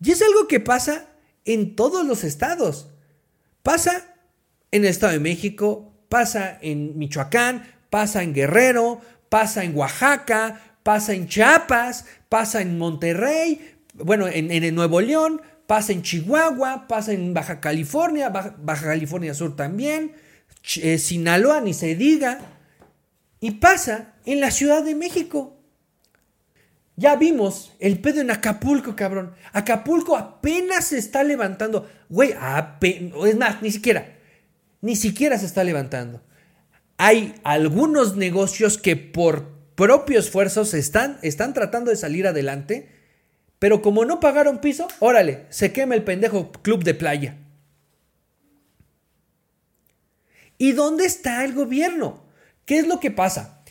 Y 0.01 0.12
es 0.12 0.22
algo 0.22 0.47
que 0.47 0.60
pasa 0.60 1.08
en 1.45 1.76
todos 1.76 2.06
los 2.06 2.24
estados. 2.24 2.89
Pasa 3.64 4.14
en 4.72 4.84
el 4.84 4.89
Estado 4.89 5.14
de 5.14 5.20
México, 5.20 5.93
pasa 6.10 6.58
en 6.62 6.97
Michoacán, 6.97 7.66
pasa 7.89 8.22
en 8.22 8.34
Guerrero, 8.34 9.01
pasa 9.30 9.64
en 9.64 9.76
Oaxaca, 9.76 10.78
pasa 10.84 11.14
en 11.14 11.28
Chiapas, 11.28 12.06
pasa 12.30 12.62
en 12.62 12.78
Monterrey, 12.78 13.76
bueno, 13.95 14.28
en, 14.28 14.51
en 14.51 14.76
Nuevo 14.76 15.01
León, 15.01 15.41
pasa 15.68 15.93
en 15.93 16.03
Chihuahua, 16.03 16.88
pasa 16.88 17.14
en 17.14 17.34
Baja 17.34 17.60
California, 17.60 18.30
Baja, 18.30 18.84
California 18.84 19.34
Sur 19.34 19.56
también, 19.56 20.14
eh, 20.82 20.97
Sinaloa, 20.97 21.62
ni 21.62 21.74
se 21.74 21.95
diga. 21.95 22.39
Y 23.40 23.52
pasa 23.52 24.14
en 24.26 24.40
la 24.40 24.52
Ciudad 24.52 24.84
de 24.84 24.96
México. 24.96 25.56
Ya 26.98 27.16
vimos 27.16 27.74
el 27.80 28.00
pedo 28.00 28.22
en 28.22 28.32
Acapulco, 28.32 28.96
cabrón. 28.96 29.34
Acapulco 29.52 30.16
apenas 30.16 30.86
se 30.86 30.98
está 30.98 31.24
levantando. 31.24 31.90
Güey, 32.10 32.34
es 32.82 33.36
más, 33.36 33.62
ni 33.62 33.72
siquiera. 33.72 34.16
Ni 34.82 34.96
siquiera 34.96 35.38
se 35.38 35.46
está 35.46 35.64
levantando. 35.64 36.22
Hay 36.98 37.36
algunos 37.44 38.16
negocios 38.16 38.78
que 38.78 38.96
por 38.96 39.56
propios 39.76 40.26
esfuerzos 40.26 40.74
están, 40.74 41.20
están 41.22 41.54
tratando 41.54 41.92
de 41.92 41.98
salir 41.98 42.28
adelante, 42.28 42.90
pero 43.60 43.82
como 43.82 44.06
no 44.06 44.22
pagaron 44.22 44.60
piso, 44.60 44.88
órale, 45.00 45.46
se 45.50 45.74
quema 45.74 45.96
el 45.96 46.04
pendejo 46.04 46.52
club 46.52 46.84
de 46.84 46.94
playa. 46.94 47.38
¿Y 50.58 50.72
dónde 50.72 51.06
está 51.06 51.44
el 51.44 51.54
gobierno? 51.54 52.24
¿Qué 52.66 52.80
es 52.80 52.88
lo 52.88 52.99
que 52.99 53.11
pasa? 53.11 53.61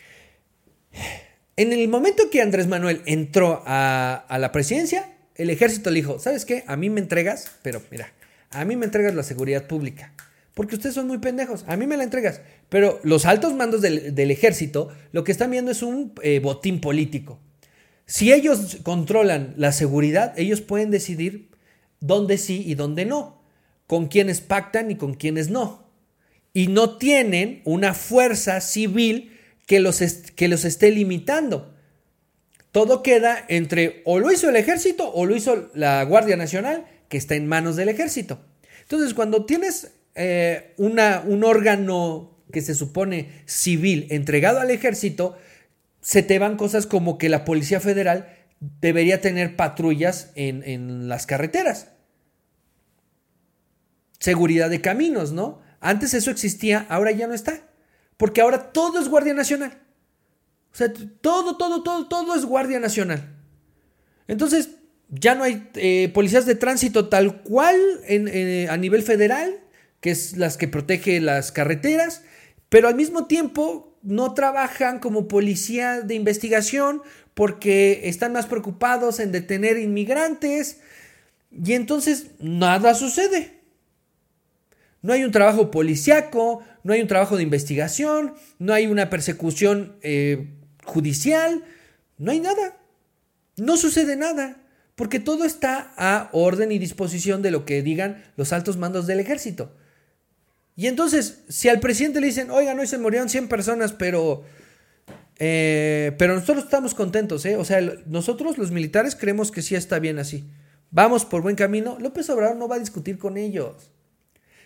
En 1.57 1.72
el 1.72 1.88
momento 1.88 2.30
que 2.30 2.40
Andrés 2.40 2.66
Manuel 2.66 3.03
entró 3.07 3.62
a, 3.66 4.26
la 4.38 4.53
presidencia, 4.53 5.12
el 5.36 5.51
ejército 5.51 5.90
le 5.90 5.97
dijo, 5.97 6.18
¿sabes 6.18 6.45
qué? 6.45 6.64
A 6.66 6.76
mí 6.76 6.90
me 6.90 7.01
entregas, 7.01 7.51
pero 7.62 7.82
mira, 7.90 8.12
a 8.51 8.64
mí 8.64 8.76
me 8.76 8.86
entregas 8.86 9.14
la 9.14 9.22
seguridad 9.22 9.66
pública. 9.66 10.12
Porque 10.55 10.76
ustedes 10.76 10.95
son 10.95 11.09
muy 11.09 11.18
pendejos, 11.18 11.64
a 11.66 11.76
mí 11.76 11.86
me 11.86 11.97
la 11.97 12.05
entregas. 12.05 12.40
Pero 12.68 13.01
los 13.03 13.26
altos 13.26 13.55
mandos 13.55 13.82
del, 13.82 14.30
ejército 14.30 14.88
lo 15.11 15.24
que 15.24 15.32
están 15.32 15.51
viendo 15.51 15.72
es 15.72 15.82
un 15.82 16.12
eh, 16.22 16.38
botín 16.38 16.80
político. 16.80 17.40
Si 18.07 18.32
ellos 18.32 18.78
controlan 18.84 19.55
la 19.57 19.72
seguridad, 19.72 20.32
ellos 20.36 20.61
pueden 20.61 20.90
decidir 20.90 21.51
dónde 22.01 22.38
sí 22.38 22.62
y 22.64 22.74
dónde 22.74 23.05
no, 23.05 23.42
con 23.88 24.07
quiénes 24.07 24.40
pactan 24.40 24.90
y 24.90 24.97
con 24.97 25.14
quiénes 25.14 25.51
no 25.51 25.84
y 26.55 26.68
no 26.68 26.96
tienen 26.96 27.61
una 27.64 27.92
fuerza 27.92 28.61
civil 28.61 29.38
que 29.66 29.80
los, 29.80 30.00
que 30.00 30.48
los 30.48 30.64
esté 30.64 30.90
limitando. 30.92 31.74
Todo 32.70 33.02
queda 33.02 33.44
entre 33.48 34.02
o 34.05 34.20
lo 34.20 34.32
hizo 34.32 34.48
el 34.48 34.57
ejército 34.57 35.12
o 35.12 35.26
lo 35.26 35.36
hizo 35.36 35.70
la 35.74 36.02
Guardia 36.05 36.36
Nacional, 36.36 36.86
que 37.09 37.18
está 37.18 37.34
en 37.34 37.48
manos 37.48 37.76
del 37.76 37.88
ejército. 37.88 38.40
Entonces, 38.82 39.14
cuando 39.14 39.44
tienes 39.44 39.92
eh, 40.14 40.74
una, 40.76 41.22
un 41.26 41.44
órgano 41.44 42.38
que 42.52 42.62
se 42.62 42.74
supone 42.74 43.42
civil 43.46 44.07
entregado 44.11 44.61
al 44.61 44.70
ejército, 44.70 45.36
se 46.00 46.22
te 46.22 46.38
van 46.38 46.57
cosas 46.57 46.86
como 46.86 47.18
que 47.18 47.28
la 47.28 47.44
Policía 47.44 47.80
Federal 47.80 48.28
debería 48.61 49.20
tener 49.20 49.57
patrullas 49.57 50.30
en, 50.36 50.62
en 50.62 51.09
las 51.09 51.26
carreteras. 51.26 51.88
Seguridad 54.20 54.70
de 54.70 54.80
caminos, 54.80 55.32
¿no? 55.32 55.64
Antes 55.85 56.14
eso 56.14 56.30
existía, 56.30 56.87
ahora 56.89 57.11
ya 57.11 57.26
no 57.26 57.35
está. 57.35 57.61
Porque 58.16 58.41
ahora 58.41 58.72
todo 58.72 58.99
es 58.99 59.09
Guardia 59.09 59.35
Nacional. 59.35 59.82
O 60.72 60.76
sea, 60.76 60.91
todo, 61.20 61.59
todo, 61.59 61.82
todo, 61.82 62.09
todo 62.09 62.35
es 62.35 62.47
Guardia 62.47 62.80
Nacional. 62.80 63.37
Entonces, 64.26 64.70
ya 65.11 65.35
no 65.35 65.45
hay 65.45 65.68
eh, 65.74 66.11
policías 66.14 66.47
de 66.47 66.55
tránsito 66.55 67.11
tal 67.11 67.43
cual 67.43 67.76
eh, 68.09 68.66
a 68.70 68.78
nivel 68.78 69.03
federal, 69.03 69.61
que 70.01 70.11
es 70.11 70.39
las 70.39 70.57
que 70.57 70.68
protege 70.68 71.20
las 71.20 71.53
carreteras, 71.53 72.22
pero 72.70 72.89
al 72.89 72.95
mismo 72.95 73.26
tiempo 73.26 73.99
no 74.01 74.32
trabajan 74.32 75.01
como 75.01 75.28
policía 75.28 76.01
de 76.01 76.14
investigación 76.14 77.03
porque 77.35 78.09
están 78.09 78.32
más 78.32 78.47
preocupados 78.47 79.20
en 79.20 79.32
detener 79.32 79.76
inmigrantes 79.76 80.80
y 81.51 81.74
entonces 81.74 82.28
nada 82.39 82.95
sucede. 82.95 83.64
No 85.05 85.12
hay 85.12 85.22
un 85.22 85.32
trabajo 85.32 85.70
policiaco, 85.70 86.62
no 86.82 86.94
hay 86.94 87.02
un 87.02 87.09
trabajo 87.09 87.36
de 87.36 87.42
investigación, 87.42 88.32
no 88.59 88.72
hay 88.72 88.86
una 88.86 89.11
persecución 89.11 89.96
eh, 90.00 90.48
judicial, 90.82 91.62
no 92.16 92.30
hay 92.30 92.40
nada. 92.40 92.78
No 93.59 93.76
sucede 93.76 94.16
nada, 94.16 94.57
porque 94.94 95.20
todo 95.20 95.44
está 95.44 95.92
a 95.98 96.30
orden 96.32 96.72
y 96.72 96.78
disposición 96.78 97.42
de 97.42 97.50
lo 97.50 97.66
que 97.66 97.82
digan 97.82 98.24
los 98.38 98.55
altos 98.55 98.78
mandos 98.78 99.07
del 99.07 99.20
ejército. 99.20 99.76
Y 100.74 100.86
entonces, 100.86 101.42
si 101.50 101.68
al 101.68 101.80
presidente 101.80 102.22
le 102.22 102.28
dicen, 102.28 102.50
oigan, 102.50 102.78
hoy 102.78 102.86
se 102.86 102.96
murieron 102.96 103.28
100 103.28 103.48
personas, 103.48 103.92
pero, 103.92 104.42
eh, 105.38 106.12
pero 106.16 106.34
nosotros 106.34 106.64
estamos 106.64 106.94
contentos, 106.94 107.44
¿eh? 107.44 107.57
O 107.57 107.66
sea, 107.66 107.82
nosotros 108.07 108.57
los 108.57 108.70
militares 108.70 109.14
creemos 109.14 109.52
que 109.52 109.61
sí 109.61 109.74
está 109.74 109.98
bien 109.98 110.18
así. 110.18 110.48
Vamos 110.90 111.26
por 111.26 111.42
buen 111.42 111.57
camino. 111.57 111.98
López 112.00 112.30
Obrador 112.30 112.57
no 112.57 112.68
va 112.68 112.76
a 112.76 112.78
discutir 112.78 113.18
con 113.18 113.36
ellos. 113.36 113.90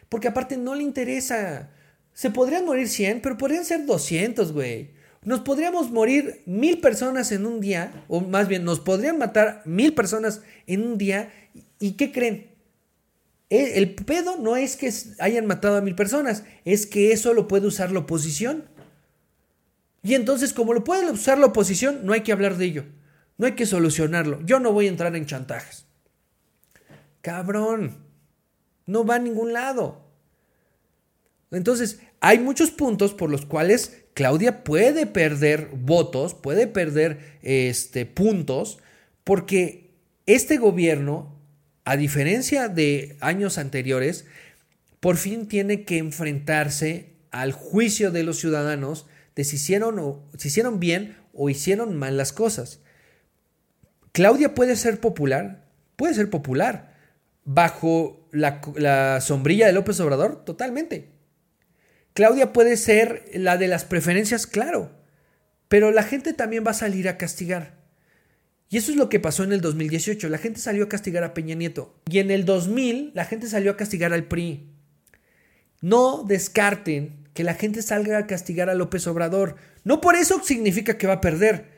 Porque 0.09 0.29
aparte 0.29 0.57
no 0.57 0.75
le 0.75 0.83
interesa. 0.83 1.71
Se 2.13 2.31
podrían 2.31 2.65
morir 2.65 2.89
100, 2.89 3.21
pero 3.21 3.39
podrían 3.39 3.65
ser 3.65 3.87
200, 3.87 4.53
güey. 4.53 4.91
Nos 5.23 5.41
podríamos 5.41 5.91
morir 5.91 6.43
mil 6.47 6.81
personas 6.81 7.33
en 7.33 7.45
un 7.45 7.61
día, 7.61 8.05
o 8.09 8.21
más 8.21 8.49
bien 8.49 8.65
nos 8.65 8.81
podrían 8.81 9.19
matar 9.19 9.63
mil 9.65 9.95
personas 9.95 10.43
en 10.67 10.85
un 10.85 10.99
día. 10.99 11.33
¿Y 11.81 11.93
qué 11.93 12.13
creen? 12.13 12.51
E, 13.51 13.79
el 13.79 13.95
pedo 13.95 14.37
no 14.37 14.57
es 14.57 14.77
que 14.77 14.93
hayan 15.19 15.47
matado 15.47 15.77
a 15.77 15.81
mil 15.81 15.95
personas, 15.95 16.45
es 16.65 16.87
que 16.87 17.13
eso 17.13 17.35
lo 17.35 17.49
puede 17.49 17.67
usar 17.67 17.93
la 17.93 18.01
oposición. 18.01 18.65
Y 20.03 20.15
entonces, 20.15 20.53
como 20.53 20.73
lo 20.73 20.85
puede 20.85 21.11
usar 21.11 21.39
la 21.39 21.47
oposición, 21.47 22.01
no 22.05 22.13
hay 22.13 22.23
que 22.23 22.33
hablar 22.33 22.57
de 22.57 22.65
ello. 22.65 22.85
No 23.37 23.47
hay 23.47 23.53
que 23.53 23.67
solucionarlo. 23.67 24.41
Yo 24.45 24.61
no 24.61 24.73
voy 24.73 24.87
a 24.87 24.91
entrar 24.91 25.15
en 25.15 25.27
chantajes. 25.27 25.87
Cabrón 27.21 28.08
no 28.89 29.05
va 29.05 29.16
a 29.16 29.20
ningún 29.20 29.53
lado. 29.53 30.01
Entonces, 31.53 32.01
hay 32.20 32.41
muchos 32.41 32.72
puntos 32.72 33.14
por 33.14 33.30
los 33.30 33.47
cuales 33.47 34.03
Claudia 34.14 34.64
puede 34.64 35.07
perder 35.07 35.68
votos, 35.72 36.34
puede 36.34 36.66
perder 36.66 37.39
este, 37.43 38.07
puntos, 38.07 38.78
porque 39.22 39.91
este 40.26 40.57
gobierno, 40.57 41.36
a 41.84 41.97
diferencia 41.97 42.68
de 42.68 43.16
años 43.20 43.59
anteriores, 43.59 44.24
por 45.01 45.16
fin 45.16 45.47
tiene 45.47 45.84
que 45.84 45.99
enfrentarse 45.99 47.12
al 47.30 47.53
juicio 47.53 48.11
de 48.11 48.24
los 48.24 48.39
ciudadanos 48.39 49.07
de 49.36 49.45
si 49.45 49.57
hicieron, 49.57 49.99
o, 49.99 50.24
si 50.36 50.49
hicieron 50.49 50.80
bien 50.80 51.16
o 51.32 51.51
hicieron 51.51 51.95
mal 51.97 52.16
las 52.16 52.32
cosas. 52.32 52.80
Claudia 54.12 54.55
puede 54.55 54.76
ser 54.76 54.99
popular, 54.99 55.64
puede 55.97 56.14
ser 56.14 56.30
popular, 56.30 56.98
bajo 57.49 58.29
la, 58.31 59.21
sombrilla 59.23 59.67
de 59.67 59.73
López 59.73 59.99
Obrador? 60.01 60.45
Totalmente. 60.45 61.09
Claudia 62.13 62.53
puede 62.53 62.77
ser 62.77 63.25
la 63.33 63.57
de 63.57 63.69
las 63.69 63.87
preferencias, 63.87 64.47
claro, 64.47 64.93
pero 65.69 65.91
la 65.91 66.03
gente 66.03 66.35
también 66.35 66.63
va 66.67 66.73
a 66.73 66.75
salir 66.75 67.09
a 67.09 67.17
castigar. 67.17 67.79
Y 68.69 68.77
eso 68.77 68.91
es 68.91 68.99
lo 68.99 69.09
que 69.09 69.19
pasó 69.19 69.45
en 69.45 69.53
el 69.53 69.63
2018. 69.63 70.29
La 70.29 70.37
gente 70.37 70.61
salió 70.61 70.85
a 70.85 70.89
castigar 70.91 71.25
a 71.25 71.33
Peña 71.33 71.55
Nieto. 71.55 71.99
Y 72.11 72.19
en 72.19 72.31
el 72.31 72.45
2000 72.45 73.13
la 73.15 73.25
gente 73.25 73.47
salió 73.47 73.71
a 73.71 73.77
castigar 73.79 74.13
al 74.13 74.25
PRI. 74.25 74.69
No 75.81 76.25
descarten 76.25 77.29
que 77.33 77.45
la 77.45 77.55
gente 77.55 77.81
salga 77.81 78.19
a 78.19 78.27
castigar 78.27 78.69
a 78.69 78.75
López 78.75 79.07
Obrador. 79.07 79.57
No 79.85 80.03
por 80.03 80.17
eso 80.17 80.43
significa 80.45 80.99
que 80.99 81.07
va 81.07 81.15
a 81.15 81.21
perder. 81.23 81.71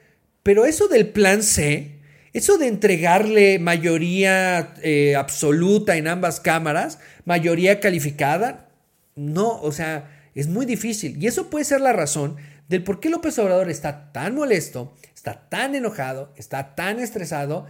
Pero 0.42 0.64
eso 0.64 0.88
del 0.88 1.10
plan 1.10 1.44
C 1.44 1.99
eso 2.32 2.58
de 2.58 2.68
entregarle 2.68 3.58
mayoría 3.58 4.74
eh, 4.82 5.16
absoluta 5.16 5.96
en 5.96 6.08
ambas 6.08 6.40
cámaras, 6.40 6.98
mayoría 7.24 7.80
calificada, 7.80 8.68
no, 9.16 9.60
o 9.60 9.72
sea, 9.72 10.30
es 10.34 10.48
muy 10.48 10.66
difícil. 10.66 11.22
Y 11.22 11.26
eso 11.26 11.50
puede 11.50 11.64
ser 11.64 11.80
la 11.80 11.92
razón 11.92 12.36
del 12.68 12.84
por 12.84 13.00
qué 13.00 13.10
López 13.10 13.38
Obrador 13.38 13.68
está 13.68 14.12
tan 14.12 14.34
molesto, 14.34 14.96
está 15.14 15.48
tan 15.48 15.74
enojado, 15.74 16.32
está 16.36 16.74
tan 16.74 17.00
estresado 17.00 17.66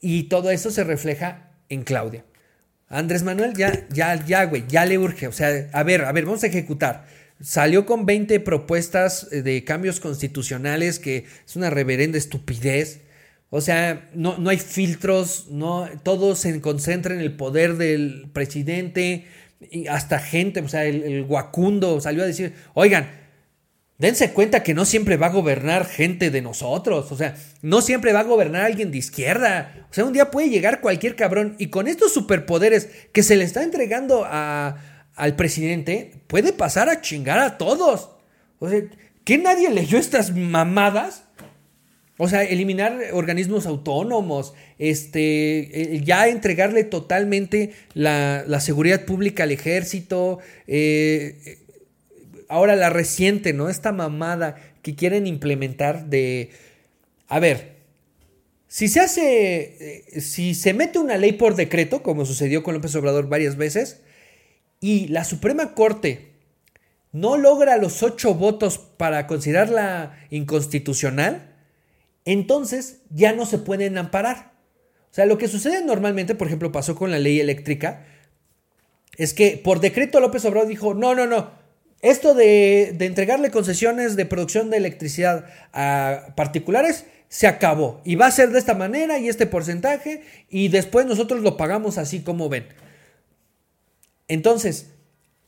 y 0.00 0.24
todo 0.24 0.50
eso 0.50 0.70
se 0.70 0.84
refleja 0.84 1.50
en 1.68 1.84
Claudia. 1.84 2.24
Andrés 2.88 3.22
Manuel 3.22 3.54
ya, 3.54 3.86
ya, 3.90 4.24
ya, 4.26 4.44
güey, 4.44 4.64
ya 4.66 4.84
le 4.84 4.98
urge. 4.98 5.28
O 5.28 5.32
sea, 5.32 5.68
a 5.72 5.82
ver, 5.84 6.04
a 6.04 6.12
ver, 6.12 6.24
vamos 6.24 6.42
a 6.42 6.48
ejecutar. 6.48 7.06
Salió 7.40 7.86
con 7.86 8.04
20 8.04 8.40
propuestas 8.40 9.28
eh, 9.30 9.42
de 9.42 9.64
cambios 9.64 10.00
constitucionales 10.00 10.98
que 10.98 11.26
es 11.46 11.56
una 11.56 11.70
reverenda 11.70 12.18
estupidez. 12.18 13.02
O 13.50 13.60
sea, 13.60 14.08
no, 14.14 14.38
no 14.38 14.48
hay 14.50 14.58
filtros, 14.58 15.48
no, 15.50 15.88
todo 16.04 16.36
se 16.36 16.60
concentra 16.60 17.14
en 17.14 17.20
el 17.20 17.36
poder 17.36 17.76
del 17.76 18.30
presidente, 18.32 19.26
y 19.70 19.88
hasta 19.88 20.18
gente, 20.18 20.60
o 20.60 20.68
sea, 20.68 20.84
el, 20.84 21.24
Guacundo 21.24 22.00
salió 22.00 22.22
a 22.22 22.26
decir, 22.26 22.54
oigan, 22.74 23.10
dense 23.98 24.32
cuenta 24.32 24.62
que 24.62 24.72
no 24.72 24.84
siempre 24.84 25.16
va 25.16 25.26
a 25.26 25.30
gobernar 25.30 25.84
gente 25.84 26.30
de 26.30 26.40
nosotros, 26.40 27.12
o 27.12 27.16
sea, 27.16 27.36
no 27.60 27.82
siempre 27.82 28.12
va 28.12 28.20
a 28.20 28.24
gobernar 28.24 28.62
alguien 28.62 28.90
de 28.90 28.98
izquierda, 28.98 29.86
o 29.90 29.94
sea, 29.94 30.04
un 30.04 30.12
día 30.12 30.30
puede 30.30 30.48
llegar 30.48 30.80
cualquier 30.80 31.16
cabrón 31.16 31.56
y 31.58 31.66
con 31.66 31.88
estos 31.88 32.14
superpoderes 32.14 32.88
que 33.12 33.22
se 33.22 33.36
le 33.36 33.44
está 33.44 33.62
entregando 33.62 34.24
a, 34.24 34.76
al 35.16 35.36
presidente, 35.36 36.22
puede 36.26 36.52
pasar 36.52 36.88
a 36.88 37.00
chingar 37.02 37.38
a 37.38 37.58
todos. 37.58 38.10
O 38.58 38.68
sea, 38.68 38.80
¿que 39.24 39.38
nadie 39.38 39.68
leyó 39.70 39.98
estas 39.98 40.34
mamadas? 40.34 41.24
O 42.22 42.28
sea, 42.28 42.44
eliminar 42.44 43.00
organismos 43.14 43.64
autónomos, 43.64 44.52
este, 44.78 45.94
eh, 45.94 46.02
ya 46.04 46.28
entregarle 46.28 46.84
totalmente 46.84 47.72
la, 47.94 48.60
seguridad 48.60 49.06
pública 49.06 49.44
al 49.44 49.52
ejército. 49.52 50.38
Eh, 50.66 51.60
ahora 52.46 52.76
la 52.76 52.90
reciente, 52.90 53.54
¿no? 53.54 53.70
Esta 53.70 53.92
mamada 53.92 54.56
que 54.82 54.94
quieren 54.94 55.26
implementar 55.26 56.10
de... 56.10 56.50
A 57.26 57.40
ver, 57.40 57.76
Si 58.68 58.88
se 58.88 59.00
hace, 59.00 60.04
eh, 60.14 60.20
si 60.20 60.54
se 60.54 60.74
mete 60.74 60.98
una 60.98 61.16
ley 61.16 61.32
por 61.32 61.54
decreto, 61.56 62.02
como 62.02 62.26
sucedió 62.26 62.62
con 62.62 62.74
López 62.74 62.94
Obrador 62.96 63.30
varias 63.30 63.56
veces, 63.56 64.02
y 64.78 65.08
la 65.08 65.24
Suprema 65.24 65.74
Corte 65.74 66.32
no 67.12 67.38
logra 67.38 67.78
los 67.78 68.02
ocho 68.02 68.34
votos 68.34 68.76
para 68.76 69.26
considerarla 69.26 70.18
inconstitucional, 70.28 71.49
entonces 72.32 73.02
ya 73.10 73.32
no 73.32 73.46
se 73.46 73.58
pueden 73.58 73.98
amparar. 73.98 74.52
O 75.10 75.14
sea, 75.14 75.26
lo 75.26 75.38
que 75.38 75.48
sucede 75.48 75.84
normalmente, 75.84 76.34
por 76.34 76.46
ejemplo, 76.46 76.72
pasó 76.72 76.94
con 76.94 77.10
la 77.10 77.18
ley 77.18 77.40
eléctrica, 77.40 78.06
es 79.16 79.34
que 79.34 79.60
por 79.62 79.80
decreto 79.80 80.20
López 80.20 80.44
Obrador 80.44 80.68
dijo, 80.68 80.94
no, 80.94 81.14
no, 81.14 81.26
no, 81.26 81.50
esto 82.00 82.34
de, 82.34 82.94
de 82.96 83.06
entregarle 83.06 83.50
concesiones 83.50 84.16
de 84.16 84.24
producción 84.24 84.70
de 84.70 84.78
electricidad 84.78 85.46
a 85.72 86.32
particulares 86.36 87.04
se 87.28 87.46
acabó 87.46 88.00
y 88.04 88.16
va 88.16 88.26
a 88.26 88.30
ser 88.30 88.50
de 88.50 88.58
esta 88.58 88.74
manera 88.74 89.18
y 89.18 89.28
este 89.28 89.46
porcentaje 89.46 90.22
y 90.48 90.68
después 90.68 91.06
nosotros 91.06 91.42
lo 91.42 91.56
pagamos 91.56 91.98
así 91.98 92.20
como 92.20 92.48
ven. 92.48 92.66
Entonces, 94.28 94.90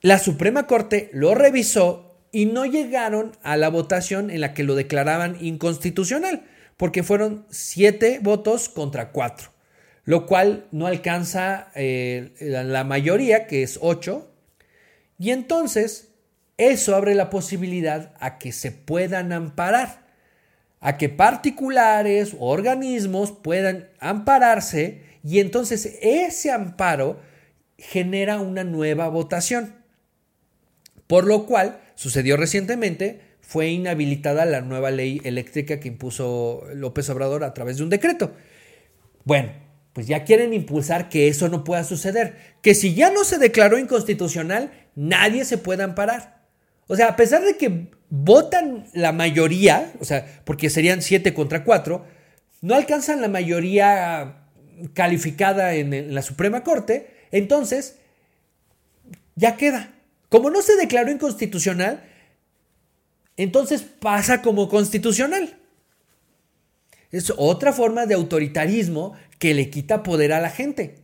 la 0.01 0.19
Suprema 0.19 0.67
Corte 0.67 1.09
lo 1.13 1.35
revisó 1.35 2.13
y 2.33 2.47
no 2.47 2.67
llegaron 2.67 3.33
a 3.43 3.57
la 3.57 3.69
votación 3.69 4.31
en 4.31 4.41
la 4.41 4.55
que 4.55 4.65
lo 4.65 4.75
declaraban 4.75 5.37
inconstitucional, 5.41 6.43
porque 6.77 7.03
fueron 7.03 7.47
siete 7.51 8.19
votos 8.23 8.69
contra 8.69 9.13
cuatro, 9.13 9.51
lo 10.05 10.27
cual 10.27 10.67
no 10.73 10.87
alcanza 10.87 11.71
eh, 11.75 12.35
la 12.41 12.85
mayoría, 12.85 13.47
que 13.47 13.63
es 13.63 13.79
ocho, 13.81 14.33
y 15.19 15.31
entonces 15.31 16.09
eso 16.57 16.97
abre 16.97 17.15
la 17.15 17.31
posibilidad 17.31 18.15
a 18.21 18.39
que 18.39 18.53
se 18.53 18.73
puedan 18.73 19.33
amparar 19.33 20.03
a 20.83 20.99
que 20.99 21.09
particulares 21.09 22.35
o 22.39 22.49
organismos 22.49 23.31
puedan 23.31 23.89
ampararse 24.01 25.03
y 25.23 25.39
entonces 25.39 25.97
ese 26.03 26.51
amparo 26.51 27.21
genera 27.79 28.41
una 28.41 28.65
nueva 28.65 29.09
votación. 29.09 29.77
Por 31.07 31.25
lo 31.25 31.47
cual, 31.47 31.81
sucedió 31.95 32.37
recientemente, 32.37 33.21
fue 33.53 33.69
inhabilitada 33.69 34.47
la 34.47 34.63
nueva 34.63 34.91
ley 34.91 35.21
eléctrica 35.25 35.79
que 35.79 35.89
impuso 35.89 36.65
López 36.73 37.11
Obrador 37.11 37.45
a 37.45 37.53
través 37.53 37.77
de 37.77 37.83
un 37.83 37.91
decreto. 37.91 38.33
Bueno, 39.25 39.53
pues 39.93 40.07
ya 40.07 40.25
quieren 40.25 40.55
impulsar 40.55 41.11
que 41.11 41.29
eso 41.29 41.51
no 41.51 41.63
pueda 41.63 41.85
suceder, 41.85 42.39
que 42.63 42.75
si 42.75 42.95
ya 42.95 43.11
no 43.11 43.25
se 43.25 43.37
declaró 43.37 43.79
inconstitucional, 43.79 44.73
nadie 44.95 45.45
se 45.45 45.59
pueda 45.59 45.85
amparar. 45.85 46.47
O 46.87 46.97
sea, 46.97 47.09
a 47.09 47.17
pesar 47.17 47.45
de 47.45 47.59
que 47.59 47.89
votan 48.09 48.87
la 48.95 49.13
mayoría, 49.13 49.93
o 50.01 50.07
sea, 50.07 50.25
porque 50.45 50.71
serían 50.71 51.03
7 51.03 51.35
contra 51.35 51.63
4, 51.63 52.07
no 52.63 52.75
alcanzan 52.75 53.21
la 53.21 53.29
mayoría 53.29 54.47
calificada 54.95 55.75
en, 55.75 56.15
la 56.15 56.23
Suprema 56.23 56.65
Corte, 56.65 57.11
entonces 57.33 57.99
ya 59.35 59.59
queda. 59.59 59.93
Como 60.31 60.49
no 60.49 60.63
se 60.63 60.75
declaró 60.77 61.11
inconstitucional, 61.11 62.03
entonces 63.43 63.83
pasa 63.83 64.43
como 64.43 64.69
constitucional. 64.69 65.59
Es 67.11 67.33
otra 67.37 67.73
forma 67.73 68.07
de 68.07 68.15
autoritarismo 68.15 69.15
que 69.39 69.55
le 69.55 69.71
quita 69.71 70.03
poder 70.03 70.33
a 70.33 70.41
la 70.41 70.51
gente. 70.51 71.03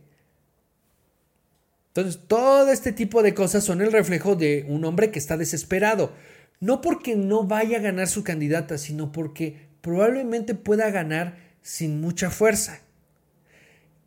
Entonces, 1.89 2.21
todo 2.27 2.71
este 2.71 2.91
tipo 2.93 3.21
de 3.23 3.33
cosas 3.33 3.63
son 3.63 3.81
el 3.81 3.91
reflejo 3.91 4.35
de 4.35 4.65
un 4.67 4.85
hombre 4.85 5.11
que 5.11 5.19
está 5.19 5.37
desesperado. 5.37 6.13
No 6.59 6.81
porque 6.81 7.15
no 7.15 7.43
vaya 7.43 7.77
a 7.77 7.81
ganar 7.81 8.07
su 8.07 8.23
candidata, 8.23 8.77
sino 8.77 9.11
porque 9.11 9.67
probablemente 9.81 10.55
pueda 10.55 10.89
ganar 10.91 11.37
sin 11.61 12.01
mucha 12.01 12.29
fuerza. 12.29 12.81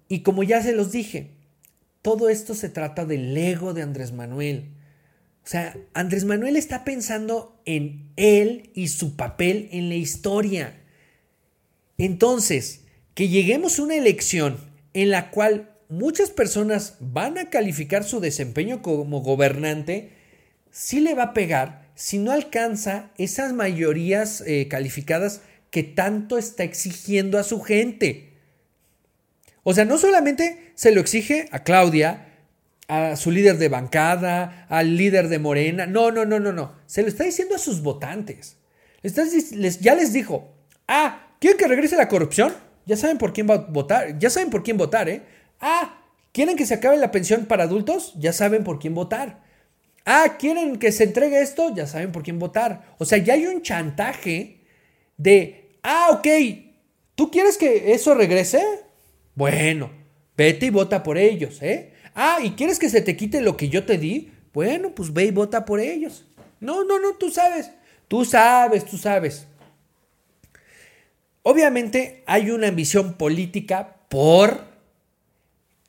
Y 0.09 0.21
como 0.21 0.43
ya 0.43 0.63
se 0.63 0.73
los 0.73 0.93
dije, 0.93 1.31
todo 2.03 2.29
esto 2.29 2.55
se 2.55 2.69
trata 2.69 3.05
del 3.05 3.37
ego 3.37 3.75
de 3.75 3.83
Andrés 3.83 4.13
Manuel. 4.13 4.71
O 5.45 5.49
sea, 5.49 5.77
Andrés 5.93 6.25
Manuel 6.25 6.57
está 6.57 6.85
pensando 6.85 7.61
en 7.65 8.11
él 8.17 8.71
y 8.75 8.89
su 8.89 9.17
papel 9.17 9.69
en 9.73 9.89
la 9.89 9.97
historia. 9.97 10.81
Entonces, 11.99 12.83
que 13.15 13.29
lleguemos 13.29 13.79
a 13.79 13.83
una 13.83 13.97
elección 13.97 14.59
en 14.95 15.11
la 15.11 15.31
cual 15.31 15.73
muchas 15.89 16.31
personas 16.31 16.97
van 17.01 17.39
a 17.39 17.51
calificar 17.51 18.05
su 18.05 18.21
desempeño 18.21 18.83
como 18.83 19.21
gobernante, 19.21 20.13
sí 20.71 21.01
le 21.01 21.15
va 21.15 21.25
a 21.25 21.35
pegar 21.35 21.91
si 21.95 22.19
no 22.19 22.33
alcanza 22.33 23.11
esas 23.19 23.53
mayorías 23.53 24.43
eh, 24.47 24.69
calificadas 24.69 25.43
que 25.71 25.83
tanto 25.83 26.39
está 26.39 26.65
exigiendo 26.65 27.39
a 27.39 27.43
su 27.43 27.61
gente. 27.61 28.33
O 29.63 29.75
sea, 29.75 29.85
no 29.85 29.99
solamente 29.99 30.73
se 30.75 30.93
lo 30.93 31.01
exige 31.01 31.49
a 31.53 31.63
Claudia, 31.63 32.32
a 32.89 33.17
su 33.17 33.31
líder 33.31 33.59
de 33.59 33.69
bancada, 33.69 34.67
al 34.69 34.97
líder 34.97 35.29
de 35.29 35.39
Morena, 35.39 35.87
no, 35.87 36.11
no, 36.11 36.25
no, 36.25 36.41
no, 36.41 36.53
no, 36.53 36.73
se 36.87 37.03
lo 37.03 37.09
está 37.09 37.25
diciendo 37.25 37.55
a 37.55 37.59
sus 37.59 37.83
votantes. 37.83 38.59
ya 39.81 39.95
les 39.95 40.13
dijo, 40.13 40.55
ah, 40.89 41.37
¿quieren 41.41 41.59
que 41.59 41.69
regrese 41.69 41.97
la 41.97 42.09
corrupción? 42.09 42.53
Ya 42.85 42.97
saben 42.97 43.19
por 43.19 43.33
quién 43.33 43.49
va 43.49 43.55
a 43.55 43.59
votar, 43.59 44.19
ya 44.19 44.31
saben 44.31 44.51
por 44.51 44.63
quién 44.63 44.77
votar, 44.77 45.09
¿eh? 45.09 45.23
Ah, 45.61 46.03
¿quieren 46.33 46.57
que 46.57 46.67
se 46.67 46.75
acabe 46.75 46.97
la 46.97 47.13
pensión 47.13 47.47
para 47.47 47.65
adultos? 47.65 48.15
Ya 48.19 48.33
saben 48.33 48.65
por 48.65 48.79
quién 48.79 48.95
votar. 48.95 49.41
Ah, 50.05 50.37
¿quieren 50.39 50.79
que 50.79 50.91
se 50.91 51.05
entregue 51.05 51.41
esto? 51.41 51.73
Ya 51.75 51.87
saben 51.87 52.11
por 52.11 52.25
quién 52.25 52.41
votar. 52.41 52.95
O 52.99 53.05
sea, 53.05 53.19
ya 53.19 53.35
hay 53.35 53.47
un 53.47 53.63
chantaje 53.63 54.65
de, 55.17 55.79
ah, 55.85 56.09
ok, 56.11 56.27
¿tú 57.15 57.31
quieres 57.31 57.57
que 57.57 57.93
eso 57.93 58.15
regrese? 58.15 58.63
Bueno, 59.37 59.93
vete 60.37 60.67
y 60.67 60.71
vota 60.71 61.05
por 61.05 61.19
ellos, 61.19 61.63
¿eh? 61.63 61.92
Ah, 62.15 62.39
¿y 62.43 62.51
quieres 62.53 62.79
que 62.79 62.91
se 62.91 63.01
te 63.01 63.17
quite 63.17 63.41
lo 63.41 63.57
que 63.57 63.69
yo 63.69 63.85
te 63.85 63.99
di? 63.99 64.33
Bueno, 64.53 64.91
pues 64.95 65.13
ve 65.13 65.25
y 65.25 65.31
vota 65.31 65.65
por 65.65 65.81
ellos. 65.81 66.25
No, 66.61 66.85
no, 66.85 66.99
no, 66.99 67.15
tú 67.15 67.31
sabes. 67.31 67.71
Tú 68.09 68.25
sabes, 68.25 68.85
tú 68.85 68.99
sabes. 68.99 69.47
Obviamente 71.43 72.23
hay 72.27 72.51
una 72.51 72.69
ambición 72.69 73.15
política 73.15 73.97
por 74.09 74.65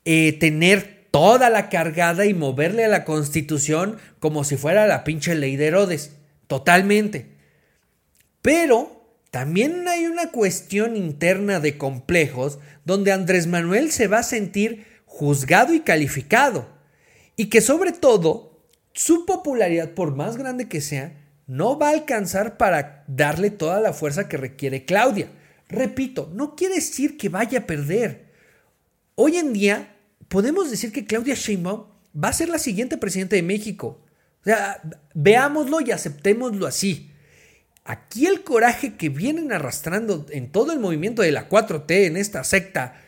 eh, 0.04 0.32
tener 0.32 1.06
toda 1.10 1.48
la 1.50 1.68
cargada 1.68 2.26
y 2.26 2.34
moverle 2.34 2.84
a 2.84 2.88
la 2.88 3.04
constitución 3.04 3.98
como 4.18 4.42
si 4.42 4.56
fuera 4.56 4.86
la 4.86 5.04
pinche 5.04 5.34
ley 5.34 5.56
de 5.56 5.66
Herodes. 5.66 6.16
Totalmente. 6.48 7.26
Pero 8.42 9.04
también 9.30 9.86
hay 9.86 10.06
una 10.06 10.30
cuestión 10.30 10.96
interna 10.96 11.60
de 11.60 11.78
complejos 11.78 12.58
donde 12.84 13.12
Andrés 13.12 13.46
Manuel 13.46 13.92
se 13.92 14.08
va 14.08 14.18
a 14.18 14.22
sentir 14.24 14.86
juzgado 15.14 15.72
y 15.72 15.80
calificado. 15.80 16.66
Y 17.36 17.46
que 17.46 17.60
sobre 17.60 17.92
todo 17.92 18.58
su 18.92 19.26
popularidad, 19.26 19.92
por 19.94 20.16
más 20.16 20.36
grande 20.36 20.68
que 20.68 20.80
sea, 20.80 21.16
no 21.46 21.78
va 21.78 21.90
a 21.90 21.92
alcanzar 21.92 22.56
para 22.56 23.04
darle 23.06 23.50
toda 23.50 23.80
la 23.80 23.92
fuerza 23.92 24.28
que 24.28 24.36
requiere 24.36 24.84
Claudia. 24.84 25.30
Repito, 25.68 26.30
no 26.34 26.56
quiere 26.56 26.76
decir 26.76 27.16
que 27.16 27.28
vaya 27.28 27.60
a 27.60 27.66
perder. 27.66 28.32
Hoy 29.14 29.36
en 29.36 29.52
día 29.52 29.96
podemos 30.26 30.68
decir 30.68 30.90
que 30.90 31.06
Claudia 31.06 31.36
Sheinbaum 31.36 31.84
va 32.12 32.28
a 32.30 32.32
ser 32.32 32.48
la 32.48 32.58
siguiente 32.58 32.98
presidenta 32.98 33.36
de 33.36 33.42
México. 33.42 34.00
O 34.40 34.44
sea, 34.44 34.82
veámoslo 35.14 35.80
y 35.80 35.92
aceptémoslo 35.92 36.66
así. 36.66 37.12
Aquí 37.84 38.26
el 38.26 38.42
coraje 38.42 38.96
que 38.96 39.10
vienen 39.10 39.52
arrastrando 39.52 40.26
en 40.30 40.50
todo 40.50 40.72
el 40.72 40.80
movimiento 40.80 41.22
de 41.22 41.30
la 41.30 41.48
4T, 41.48 42.06
en 42.06 42.16
esta 42.16 42.42
secta 42.42 43.00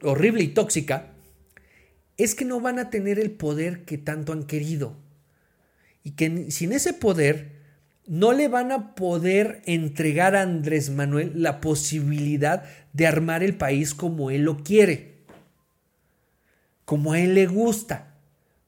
horrible 0.00 0.42
y 0.42 0.48
tóxica, 0.48 1.13
es 2.16 2.34
que 2.34 2.44
no 2.44 2.60
van 2.60 2.78
a 2.78 2.90
tener 2.90 3.18
el 3.18 3.30
poder 3.30 3.84
que 3.84 3.98
tanto 3.98 4.32
han 4.32 4.44
querido. 4.44 4.96
Y 6.02 6.12
que 6.12 6.50
sin 6.50 6.72
ese 6.72 6.92
poder 6.92 7.52
no 8.06 8.32
le 8.32 8.48
van 8.48 8.72
a 8.72 8.94
poder 8.94 9.62
entregar 9.64 10.36
a 10.36 10.42
Andrés 10.42 10.90
Manuel 10.90 11.32
la 11.34 11.60
posibilidad 11.60 12.64
de 12.92 13.06
armar 13.06 13.42
el 13.42 13.56
país 13.56 13.94
como 13.94 14.30
él 14.30 14.42
lo 14.42 14.62
quiere 14.62 15.14
como 16.84 17.12
a 17.12 17.20
él 17.20 17.34
le 17.34 17.46
gusta, 17.46 18.14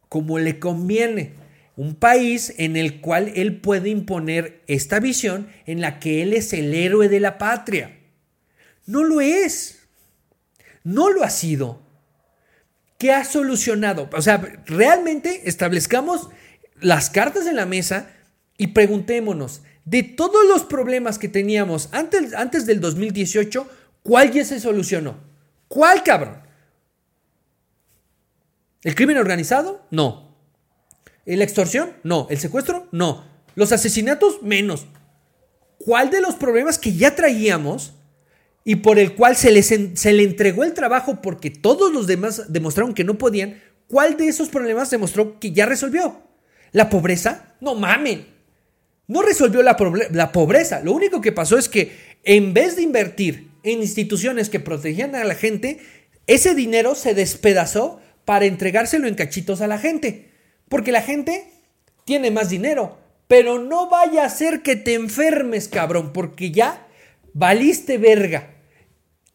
como 0.09 0.38
le 0.38 0.59
conviene. 0.59 1.34
Un 1.76 1.94
país 1.94 2.55
en 2.57 2.76
el 2.76 3.01
cual 3.01 3.32
él 3.34 3.61
puede 3.61 3.90
imponer 3.90 4.62
esta 4.66 4.99
visión 4.99 5.49
en 5.66 5.82
la 5.82 6.01
que 6.01 6.22
él 6.22 6.32
es 6.32 6.53
el 6.55 6.72
héroe 6.72 7.09
de 7.09 7.20
la 7.20 7.36
patria. 7.36 7.99
No 8.86 9.05
lo 9.05 9.20
es. 9.20 9.86
No 10.84 11.11
lo 11.11 11.22
ha 11.22 11.30
sido. 11.30 11.82
¿Qué 12.99 13.12
ha 13.12 13.24
solucionado? 13.24 14.09
O 14.12 14.22
sea, 14.22 14.38
realmente 14.66 15.49
establezcamos 15.49 16.28
las 16.80 17.11
cartas 17.11 17.47
en 17.47 17.57
la 17.57 17.66
mesa 17.66 18.11
y 18.59 18.68
preguntémonos, 18.68 19.62
de 19.84 20.03
todos 20.03 20.47
los 20.49 20.64
problemas 20.64 21.18
que 21.18 21.28
teníamos 21.28 21.88
antes, 21.92 22.34
antes 22.34 22.66
del 22.66 22.80
2018, 22.80 23.68
¿cuál 24.03 24.32
ya 24.32 24.44
se 24.44 24.59
solucionó? 24.59 25.18
¿Cuál 25.68 26.03
cabrón? 26.03 26.38
¿El 28.82 28.94
crimen 28.94 29.18
organizado? 29.18 29.86
No. 29.90 30.36
¿La 31.24 31.44
extorsión? 31.44 31.92
No. 32.03 32.26
¿El 32.30 32.38
secuestro? 32.38 32.88
No. 32.92 33.24
¿Los 33.55 33.72
asesinatos? 33.72 34.42
Menos. 34.42 34.86
¿Cuál 35.78 36.11
de 36.11 36.20
los 36.20 36.34
problemas 36.34 36.78
que 36.78 36.94
ya 36.94 37.14
traíamos 37.14 37.94
y 38.69 38.75
por 38.77 38.99
el 38.99 39.14
cual 39.14 39.37
se, 39.37 39.62
se 39.62 40.12
le 40.12 40.25
entregó 40.25 40.64
el 40.64 40.75
trabajo 40.75 41.23
porque 41.23 41.51
todos 41.51 41.93
los 41.93 42.09
demás 42.09 42.53
demostraron 42.53 42.95
que 42.95 43.05
no 43.05 43.17
podían, 43.17 43.62
¿cuál 43.87 44.17
de 44.17 44.27
esos 44.27 44.49
problemas 44.49 44.91
demostró 44.91 45.39
que 45.39 45.53
ya 45.53 45.67
resolvió? 45.67 46.21
¿La 46.73 46.91
pobreza? 46.91 47.55
No 47.61 47.77
mamen. 47.77 48.27
No 49.07 49.23
resolvió 49.23 49.62
la, 49.62 49.77
la 50.11 50.33
pobreza. 50.33 50.81
Lo 50.81 50.95
único 50.95 51.21
que 51.21 51.31
pasó 51.31 51.57
es 51.57 51.69
que 51.69 51.93
en 52.25 52.55
vez 52.55 52.75
de 52.75 52.83
invertir 52.83 53.53
en 53.62 53.83
instituciones 53.83 54.51
que 54.51 54.59
protegían 54.59 55.14
a 55.14 55.23
la 55.23 55.37
gente, 55.37 55.79
ese 56.27 56.57
dinero 56.57 56.97
se 56.97 57.14
despedazó 57.14 58.01
para 58.25 58.47
entregárselo 58.47 59.07
en 59.07 59.14
cachitos 59.14 59.61
a 59.61 59.69
la 59.69 59.79
gente. 59.79 60.33
Porque 60.69 60.91
la 60.91 61.03
gente 61.03 61.53
tiene 62.05 62.33
más 62.33 62.51
dinero. 62.51 62.99
Pero 63.29 63.61
no 63.61 63.89
vaya 63.89 64.25
a 64.25 64.29
ser 64.29 64.62
que 64.62 64.75
te 64.75 64.95
enfermes, 64.95 65.69
cabrón, 65.69 66.12
porque 66.12 66.51
ya 66.51 66.89
valiste 67.33 67.97
verga. 67.99 68.55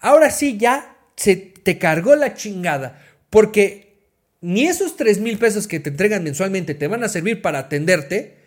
Ahora 0.02 0.32
sí, 0.32 0.58
ya 0.58 0.98
se 1.16 1.36
te 1.36 1.78
cargó 1.78 2.16
la 2.16 2.34
chingada. 2.34 3.02
Porque 3.30 4.08
ni 4.42 4.68
esos 4.68 4.98
3 4.98 5.20
mil 5.20 5.38
pesos 5.38 5.68
que 5.68 5.80
te 5.80 5.92
entregan 5.92 6.24
mensualmente 6.24 6.74
te 6.74 6.88
van 6.88 7.04
a 7.04 7.10
servir 7.10 7.42
para 7.42 7.60
atenderte. 7.60 8.38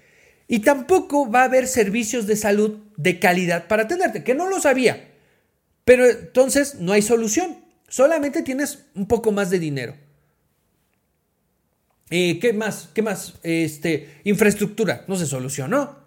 Y 0.46 0.58
tampoco 0.58 1.30
va 1.30 1.42
a 1.42 1.44
haber 1.44 1.66
servicios 1.66 2.26
de 2.26 2.36
salud 2.36 2.78
de 2.96 3.18
calidad 3.18 3.66
para 3.66 3.84
atenderte, 3.84 4.24
que 4.24 4.34
no 4.34 4.50
lo 4.50 4.60
sabía. 4.60 5.08
Pero 5.86 6.06
entonces 6.06 6.76
no 6.76 6.92
hay 6.92 7.00
solución. 7.00 7.64
Solamente 7.88 8.42
tienes 8.42 8.84
un 8.94 9.06
poco 9.06 9.32
más 9.32 9.48
de 9.48 9.58
dinero. 9.58 9.96
Eh, 12.10 12.38
¿Qué 12.40 12.52
más? 12.52 12.90
¿Qué 12.92 13.02
más? 13.02 13.34
Este, 13.42 14.20
infraestructura, 14.24 15.04
no 15.08 15.16
se 15.16 15.26
solucionó. 15.26 16.04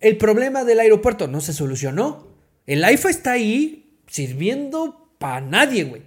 El 0.00 0.16
problema 0.16 0.64
del 0.64 0.80
aeropuerto 0.80 1.28
no 1.28 1.40
se 1.40 1.52
solucionó. 1.52 2.36
El 2.66 2.82
AIFA 2.82 3.10
está 3.10 3.32
ahí 3.32 3.79
sirviendo 4.10 5.14
para 5.18 5.40
nadie, 5.40 5.84
güey. 5.84 6.02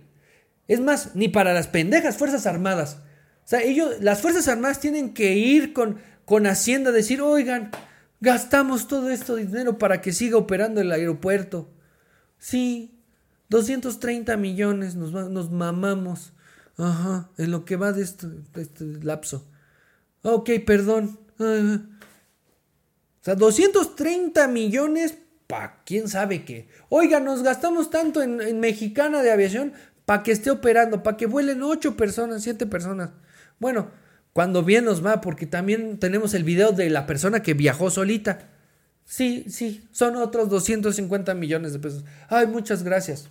Es 0.67 0.79
más, 0.79 1.15
ni 1.15 1.29
para 1.29 1.53
las 1.53 1.67
pendejas 1.67 2.17
Fuerzas 2.17 2.45
Armadas. 2.45 2.97
O 3.45 3.47
sea, 3.47 3.61
ellos, 3.61 3.95
las 4.01 4.21
Fuerzas 4.21 4.47
Armadas 4.47 4.79
tienen 4.79 5.13
que 5.13 5.35
ir 5.35 5.73
con, 5.73 5.97
con 6.25 6.45
Hacienda 6.45 6.89
a 6.89 6.93
decir, 6.93 7.21
oigan, 7.21 7.71
gastamos 8.19 8.87
todo 8.87 9.09
esto 9.09 9.35
de 9.35 9.45
dinero 9.45 9.77
para 9.77 10.01
que 10.01 10.11
siga 10.11 10.37
operando 10.37 10.81
el 10.81 10.91
aeropuerto. 10.91 11.71
Sí, 12.37 12.99
230 13.49 14.35
millones 14.37 14.95
nos, 14.95 15.11
nos 15.11 15.49
mamamos. 15.49 16.33
Ajá, 16.77 17.29
en 17.37 17.51
lo 17.51 17.65
que 17.65 17.75
va 17.75 17.93
de 17.93 18.03
este, 18.03 18.27
este 18.55 18.83
lapso. 19.03 19.47
Ok, 20.23 20.49
perdón. 20.65 21.19
o 21.37 21.79
sea, 23.21 23.35
230 23.35 24.47
millones 24.47 25.17
quién 25.85 26.07
sabe 26.07 26.45
qué. 26.45 26.67
Oiga, 26.89 27.19
nos 27.19 27.43
gastamos 27.43 27.89
tanto 27.89 28.21
en, 28.21 28.59
Mexicana 28.59 29.21
de 29.21 29.31
Aviación 29.31 29.73
para 30.05 30.23
que 30.23 30.31
esté 30.31 30.51
operando, 30.51 31.03
para 31.03 31.17
que 31.17 31.25
vuelen 31.25 31.63
8 31.63 31.95
personas, 31.95 32.43
7 32.43 32.65
personas. 32.65 33.11
Bueno, 33.59 33.91
cuando 34.33 34.63
bien 34.63 34.85
nos 34.85 35.05
va, 35.05 35.21
porque 35.21 35.45
también 35.45 35.99
tenemos 35.99 36.33
el 36.33 36.43
video 36.43 36.71
de 36.71 36.89
la 36.89 37.05
persona 37.05 37.41
que 37.41 37.53
viajó 37.53 37.89
solita. 37.89 38.49
Sí, 39.05 39.45
sí, 39.49 39.87
son 39.91 40.15
otros 40.15 40.49
250 40.49 41.33
millones 41.33 41.73
de 41.73 41.79
pesos. 41.79 42.05
Ay, 42.29 42.47
muchas 42.47 42.83
gracias. 42.83 43.29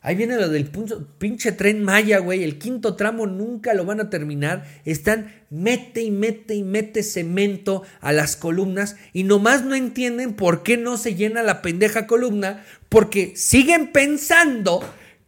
Ahí 0.00 0.14
viene 0.14 0.36
lo 0.36 0.48
del 0.48 0.70
pinche 1.18 1.52
tren 1.52 1.82
Maya, 1.82 2.18
güey. 2.18 2.44
El 2.44 2.58
quinto 2.58 2.94
tramo 2.94 3.26
nunca 3.26 3.74
lo 3.74 3.84
van 3.84 4.00
a 4.00 4.10
terminar. 4.10 4.64
Están 4.84 5.34
mete 5.50 6.02
y 6.02 6.10
mete 6.10 6.54
y 6.54 6.62
mete 6.62 7.02
cemento 7.02 7.82
a 8.00 8.12
las 8.12 8.36
columnas 8.36 8.96
y 9.12 9.24
nomás 9.24 9.64
no 9.64 9.74
entienden 9.74 10.34
por 10.34 10.62
qué 10.62 10.76
no 10.76 10.96
se 10.96 11.14
llena 11.14 11.42
la 11.42 11.62
pendeja 11.62 12.06
columna 12.06 12.64
porque 12.88 13.32
siguen 13.34 13.92
pensando 13.92 14.82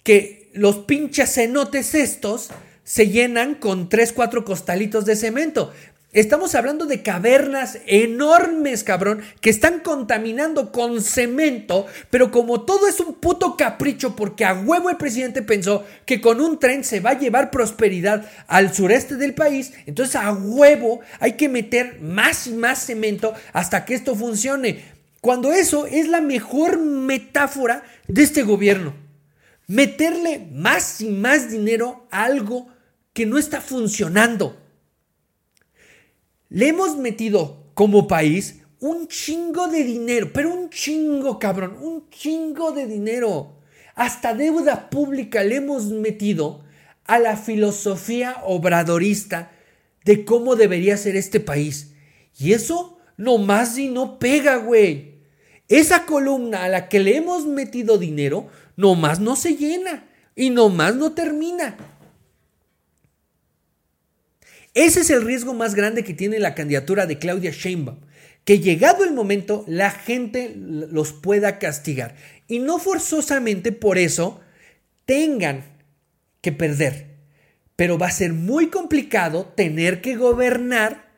que 0.04 0.50
los 0.54 0.78
pinches 0.78 1.34
cenotes 1.34 1.94
estos 1.94 2.50
se 2.84 3.08
llenan 3.08 3.54
con 3.54 3.88
3, 3.88 4.12
4 4.12 4.44
costalitos 4.44 5.04
de 5.04 5.16
cemento. 5.16 5.72
Estamos 6.12 6.56
hablando 6.56 6.86
de 6.86 7.02
cavernas 7.02 7.78
enormes, 7.86 8.82
cabrón, 8.82 9.22
que 9.40 9.48
están 9.48 9.78
contaminando 9.78 10.72
con 10.72 11.02
cemento, 11.02 11.86
pero 12.10 12.32
como 12.32 12.62
todo 12.62 12.88
es 12.88 12.98
un 12.98 13.14
puto 13.14 13.56
capricho, 13.56 14.16
porque 14.16 14.44
a 14.44 14.54
huevo 14.54 14.90
el 14.90 14.96
presidente 14.96 15.40
pensó 15.40 15.86
que 16.06 16.20
con 16.20 16.40
un 16.40 16.58
tren 16.58 16.82
se 16.82 16.98
va 16.98 17.10
a 17.10 17.18
llevar 17.18 17.52
prosperidad 17.52 18.28
al 18.48 18.74
sureste 18.74 19.14
del 19.14 19.34
país, 19.34 19.72
entonces 19.86 20.16
a 20.16 20.32
huevo 20.32 20.98
hay 21.20 21.34
que 21.34 21.48
meter 21.48 22.00
más 22.00 22.48
y 22.48 22.54
más 22.54 22.86
cemento 22.86 23.32
hasta 23.52 23.84
que 23.84 23.94
esto 23.94 24.16
funcione. 24.16 24.82
Cuando 25.20 25.52
eso 25.52 25.86
es 25.86 26.08
la 26.08 26.20
mejor 26.20 26.80
metáfora 26.80 27.84
de 28.08 28.24
este 28.24 28.42
gobierno. 28.42 28.94
Meterle 29.68 30.48
más 30.52 31.00
y 31.00 31.10
más 31.10 31.50
dinero 31.50 32.08
a 32.10 32.24
algo 32.24 32.66
que 33.12 33.26
no 33.26 33.38
está 33.38 33.60
funcionando. 33.60 34.56
Le 36.50 36.68
hemos 36.68 36.96
metido 36.96 37.70
como 37.74 38.08
país 38.08 38.62
un 38.80 39.06
chingo 39.06 39.68
de 39.68 39.84
dinero, 39.84 40.30
pero 40.32 40.52
un 40.52 40.68
chingo, 40.68 41.38
cabrón, 41.38 41.76
un 41.80 42.10
chingo 42.10 42.72
de 42.72 42.86
dinero. 42.86 43.60
Hasta 43.94 44.34
deuda 44.34 44.90
pública 44.90 45.44
le 45.44 45.56
hemos 45.56 45.86
metido 45.86 46.64
a 47.04 47.20
la 47.20 47.36
filosofía 47.36 48.38
obradorista 48.44 49.52
de 50.04 50.24
cómo 50.24 50.56
debería 50.56 50.96
ser 50.96 51.14
este 51.14 51.38
país. 51.38 51.92
Y 52.36 52.52
eso 52.52 52.98
no 53.16 53.38
más 53.38 53.78
y 53.78 53.86
no 53.86 54.18
pega, 54.18 54.56
güey. 54.56 55.20
Esa 55.68 56.04
columna 56.04 56.64
a 56.64 56.68
la 56.68 56.88
que 56.88 56.98
le 56.98 57.16
hemos 57.16 57.46
metido 57.46 57.96
dinero, 57.96 58.48
nomás 58.74 59.20
no 59.20 59.36
se 59.36 59.54
llena 59.54 60.08
y 60.34 60.50
nomás 60.50 60.96
no 60.96 61.12
termina. 61.12 61.76
Ese 64.74 65.00
es 65.00 65.10
el 65.10 65.24
riesgo 65.24 65.52
más 65.52 65.74
grande 65.74 66.04
que 66.04 66.14
tiene 66.14 66.38
la 66.38 66.54
candidatura 66.54 67.06
de 67.06 67.18
Claudia 67.18 67.50
Sheinbaum, 67.50 67.98
que 68.44 68.60
llegado 68.60 69.04
el 69.04 69.12
momento 69.12 69.64
la 69.66 69.90
gente 69.90 70.54
los 70.56 71.12
pueda 71.12 71.58
castigar 71.58 72.14
y 72.46 72.60
no 72.60 72.78
forzosamente 72.78 73.72
por 73.72 73.98
eso 73.98 74.40
tengan 75.04 75.64
que 76.40 76.52
perder. 76.52 77.10
Pero 77.76 77.98
va 77.98 78.06
a 78.06 78.12
ser 78.12 78.32
muy 78.32 78.68
complicado 78.68 79.52
tener 79.56 80.00
que 80.00 80.16
gobernar 80.16 81.10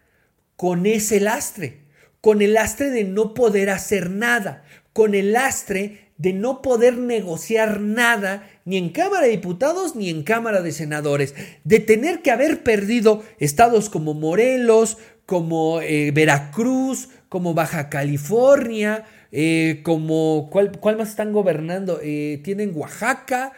con 0.57 0.86
ese 0.86 1.20
lastre, 1.20 1.80
con 2.20 2.40
el 2.40 2.55
lastre 2.55 2.90
de 2.90 3.05
no 3.05 3.34
poder 3.34 3.68
hacer 3.68 4.11
nada, 4.11 4.64
con 4.92 5.14
el 5.14 5.32
lastre 5.32 6.12
de 6.16 6.32
no 6.32 6.62
poder 6.62 6.96
negociar 6.96 7.80
nada 7.80 8.48
ni 8.64 8.76
en 8.76 8.90
Cámara 8.90 9.26
de 9.26 9.32
Diputados 9.32 9.96
ni 9.96 10.08
en 10.08 10.22
Cámara 10.22 10.62
de 10.62 10.72
Senadores, 10.72 11.34
de 11.64 11.80
tener 11.80 12.22
que 12.22 12.30
haber 12.30 12.62
perdido 12.62 13.22
estados 13.38 13.90
como 13.90 14.14
Morelos, 14.14 14.98
como 15.26 15.80
eh, 15.80 16.10
Veracruz, 16.12 17.08
como 17.28 17.54
Baja 17.54 17.88
California, 17.88 19.04
eh, 19.30 19.80
como 19.82 20.50
¿cuál, 20.50 20.96
más 20.96 21.08
están 21.08 21.32
gobernando? 21.32 22.00
Eh, 22.02 22.40
tienen 22.44 22.72
Oaxaca, 22.74 23.52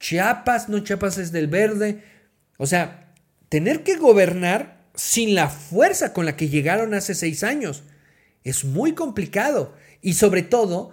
Chiapas, 0.00 0.68
no 0.68 0.80
Chiapas 0.80 1.18
es 1.18 1.32
del 1.32 1.48
verde. 1.48 2.02
O 2.56 2.66
sea, 2.66 3.12
tener 3.48 3.82
que 3.82 3.96
gobernar 3.96 4.78
sin 4.94 5.34
la 5.34 5.48
fuerza 5.48 6.12
con 6.12 6.24
la 6.24 6.36
que 6.36 6.48
llegaron 6.48 6.94
hace 6.94 7.14
seis 7.14 7.44
años 7.44 7.84
es 8.42 8.64
muy 8.64 8.92
complicado. 8.94 9.74
Y 10.00 10.14
sobre 10.14 10.42
todo, 10.42 10.92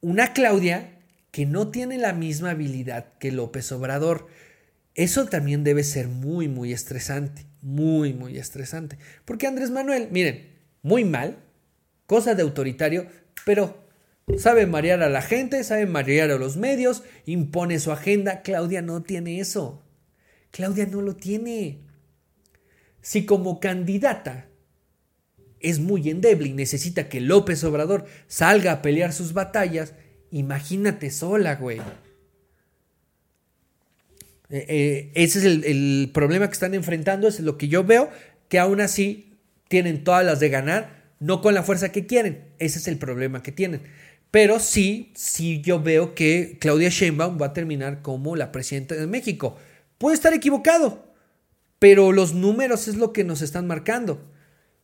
una 0.00 0.32
Claudia 0.32 0.93
que 1.34 1.46
no 1.46 1.66
tiene 1.66 1.98
la 1.98 2.12
misma 2.12 2.50
habilidad 2.50 3.06
que 3.18 3.32
López 3.32 3.72
Obrador. 3.72 4.28
Eso 4.94 5.26
también 5.26 5.64
debe 5.64 5.82
ser 5.82 6.06
muy, 6.06 6.46
muy 6.46 6.72
estresante, 6.72 7.44
muy, 7.60 8.12
muy 8.12 8.38
estresante. 8.38 8.98
Porque 9.24 9.48
Andrés 9.48 9.72
Manuel, 9.72 10.06
miren, 10.12 10.48
muy 10.82 11.04
mal, 11.04 11.38
cosa 12.06 12.36
de 12.36 12.42
autoritario, 12.42 13.08
pero 13.44 13.84
sabe 14.38 14.66
marear 14.66 15.02
a 15.02 15.08
la 15.08 15.22
gente, 15.22 15.64
sabe 15.64 15.86
marear 15.86 16.30
a 16.30 16.38
los 16.38 16.56
medios, 16.56 17.02
impone 17.26 17.80
su 17.80 17.90
agenda. 17.90 18.42
Claudia 18.42 18.80
no 18.80 19.02
tiene 19.02 19.40
eso. 19.40 19.82
Claudia 20.52 20.86
no 20.86 21.00
lo 21.00 21.16
tiene. 21.16 21.80
Si 23.02 23.26
como 23.26 23.58
candidata 23.58 24.46
es 25.58 25.80
muy 25.80 26.10
endeble 26.10 26.46
y 26.46 26.52
necesita 26.52 27.08
que 27.08 27.20
López 27.20 27.64
Obrador 27.64 28.04
salga 28.28 28.70
a 28.70 28.82
pelear 28.82 29.12
sus 29.12 29.32
batallas, 29.32 29.94
imagínate 30.34 31.10
sola, 31.10 31.54
güey. 31.54 31.78
Eh, 34.50 34.66
eh, 34.68 35.12
ese 35.14 35.38
es 35.38 35.44
el, 35.44 36.10
problema 36.12 36.48
que 36.48 36.52
están 36.52 36.74
enfrentando, 36.74 37.28
es 37.28 37.38
lo 37.40 37.56
que 37.56 37.68
yo 37.68 37.84
veo, 37.84 38.10
que 38.48 38.58
aún 38.58 38.80
así 38.80 39.38
tienen 39.68 40.02
todas 40.04 40.24
las 40.24 40.40
de 40.40 40.48
ganar, 40.48 41.04
no 41.20 41.40
con 41.40 41.54
la 41.54 41.62
fuerza 41.62 41.92
que 41.92 42.06
quieren. 42.06 42.48
Ese 42.58 42.80
es 42.80 42.88
el 42.88 42.98
problema 42.98 43.42
que 43.42 43.52
tienen. 43.52 43.82
Pero 44.32 44.58
sí, 44.58 45.12
sí 45.14 45.60
yo 45.62 45.80
veo 45.80 46.16
que 46.16 46.58
Claudia 46.60 46.88
Sheinbaum 46.88 47.40
va 47.40 47.46
a 47.46 47.52
terminar 47.52 48.02
como 48.02 48.34
la 48.34 48.50
presidenta 48.50 48.96
de 48.96 49.06
México. 49.06 49.56
Puede 49.98 50.16
estar 50.16 50.34
equivocado, 50.34 51.14
pero 51.78 52.10
los 52.10 52.34
números 52.34 52.88
es 52.88 52.96
lo 52.96 53.12
que 53.12 53.22
nos 53.22 53.40
están 53.40 53.68
marcando. 53.68 54.28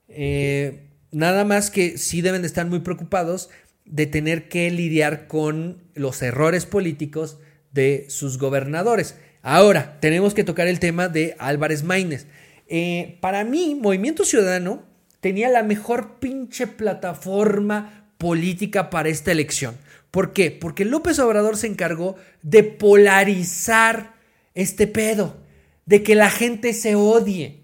Eh, 0.06 0.90
nada 1.10 1.44
más 1.44 1.70
que 1.70 1.98
sí 1.98 2.20
deben 2.20 2.42
de 2.42 2.46
estar 2.46 2.66
muy 2.66 2.78
preocupados 2.80 3.50
de 3.90 4.06
tener 4.06 4.48
que 4.48 4.70
lidiar 4.70 5.26
con 5.26 5.82
los 5.94 6.22
errores 6.22 6.64
políticos 6.64 7.38
de 7.72 8.06
sus 8.08 8.38
gobernadores. 8.38 9.16
Ahora, 9.42 9.98
tenemos 10.00 10.32
que 10.32 10.44
tocar 10.44 10.68
el 10.68 10.80
tema 10.80 11.08
de 11.08 11.34
Álvarez 11.38 11.82
Maínez. 11.82 12.26
Eh, 12.68 13.18
para 13.20 13.42
mí, 13.44 13.74
Movimiento 13.74 14.24
Ciudadano 14.24 14.84
tenía 15.20 15.48
la 15.48 15.62
mejor 15.62 16.18
pinche 16.20 16.66
plataforma 16.66 18.12
política 18.16 18.90
para 18.90 19.08
esta 19.08 19.32
elección. 19.32 19.76
¿Por 20.10 20.32
qué? 20.32 20.50
Porque 20.50 20.84
López 20.84 21.18
Obrador 21.18 21.56
se 21.56 21.66
encargó 21.66 22.16
de 22.42 22.62
polarizar 22.62 24.14
este 24.54 24.86
pedo, 24.86 25.36
de 25.86 26.02
que 26.02 26.14
la 26.14 26.30
gente 26.30 26.74
se 26.74 26.94
odie, 26.94 27.59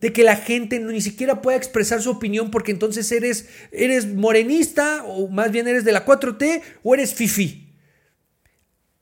de 0.00 0.12
que 0.12 0.24
la 0.24 0.36
gente 0.36 0.78
ni 0.78 1.00
siquiera 1.00 1.42
pueda 1.42 1.56
expresar 1.56 2.00
su 2.00 2.10
opinión 2.10 2.50
porque 2.50 2.72
entonces 2.72 3.10
eres, 3.12 3.48
eres 3.70 4.06
morenista 4.06 5.04
o 5.04 5.28
más 5.28 5.52
bien 5.52 5.68
eres 5.68 5.84
de 5.84 5.92
la 5.92 6.06
4T 6.06 6.62
o 6.82 6.94
eres 6.94 7.14
fifi. 7.14 7.74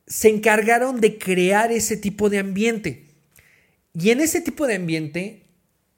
Se 0.06 0.28
encargaron 0.28 1.00
de 1.00 1.18
crear 1.18 1.70
ese 1.70 1.96
tipo 1.96 2.30
de 2.30 2.38
ambiente. 2.38 3.06
Y 3.92 4.10
en 4.10 4.20
ese 4.20 4.40
tipo 4.40 4.66
de 4.66 4.76
ambiente, 4.76 5.44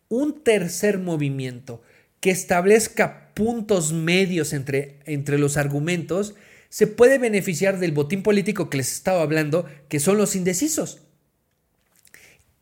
un 0.08 0.42
tercer 0.42 0.98
movimiento 0.98 1.82
que 2.20 2.30
establezca 2.30 3.32
puntos 3.34 3.92
medios 3.92 4.52
entre, 4.52 4.98
entre 5.06 5.38
los 5.38 5.56
argumentos 5.56 6.34
se 6.68 6.86
puede 6.86 7.18
beneficiar 7.18 7.78
del 7.78 7.92
botín 7.92 8.22
político 8.22 8.70
que 8.70 8.76
les 8.76 8.92
estaba 8.92 9.22
hablando, 9.22 9.66
que 9.88 9.98
son 9.98 10.18
los 10.18 10.36
indecisos. 10.36 11.02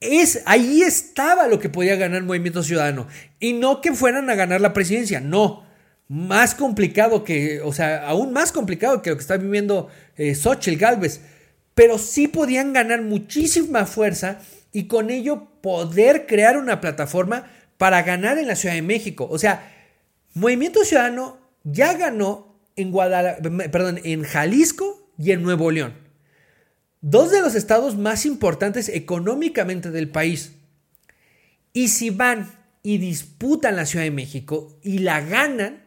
Es, 0.00 0.42
ahí 0.46 0.82
estaba 0.82 1.48
lo 1.48 1.58
que 1.58 1.68
podía 1.68 1.96
ganar 1.96 2.22
Movimiento 2.22 2.62
Ciudadano. 2.62 3.08
Y 3.40 3.54
no 3.54 3.80
que 3.80 3.92
fueran 3.92 4.30
a 4.30 4.34
ganar 4.34 4.60
la 4.60 4.72
presidencia, 4.72 5.20
no. 5.20 5.66
Más 6.08 6.54
complicado 6.54 7.24
que, 7.24 7.60
o 7.60 7.72
sea, 7.72 8.06
aún 8.06 8.32
más 8.32 8.52
complicado 8.52 9.02
que 9.02 9.10
lo 9.10 9.16
que 9.16 9.22
está 9.22 9.36
viviendo 9.36 9.88
eh, 10.16 10.34
Xochitl 10.34 10.78
Galvez. 10.78 11.20
Pero 11.74 11.98
sí 11.98 12.28
podían 12.28 12.72
ganar 12.72 13.02
muchísima 13.02 13.86
fuerza 13.86 14.38
y 14.72 14.84
con 14.86 15.10
ello 15.10 15.48
poder 15.60 16.26
crear 16.26 16.56
una 16.56 16.80
plataforma 16.80 17.50
para 17.76 18.02
ganar 18.02 18.38
en 18.38 18.46
la 18.46 18.56
Ciudad 18.56 18.74
de 18.74 18.82
México. 18.82 19.28
O 19.30 19.38
sea, 19.38 19.72
Movimiento 20.34 20.84
Ciudadano 20.84 21.38
ya 21.64 21.94
ganó 21.94 22.56
en, 22.76 22.92
perdón, 23.70 24.00
en 24.04 24.22
Jalisco 24.22 25.12
y 25.18 25.32
en 25.32 25.42
Nuevo 25.42 25.70
León 25.70 26.07
dos 27.00 27.30
de 27.30 27.40
los 27.40 27.54
estados 27.54 27.96
más 27.96 28.26
importantes 28.26 28.88
económicamente 28.88 29.90
del 29.90 30.10
país. 30.10 30.52
Y 31.72 31.88
si 31.88 32.10
van 32.10 32.50
y 32.82 32.98
disputan 32.98 33.76
la 33.76 33.86
Ciudad 33.86 34.04
de 34.04 34.10
México 34.10 34.78
y 34.82 34.98
la 34.98 35.20
ganan, 35.20 35.84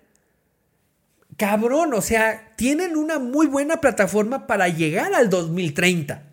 cabrón, 1.37 1.93
o 1.93 2.01
sea, 2.01 2.53
tienen 2.55 2.95
una 2.95 3.19
muy 3.19 3.47
buena 3.47 3.81
plataforma 3.81 4.47
para 4.47 4.67
llegar 4.67 5.13
al 5.13 5.29
2030. 5.29 6.27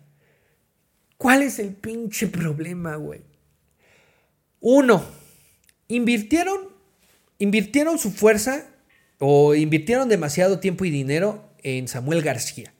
¿Cuál 1.17 1.41
es 1.43 1.59
el 1.59 1.73
pinche 1.73 2.27
problema, 2.27 2.95
güey? 2.95 3.21
Uno, 4.61 5.03
invirtieron, 5.87 6.69
invirtieron 7.39 7.97
su 7.97 8.11
fuerza 8.11 8.67
o 9.17 9.55
invirtieron 9.55 10.07
demasiado 10.07 10.59
tiempo 10.59 10.85
y 10.85 10.91
dinero 10.91 11.49
en 11.63 11.87
Samuel 11.87 12.21
García. 12.21 12.73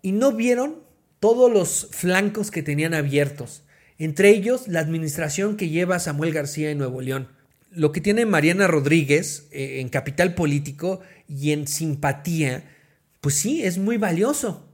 Y 0.00 0.12
no 0.12 0.32
vieron 0.32 0.85
todos 1.20 1.52
los 1.52 1.88
flancos 1.90 2.50
que 2.50 2.62
tenían 2.62 2.94
abiertos, 2.94 3.62
entre 3.98 4.30
ellos 4.30 4.68
la 4.68 4.80
administración 4.80 5.56
que 5.56 5.68
lleva 5.68 5.98
Samuel 5.98 6.32
García 6.32 6.70
en 6.70 6.78
Nuevo 6.78 7.00
León. 7.00 7.28
Lo 7.70 7.92
que 7.92 8.00
tiene 8.00 8.26
Mariana 8.26 8.66
Rodríguez 8.66 9.48
eh, 9.50 9.80
en 9.80 9.88
capital 9.88 10.34
político 10.34 11.00
y 11.28 11.52
en 11.52 11.66
simpatía, 11.66 12.64
pues 13.20 13.34
sí, 13.34 13.64
es 13.64 13.78
muy 13.78 13.96
valioso. 13.96 14.68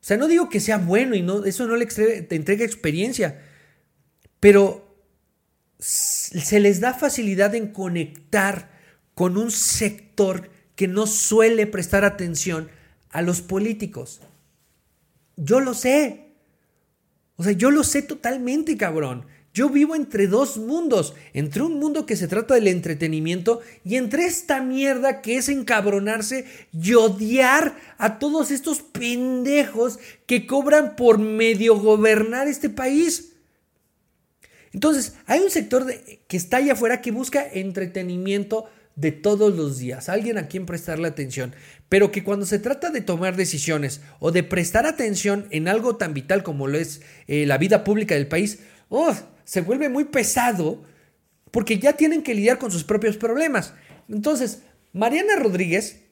O 0.00 0.04
sea, 0.04 0.16
no 0.16 0.28
digo 0.28 0.48
que 0.48 0.60
sea 0.60 0.78
bueno 0.78 1.14
y 1.14 1.22
no, 1.22 1.44
eso 1.44 1.66
no 1.66 1.76
le 1.76 1.86
entrega 2.30 2.64
experiencia, 2.64 3.42
pero 4.40 4.88
se 5.78 6.60
les 6.60 6.80
da 6.80 6.94
facilidad 6.94 7.54
en 7.54 7.68
conectar 7.68 8.70
con 9.14 9.36
un 9.36 9.50
sector 9.50 10.50
que 10.76 10.88
no 10.88 11.06
suele 11.06 11.66
prestar 11.66 12.04
atención 12.04 12.68
a 13.10 13.22
los 13.22 13.40
políticos. 13.42 14.20
Yo 15.38 15.60
lo 15.60 15.72
sé. 15.72 16.32
O 17.36 17.44
sea, 17.44 17.52
yo 17.52 17.70
lo 17.70 17.84
sé 17.84 18.02
totalmente, 18.02 18.76
cabrón. 18.76 19.24
Yo 19.54 19.70
vivo 19.70 19.96
entre 19.96 20.26
dos 20.26 20.58
mundos, 20.58 21.14
entre 21.32 21.62
un 21.62 21.78
mundo 21.78 22.06
que 22.06 22.16
se 22.16 22.28
trata 22.28 22.54
del 22.54 22.68
entretenimiento 22.68 23.60
y 23.84 23.96
entre 23.96 24.26
esta 24.26 24.60
mierda 24.60 25.22
que 25.22 25.36
es 25.36 25.48
encabronarse 25.48 26.44
y 26.72 26.94
odiar 26.94 27.76
a 27.96 28.18
todos 28.18 28.50
estos 28.50 28.82
pendejos 28.82 29.98
que 30.26 30.46
cobran 30.46 30.96
por 30.96 31.18
medio 31.18 31.76
gobernar 31.76 32.46
este 32.46 32.68
país. 32.68 33.32
Entonces, 34.72 35.14
hay 35.26 35.40
un 35.40 35.50
sector 35.50 35.86
que 36.28 36.36
está 36.36 36.58
allá 36.58 36.74
afuera 36.74 37.00
que 37.00 37.10
busca 37.10 37.44
entretenimiento 37.44 38.66
de 38.98 39.12
todos 39.12 39.56
los 39.56 39.78
días, 39.78 40.08
alguien 40.08 40.38
a 40.38 40.48
quien 40.48 40.66
prestarle 40.66 41.06
atención, 41.06 41.54
pero 41.88 42.10
que 42.10 42.22
cuando 42.22 42.46
se 42.46 42.58
trata 42.58 42.90
de 42.90 43.00
tomar 43.00 43.36
decisiones 43.36 44.00
o 44.20 44.30
de 44.30 44.42
prestar 44.42 44.86
atención 44.86 45.46
en 45.50 45.68
algo 45.68 45.96
tan 45.96 46.14
vital 46.14 46.42
como 46.42 46.66
lo 46.66 46.78
es 46.78 47.00
eh, 47.26 47.46
la 47.46 47.58
vida 47.58 47.84
pública 47.84 48.14
del 48.14 48.28
país, 48.28 48.60
oh, 48.88 49.14
se 49.44 49.62
vuelve 49.62 49.88
muy 49.88 50.04
pesado 50.04 50.84
porque 51.50 51.78
ya 51.78 51.94
tienen 51.94 52.22
que 52.22 52.34
lidiar 52.34 52.58
con 52.58 52.70
sus 52.70 52.84
propios 52.84 53.16
problemas. 53.16 53.72
Entonces, 54.08 54.62
Mariana 54.92 55.36
Rodríguez 55.36 56.02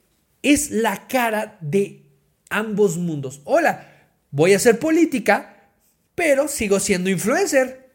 es 0.43 0.71
la 0.71 1.07
cara 1.09 1.59
de 1.61 2.07
ambos 2.49 2.97
mundos. 2.97 3.43
Hola, 3.45 4.09
voy 4.31 4.55
a 4.55 4.57
hacer 4.57 4.79
política, 4.79 5.71
pero 6.15 6.49
sigo 6.49 6.81
siendo 6.81 7.11
influencer. 7.11 7.91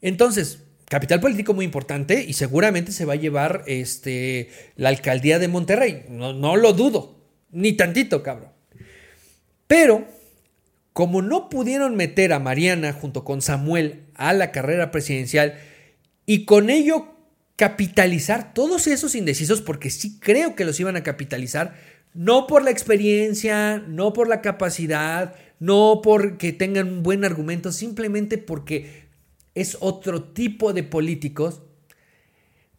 Entonces, 0.00 0.58
capital 0.92 1.20
político 1.20 1.54
muy 1.54 1.64
importante 1.64 2.22
y 2.22 2.34
seguramente 2.34 2.92
se 2.92 3.06
va 3.06 3.14
a 3.14 3.16
llevar 3.16 3.64
este, 3.66 4.50
la 4.76 4.90
alcaldía 4.90 5.38
de 5.38 5.48
Monterrey. 5.48 6.04
No, 6.10 6.34
no 6.34 6.54
lo 6.56 6.74
dudo, 6.74 7.18
ni 7.50 7.72
tantito, 7.72 8.22
cabrón. 8.22 8.50
Pero, 9.66 10.06
como 10.92 11.22
no 11.22 11.48
pudieron 11.48 11.96
meter 11.96 12.34
a 12.34 12.40
Mariana 12.40 12.92
junto 12.92 13.24
con 13.24 13.40
Samuel 13.40 14.02
a 14.16 14.34
la 14.34 14.52
carrera 14.52 14.90
presidencial 14.90 15.58
y 16.26 16.44
con 16.44 16.68
ello 16.68 17.06
capitalizar 17.56 18.52
todos 18.52 18.86
esos 18.86 19.14
indecisos, 19.14 19.62
porque 19.62 19.88
sí 19.88 20.18
creo 20.20 20.54
que 20.54 20.66
los 20.66 20.78
iban 20.78 20.96
a 20.96 21.02
capitalizar, 21.02 21.74
no 22.12 22.46
por 22.46 22.62
la 22.62 22.70
experiencia, 22.70 23.78
no 23.78 24.12
por 24.12 24.28
la 24.28 24.42
capacidad, 24.42 25.36
no 25.58 26.00
porque 26.02 26.52
tengan 26.52 26.88
un 26.88 27.02
buen 27.02 27.24
argumento, 27.24 27.72
simplemente 27.72 28.36
porque 28.36 29.01
es 29.54 29.76
otro 29.80 30.22
tipo 30.22 30.72
de 30.72 30.82
políticos. 30.82 31.62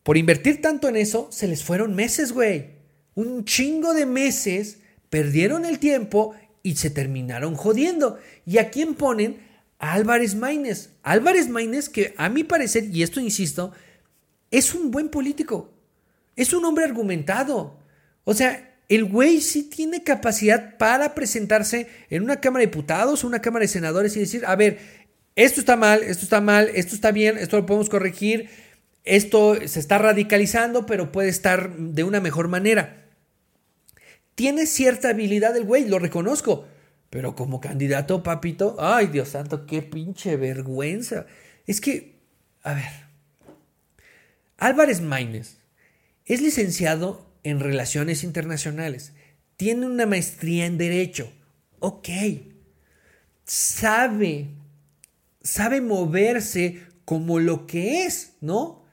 Por 0.04 0.18
invertir 0.18 0.62
tanto 0.62 0.90
en 0.90 0.96
eso, 0.96 1.28
se 1.32 1.48
les 1.48 1.64
fueron 1.64 1.96
meses, 1.96 2.32
güey. 2.34 2.72
Un 3.16 3.46
chingo 3.46 3.94
de 3.94 4.06
meses, 4.06 4.80
perdieron 5.10 5.66
el 5.66 5.80
tiempo 5.80 6.34
y 6.64 6.76
se 6.76 6.90
terminaron 6.90 7.56
jodiendo. 7.56 8.20
¿Y 8.46 8.58
a 8.58 8.70
quién 8.70 8.96
ponen? 8.96 9.38
Álvarez 9.80 10.36
Maínez. 10.36 10.90
Álvarez 11.04 11.50
Maínez, 11.50 11.90
que 11.90 12.14
a 12.18 12.30
mi 12.30 12.44
parecer, 12.44 12.86
y 12.86 13.04
esto 13.04 13.20
insisto, 13.20 13.72
es 14.50 14.74
un 14.74 14.92
buen 14.92 15.10
político. 15.10 15.72
Es 16.36 16.54
un 16.54 16.66
hombre 16.66 16.86
argumentado. 16.86 17.78
O 18.24 18.34
sea, 18.34 18.78
el 18.90 19.06
güey 19.06 19.42
sí 19.42 19.64
tiene 19.64 20.04
capacidad 20.04 20.78
para 20.78 21.16
presentarse 21.16 21.88
en 22.10 22.24
una 22.24 22.40
Cámara 22.40 22.62
de 22.62 22.68
Diputados, 22.68 23.24
una 23.24 23.42
Cámara 23.42 23.64
de 23.64 23.70
Senadores 23.70 24.16
y 24.16 24.20
decir, 24.20 24.46
a 24.46 24.56
ver, 24.56 24.80
esto 25.36 25.60
está 25.60 25.76
mal, 25.76 26.04
esto 26.04 26.24
está 26.24 26.42
mal, 26.42 26.70
esto 26.76 26.96
está 26.96 27.12
bien, 27.12 27.38
esto 27.38 27.58
lo 27.58 27.66
podemos 27.66 27.90
corregir, 27.90 28.50
esto 29.04 29.56
se 29.68 29.80
está 29.80 29.98
radicalizando, 29.98 30.86
pero 30.86 31.12
puede 31.12 31.30
estar 31.30 31.76
de 31.76 32.04
una 32.04 32.20
mejor 32.20 32.48
manera. 32.48 33.08
Tiene 34.36 34.66
cierta 34.66 35.10
habilidad 35.10 35.56
el 35.58 35.66
güey, 35.66 35.88
lo 35.88 36.00
reconozco, 36.00 36.68
pero 37.10 37.36
como 37.36 37.60
candidato, 37.62 38.24
papito, 38.24 38.76
ay 38.80 39.08
Dios 39.08 39.30
santo, 39.30 39.66
qué 39.66 39.82
pinche 39.82 40.36
vergüenza. 40.38 41.26
Es 41.68 41.82
que, 41.82 42.16
a 42.64 42.74
ver, 42.74 42.92
Álvarez 44.58 45.02
Maínez 45.02 45.58
es 46.26 46.42
licenciado 46.42 47.30
en 47.44 47.60
Relaciones 47.60 48.24
Internacionales, 48.24 49.14
tiene 49.58 49.86
una 49.86 50.06
maestría 50.06 50.66
en 50.66 50.78
Derecho, 50.78 51.32
ok, 51.80 52.10
sabe 53.46 54.48
sabe 55.44 55.82
moverse 55.82 56.82
como 57.06 57.40
lo 57.40 57.68
que 57.68 58.06
es, 58.06 58.34
¿no? 58.42 58.84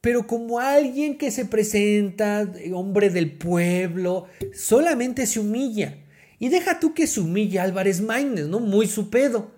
Pero 0.00 0.26
como 0.26 0.58
alguien 0.60 1.18
que 1.18 1.30
se 1.30 1.44
presenta, 1.44 2.50
hombre 2.72 3.10
del 3.10 3.32
pueblo, 3.32 4.26
solamente 4.54 5.26
se 5.26 5.40
humilla. 5.40 5.98
Y 6.38 6.48
deja 6.48 6.80
tú 6.80 6.94
que 6.94 7.06
se 7.06 7.20
humilla 7.20 7.64
Álvarez 7.64 8.00
Maínez, 8.00 8.46
¿no? 8.46 8.60
Muy 8.60 8.86
su 8.86 9.10
pedo. 9.10 9.52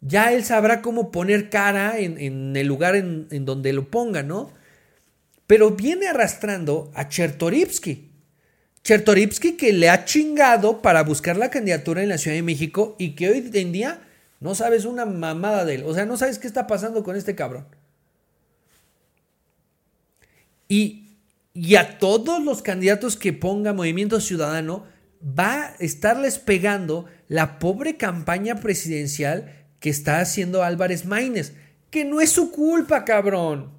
Ya 0.00 0.32
él 0.32 0.44
sabrá 0.44 0.82
cómo 0.82 1.10
poner 1.10 1.50
cara 1.50 1.98
en, 1.98 2.54
el 2.56 2.66
lugar 2.66 2.94
en, 2.94 3.26
en 3.30 3.44
donde 3.44 3.72
lo 3.72 3.90
ponga, 3.90 4.22
¿no? 4.22 4.52
pero 5.48 5.70
viene 5.70 6.06
arrastrando 6.06 6.92
a 6.94 7.08
Chertorivsky. 7.08 8.10
Chertorivsky 8.84 9.56
que 9.56 9.72
le 9.72 9.88
ha 9.88 10.04
chingado 10.04 10.82
para 10.82 11.02
buscar 11.02 11.38
la 11.38 11.50
candidatura 11.50 12.02
en 12.02 12.10
la 12.10 12.18
Ciudad 12.18 12.36
de 12.36 12.42
México 12.42 12.94
y 12.98 13.14
que 13.14 13.30
hoy 13.30 13.50
en 13.54 13.72
día 13.72 14.07
no 14.40 14.54
sabes 14.54 14.84
una 14.84 15.04
mamada 15.04 15.64
de 15.64 15.76
él. 15.76 15.84
O 15.84 15.94
sea, 15.94 16.06
no 16.06 16.16
sabes 16.16 16.38
qué 16.38 16.46
está 16.46 16.66
pasando 16.66 17.02
con 17.02 17.16
este 17.16 17.34
cabrón. 17.34 17.66
Y, 20.68 21.16
y 21.54 21.76
a 21.76 21.98
todos 21.98 22.42
los 22.42 22.62
candidatos 22.62 23.16
que 23.16 23.32
ponga 23.32 23.72
Movimiento 23.72 24.20
Ciudadano 24.20 24.84
va 25.22 25.64
a 25.64 25.74
estarles 25.80 26.38
pegando 26.38 27.06
la 27.26 27.58
pobre 27.58 27.96
campaña 27.96 28.56
presidencial 28.56 29.66
que 29.80 29.90
está 29.90 30.20
haciendo 30.20 30.62
Álvarez 30.62 31.04
Maínez. 31.04 31.54
Que 31.90 32.04
no 32.04 32.20
es 32.20 32.30
su 32.30 32.52
culpa, 32.52 33.04
cabrón. 33.04 33.72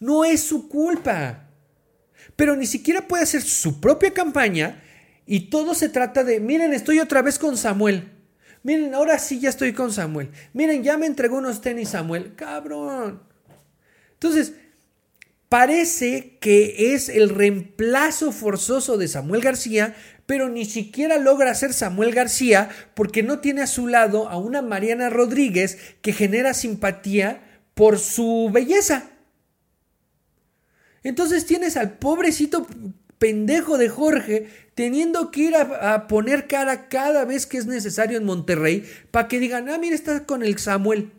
No 0.00 0.24
es 0.24 0.42
su 0.42 0.68
culpa. 0.68 1.48
Pero 2.34 2.56
ni 2.56 2.66
siquiera 2.66 3.06
puede 3.06 3.22
hacer 3.22 3.42
su 3.42 3.80
propia 3.80 4.12
campaña 4.12 4.82
y 5.26 5.50
todo 5.50 5.74
se 5.74 5.88
trata 5.88 6.24
de, 6.24 6.40
miren, 6.40 6.72
estoy 6.72 6.98
otra 6.98 7.22
vez 7.22 7.38
con 7.38 7.56
Samuel. 7.56 8.11
Miren, 8.62 8.94
ahora 8.94 9.18
sí 9.18 9.40
ya 9.40 9.48
estoy 9.48 9.72
con 9.72 9.92
Samuel. 9.92 10.30
Miren, 10.52 10.82
ya 10.82 10.96
me 10.96 11.06
entregó 11.06 11.38
unos 11.38 11.60
tenis 11.60 11.90
Samuel. 11.90 12.34
Cabrón. 12.36 13.22
Entonces, 14.14 14.52
parece 15.48 16.38
que 16.40 16.94
es 16.94 17.08
el 17.08 17.28
reemplazo 17.28 18.32
forzoso 18.32 18.96
de 18.96 19.08
Samuel 19.08 19.42
García, 19.42 19.94
pero 20.26 20.48
ni 20.48 20.64
siquiera 20.64 21.18
logra 21.18 21.54
ser 21.54 21.72
Samuel 21.72 22.12
García 22.12 22.70
porque 22.94 23.22
no 23.22 23.40
tiene 23.40 23.62
a 23.62 23.66
su 23.66 23.88
lado 23.88 24.28
a 24.28 24.38
una 24.38 24.62
Mariana 24.62 25.10
Rodríguez 25.10 25.78
que 26.00 26.12
genera 26.12 26.54
simpatía 26.54 27.42
por 27.74 27.98
su 27.98 28.48
belleza. 28.52 29.10
Entonces 31.02 31.46
tienes 31.46 31.76
al 31.76 31.98
pobrecito 31.98 32.66
pendejo 33.18 33.76
de 33.76 33.88
Jorge 33.88 34.48
teniendo 34.74 35.30
que 35.30 35.40
ir 35.42 35.54
a, 35.54 36.06
poner 36.06 36.46
cara 36.46 36.88
cada 36.88 37.24
vez 37.24 37.46
que 37.46 37.58
es 37.58 37.66
necesario 37.66 38.18
en 38.18 38.24
Monterrey 38.24 38.84
para 39.10 39.28
que 39.28 39.38
digan, 39.38 39.68
ah, 39.68 39.78
mira, 39.78 39.94
está 39.94 40.24
con 40.24 40.42
el 40.42 40.58
Samuel. 40.58 41.10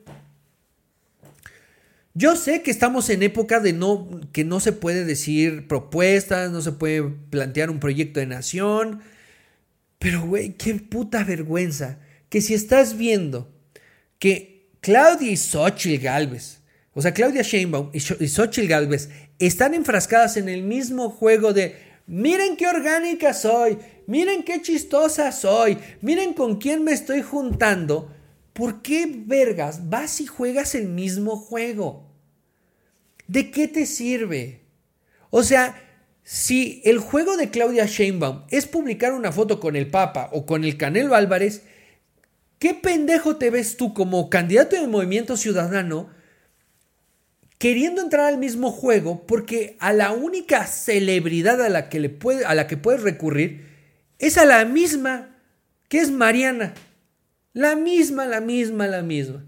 Yo 2.15 2.35
sé 2.35 2.61
que 2.61 2.71
estamos 2.71 3.09
en 3.09 3.23
época 3.23 3.59
de 3.59 3.73
no, 3.73 4.07
que 4.31 4.43
no 4.43 4.59
se 4.59 4.71
puede 4.71 5.03
decir 5.03 5.67
propuestas, 5.67 6.51
no 6.51 6.61
se 6.61 6.71
puede 6.71 7.03
plantear 7.03 7.71
un 7.71 7.79
proyecto 7.79 8.19
de 8.19 8.27
nación, 8.27 9.01
pero 9.97 10.21
güey, 10.25 10.53
qué 10.53 10.75
puta 10.75 11.23
vergüenza 11.23 11.97
que 12.29 12.41
si 12.41 12.53
estás 12.53 12.97
viendo 12.97 13.51
que 14.19 14.69
Claudia 14.81 15.31
y 15.31 15.37
Xochitl 15.37 16.03
Galvez, 16.03 16.59
o 16.93 17.01
sea, 17.01 17.13
Claudia 17.13 17.41
Sheinbaum 17.41 17.89
y 17.93 17.99
Xochitl 17.99 18.67
Galvez 18.67 19.09
están 19.39 19.73
enfrascadas 19.73 20.37
en 20.37 20.49
el 20.49 20.61
mismo 20.61 21.09
juego 21.09 21.53
de 21.53 21.92
miren 22.07 22.57
qué 22.57 22.67
orgánica 22.67 23.33
soy, 23.33 23.77
miren 24.07 24.43
qué 24.43 24.61
chistosa 24.61 25.31
soy, 25.31 25.77
miren 26.01 26.33
con 26.33 26.57
quién 26.57 26.83
me 26.83 26.91
estoy 26.91 27.21
juntando, 27.21 28.09
¿Por 28.53 28.83
qué 28.83 29.11
vergas 29.11 29.89
vas 29.89 30.21
y 30.21 30.27
juegas 30.27 30.75
el 30.75 30.87
mismo 30.87 31.37
juego? 31.37 32.07
¿De 33.27 33.49
qué 33.49 33.67
te 33.67 33.87
sirve? 33.87 34.61
O 35.31 35.41
sea, 35.41 35.75
si 36.23 36.81
el 36.85 36.99
juego 36.99 37.35
de 37.35 37.49
Claudia 37.49 37.87
Sheinbaum 37.87 38.43
es 38.49 38.67
publicar 38.67 39.13
una 39.13 39.31
foto 39.31 39.59
con 39.59 39.75
el 39.75 39.89
Papa 39.89 40.29
o 40.31 40.45
con 40.45 40.63
el 40.63 40.77
Canelo 40.77 41.15
Álvarez, 41.15 41.63
¿qué 42.59 42.75
pendejo 42.75 43.37
te 43.37 43.49
ves 43.49 43.75
tú 43.75 43.95
como 43.95 44.29
candidato 44.29 44.75
del 44.75 44.87
movimiento 44.87 45.35
ciudadano 45.35 46.09
queriendo 47.57 48.01
entrar 48.01 48.25
al 48.25 48.37
mismo 48.37 48.71
juego 48.71 49.25
porque 49.25 49.77
a 49.79 49.93
la 49.93 50.11
única 50.11 50.65
celebridad 50.67 51.61
a 51.61 51.69
la 51.69 51.89
que, 51.89 51.99
le 51.99 52.09
puede, 52.09 52.45
a 52.45 52.55
la 52.55 52.67
que 52.67 52.77
puedes 52.77 53.01
recurrir 53.01 53.67
es 54.19 54.37
a 54.37 54.45
la 54.45 54.65
misma, 54.65 55.35
que 55.89 55.99
es 55.99 56.11
Mariana? 56.11 56.73
La 57.53 57.75
misma, 57.75 58.25
la 58.25 58.41
misma, 58.41 58.87
la 58.87 59.01
misma. 59.01 59.45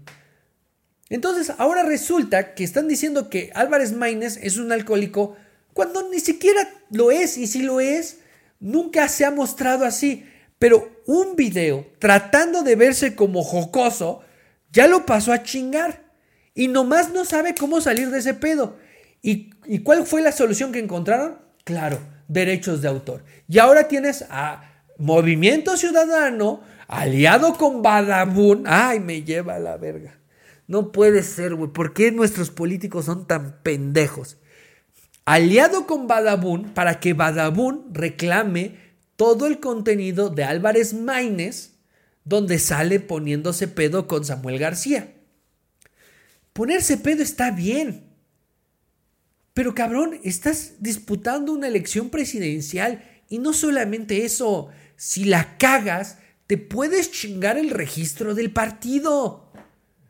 Entonces, 1.08 1.52
ahora 1.58 1.82
resulta 1.82 2.54
que 2.54 2.64
están 2.64 2.88
diciendo 2.88 3.30
que 3.30 3.50
Álvarez 3.54 3.92
Maínez 3.92 4.38
es 4.42 4.56
un 4.56 4.72
alcohólico 4.72 5.36
cuando 5.72 6.08
ni 6.08 6.20
siquiera 6.20 6.68
lo 6.90 7.10
es, 7.10 7.36
y 7.36 7.46
si 7.46 7.62
lo 7.62 7.80
es, 7.80 8.20
nunca 8.60 9.08
se 9.08 9.24
ha 9.24 9.30
mostrado 9.30 9.84
así. 9.84 10.24
Pero 10.58 11.02
un 11.06 11.36
video 11.36 11.86
tratando 11.98 12.62
de 12.62 12.76
verse 12.76 13.14
como 13.14 13.42
jocoso, 13.42 14.22
ya 14.72 14.86
lo 14.86 15.04
pasó 15.04 15.32
a 15.32 15.42
chingar. 15.42 16.05
Y 16.56 16.68
nomás 16.68 17.12
no 17.12 17.24
sabe 17.26 17.54
cómo 17.54 17.80
salir 17.82 18.10
de 18.10 18.18
ese 18.18 18.34
pedo. 18.34 18.78
¿Y, 19.22 19.50
¿Y 19.66 19.80
cuál 19.80 20.06
fue 20.06 20.22
la 20.22 20.32
solución 20.32 20.72
que 20.72 20.78
encontraron? 20.78 21.38
Claro, 21.64 22.00
derechos 22.26 22.80
de 22.80 22.88
autor. 22.88 23.22
Y 23.46 23.58
ahora 23.58 23.88
tienes 23.88 24.24
a 24.30 24.72
Movimiento 24.98 25.76
Ciudadano 25.76 26.62
aliado 26.88 27.58
con 27.58 27.82
Badabun. 27.82 28.64
Ay, 28.66 29.00
me 29.00 29.22
lleva 29.22 29.56
a 29.56 29.58
la 29.58 29.76
verga. 29.76 30.18
No 30.66 30.92
puede 30.92 31.22
ser, 31.22 31.54
güey. 31.54 31.70
¿Por 31.70 31.92
qué 31.92 32.10
nuestros 32.10 32.50
políticos 32.50 33.04
son 33.04 33.26
tan 33.26 33.60
pendejos? 33.62 34.38
Aliado 35.26 35.86
con 35.86 36.06
Badabun 36.06 36.72
para 36.72 37.00
que 37.00 37.12
Badabun 37.12 37.90
reclame 37.92 38.78
todo 39.16 39.46
el 39.46 39.60
contenido 39.60 40.30
de 40.30 40.44
Álvarez 40.44 40.94
Maínez, 40.94 41.72
donde 42.24 42.58
sale 42.58 42.98
poniéndose 42.98 43.68
pedo 43.68 44.06
con 44.06 44.24
Samuel 44.24 44.58
García. 44.58 45.15
Ponerse 46.56 46.96
pedo 46.96 47.22
está 47.22 47.50
bien. 47.50 48.06
Pero 49.52 49.74
cabrón, 49.74 50.18
estás 50.24 50.76
disputando 50.78 51.52
una 51.52 51.68
elección 51.68 52.08
presidencial 52.08 53.04
y 53.28 53.40
no 53.40 53.52
solamente 53.52 54.24
eso, 54.24 54.70
si 54.96 55.26
la 55.26 55.58
cagas, 55.58 56.16
te 56.46 56.56
puedes 56.56 57.10
chingar 57.12 57.58
el 57.58 57.68
registro 57.68 58.34
del 58.34 58.52
partido. 58.52 59.52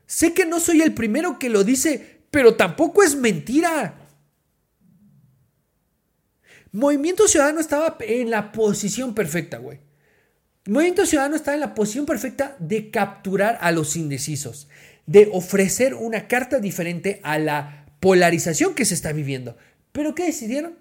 Sé 0.06 0.34
que 0.34 0.46
no 0.46 0.60
soy 0.60 0.82
el 0.82 0.94
primero 0.94 1.40
que 1.40 1.50
lo 1.50 1.64
dice, 1.64 2.20
pero 2.30 2.54
tampoco 2.54 3.02
es 3.02 3.16
mentira. 3.16 4.06
Movimiento 6.70 7.26
Ciudadano 7.26 7.58
estaba 7.58 7.96
en 7.98 8.30
la 8.30 8.52
posición 8.52 9.16
perfecta, 9.16 9.58
güey. 9.58 9.80
Movimiento 10.64 11.06
Ciudadano 11.06 11.34
estaba 11.34 11.56
en 11.56 11.60
la 11.62 11.74
posición 11.74 12.06
perfecta 12.06 12.54
de 12.60 12.92
capturar 12.92 13.58
a 13.60 13.72
los 13.72 13.96
indecisos, 13.96 14.68
de 15.06 15.28
ofrecer 15.32 15.94
una 15.94 16.28
carta 16.28 16.58
diferente 16.58 17.20
a 17.22 17.38
la 17.38 17.86
polarización 18.00 18.74
que 18.74 18.84
se 18.84 18.94
está 18.94 19.12
viviendo. 19.12 19.56
Pero 19.92 20.14
¿qué 20.14 20.24
decidieron? 20.24 20.76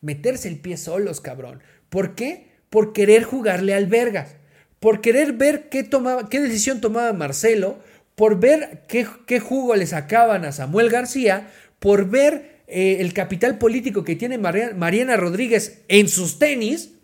Meterse 0.00 0.48
el 0.48 0.60
pie 0.60 0.76
solos, 0.76 1.20
cabrón. 1.20 1.60
¿Por 1.88 2.14
qué? 2.14 2.52
Por 2.70 2.92
querer 2.92 3.24
jugarle 3.24 3.74
al 3.74 3.86
vergas 3.86 4.36
por 4.82 5.00
querer 5.00 5.34
ver 5.34 5.68
qué, 5.68 5.88
qué 6.28 6.40
decisión 6.40 6.80
tomaba 6.80 7.12
Marcelo, 7.12 7.78
por 8.16 8.40
ver 8.40 8.82
qué, 8.88 9.38
jugo 9.38 9.76
le 9.76 9.86
sacaban 9.86 10.44
a 10.44 10.50
Samuel 10.50 10.90
García, 10.90 11.52
por 11.78 12.10
ver 12.10 12.64
eh, 12.66 12.96
el 12.98 13.12
capital 13.12 13.58
político 13.58 14.02
que 14.02 14.16
tiene 14.16 14.38
Mariana 14.38 15.16
Rodríguez 15.16 15.82
en 15.86 16.08
sus 16.08 16.40
tenis, 16.40 16.94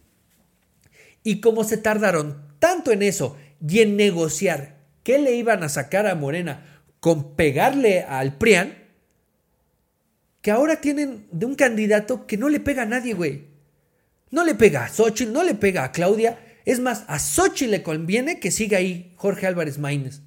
y 1.23 1.41
cómo 1.41 1.63
se 1.63 1.77
tardaron 1.77 2.43
tanto 2.59 2.91
en 2.91 3.01
eso 3.01 3.37
y 3.65 3.79
en 3.79 3.97
negociar 3.97 4.78
qué 5.09 5.19
le 5.19 5.35
iban 5.37 5.63
a 5.63 5.71
sacar 5.71 6.07
a 6.07 6.15
Morena 6.15 6.83
con 7.01 7.35
pegarle 7.35 8.03
al 8.03 8.37
PRIAN, 8.37 8.75
que 10.43 10.51
ahora 10.51 10.83
tienen 10.83 11.27
de 11.33 11.47
un 11.47 11.55
candidato 11.55 12.27
que 12.27 12.37
no 12.37 12.51
le 12.51 12.61
pega 12.61 12.83
a 12.83 12.85
nadie, 12.85 13.15
güey. 13.15 13.47
No 14.31 14.45
le 14.45 14.55
pega 14.55 14.85
a 14.85 14.89
Xochitl, 14.91 15.33
no 15.33 15.45
le 15.45 15.55
pega 15.55 15.83
a 15.83 15.93
Claudia, 15.93 16.39
es 16.67 16.79
más, 16.81 17.05
a 17.09 17.19
Sochi 17.19 17.69
le 17.69 17.83
conviene 17.83 18.39
que 18.39 18.51
siga 18.51 18.77
ahí 18.77 19.15
Jorge 19.17 19.47
Álvarez 19.47 19.79
Maínez. 19.79 20.21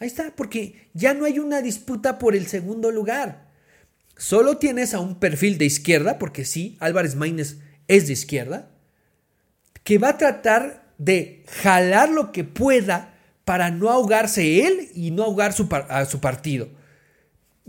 Ahí 0.00 0.08
está, 0.08 0.32
porque 0.34 0.88
ya 0.92 1.14
no 1.14 1.24
hay 1.24 1.38
una 1.38 1.62
disputa 1.62 2.18
por 2.18 2.34
el 2.34 2.48
segundo 2.48 2.90
lugar. 2.90 3.52
Solo 4.16 4.56
tienes 4.56 4.94
a 4.94 4.98
un 4.98 5.20
perfil 5.20 5.58
de 5.58 5.66
izquierda, 5.66 6.18
porque 6.18 6.44
sí, 6.44 6.76
Álvarez 6.80 7.14
Maínez 7.14 7.58
es 7.86 8.08
de 8.08 8.14
izquierda, 8.14 8.72
que 9.84 9.98
va 9.98 10.08
a 10.08 10.18
tratar 10.18 10.92
de 10.98 11.44
jalar 11.62 12.08
lo 12.08 12.32
que 12.32 12.42
pueda 12.42 13.13
para 13.44 13.70
no 13.70 13.90
ahogarse 13.90 14.66
él 14.66 14.88
y 14.94 15.10
no 15.10 15.24
ahogar 15.24 15.52
su 15.52 15.68
a 15.70 16.04
su 16.06 16.20
partido. 16.20 16.68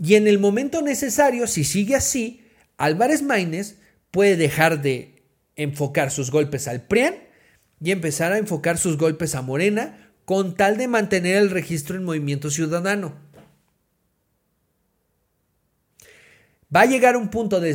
Y 0.02 0.14
en 0.14 0.26
el 0.26 0.38
momento 0.38 0.82
necesario, 0.82 1.46
si 1.46 1.64
sigue 1.64 1.94
así, 1.94 2.44
Álvarez 2.76 3.22
Maínez 3.22 3.76
puede 4.10 4.36
dejar 4.36 4.82
de 4.82 5.22
enfocar 5.56 6.10
sus 6.10 6.30
golpes 6.30 6.68
al 6.68 6.82
PRIAN 6.82 7.14
y 7.80 7.90
empezar 7.90 8.32
a 8.32 8.38
enfocar 8.38 8.78
sus 8.78 8.96
golpes 8.98 9.34
a 9.34 9.42
Morena 9.42 10.12
con 10.24 10.54
tal 10.54 10.76
de 10.76 10.88
mantener 10.88 11.36
el 11.36 11.50
registro 11.50 11.96
en 11.96 12.04
movimiento 12.04 12.50
ciudadano. 12.50 13.14
Va 16.74 16.80
a 16.82 16.86
llegar 16.86 17.16
un 17.16 17.28
punto 17.28 17.60
de, 17.60 17.74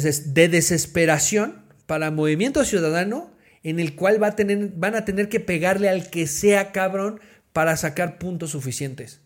desesperación 0.50 1.64
para 1.86 2.12
movimiento 2.12 2.66
ciudadano 2.66 3.32
en 3.64 3.80
el 3.80 3.96
cual 3.96 4.22
va 4.22 4.28
a 4.28 4.36
tener, 4.36 4.70
van 4.76 4.96
a 4.96 5.06
tener 5.06 5.30
que 5.30 5.40
pegarle 5.40 5.88
al 5.88 6.10
que 6.10 6.28
sea 6.28 6.72
cabrón 6.72 7.22
para 7.54 7.78
sacar 7.78 8.18
puntos 8.18 8.52
suficientes, 8.52 9.22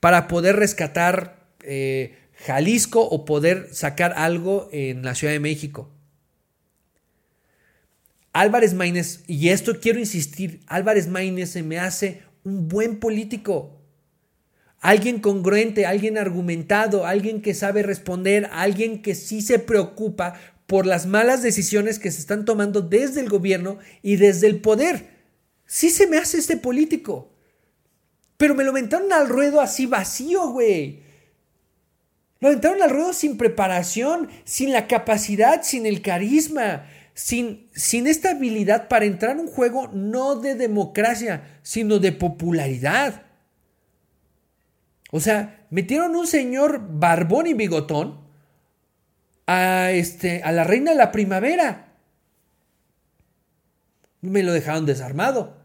para 0.00 0.28
poder 0.28 0.56
rescatar 0.56 1.48
eh, 1.62 2.16
Jalisco 2.36 3.00
o 3.00 3.24
poder 3.24 3.68
sacar 3.72 4.14
algo 4.16 4.68
en 4.72 5.02
la 5.02 5.14
Ciudad 5.14 5.32
de 5.32 5.40
México. 5.40 5.90
Álvarez 8.32 8.74
Maínez, 8.74 9.22
y 9.28 9.50
esto 9.50 9.78
quiero 9.80 10.00
insistir, 10.00 10.60
Álvarez 10.66 11.06
Maínez 11.06 11.50
se 11.50 11.62
me 11.62 11.78
hace 11.78 12.22
un 12.42 12.68
buen 12.68 12.98
político. 12.98 13.80
Alguien 14.80 15.20
congruente, 15.20 15.86
alguien 15.86 16.18
argumentado, 16.18 17.06
alguien 17.06 17.40
que 17.40 17.54
sabe 17.54 17.82
responder, 17.82 18.50
alguien 18.52 19.00
que 19.02 19.14
sí 19.14 19.40
se 19.40 19.58
preocupa 19.58 20.34
por 20.66 20.84
las 20.84 21.06
malas 21.06 21.42
decisiones 21.42 21.98
que 21.98 22.10
se 22.10 22.20
están 22.20 22.44
tomando 22.44 22.82
desde 22.82 23.20
el 23.20 23.28
gobierno 23.28 23.78
y 24.02 24.16
desde 24.16 24.48
el 24.48 24.60
poder. 24.60 25.08
Sí 25.66 25.90
se 25.90 26.06
me 26.06 26.18
hace 26.18 26.38
este 26.38 26.56
político. 26.56 27.33
Pero 28.44 28.54
me 28.54 28.64
lo 28.64 28.72
aventaron 28.72 29.10
al 29.10 29.26
ruedo 29.26 29.62
así 29.62 29.86
vacío, 29.86 30.48
güey. 30.50 31.02
Lo 32.40 32.48
aventaron 32.48 32.82
al 32.82 32.90
ruedo 32.90 33.14
sin 33.14 33.38
preparación, 33.38 34.28
sin 34.44 34.70
la 34.70 34.86
capacidad, 34.86 35.62
sin 35.62 35.86
el 35.86 36.02
carisma, 36.02 36.84
sin, 37.14 37.70
sin 37.72 38.06
esta 38.06 38.32
habilidad 38.32 38.88
para 38.88 39.06
entrar 39.06 39.38
a 39.38 39.40
un 39.40 39.46
juego 39.46 39.88
no 39.94 40.34
de 40.34 40.56
democracia, 40.56 41.58
sino 41.62 41.98
de 42.00 42.12
popularidad. 42.12 43.22
O 45.10 45.20
sea, 45.20 45.66
metieron 45.70 46.14
un 46.14 46.26
señor 46.26 46.82
barbón 46.86 47.46
y 47.46 47.54
bigotón 47.54 48.28
a, 49.46 49.90
este, 49.90 50.42
a 50.42 50.52
la 50.52 50.64
reina 50.64 50.90
de 50.90 50.98
la 50.98 51.12
primavera. 51.12 51.94
Me 54.20 54.42
lo 54.42 54.52
dejaron 54.52 54.84
desarmado. 54.84 55.63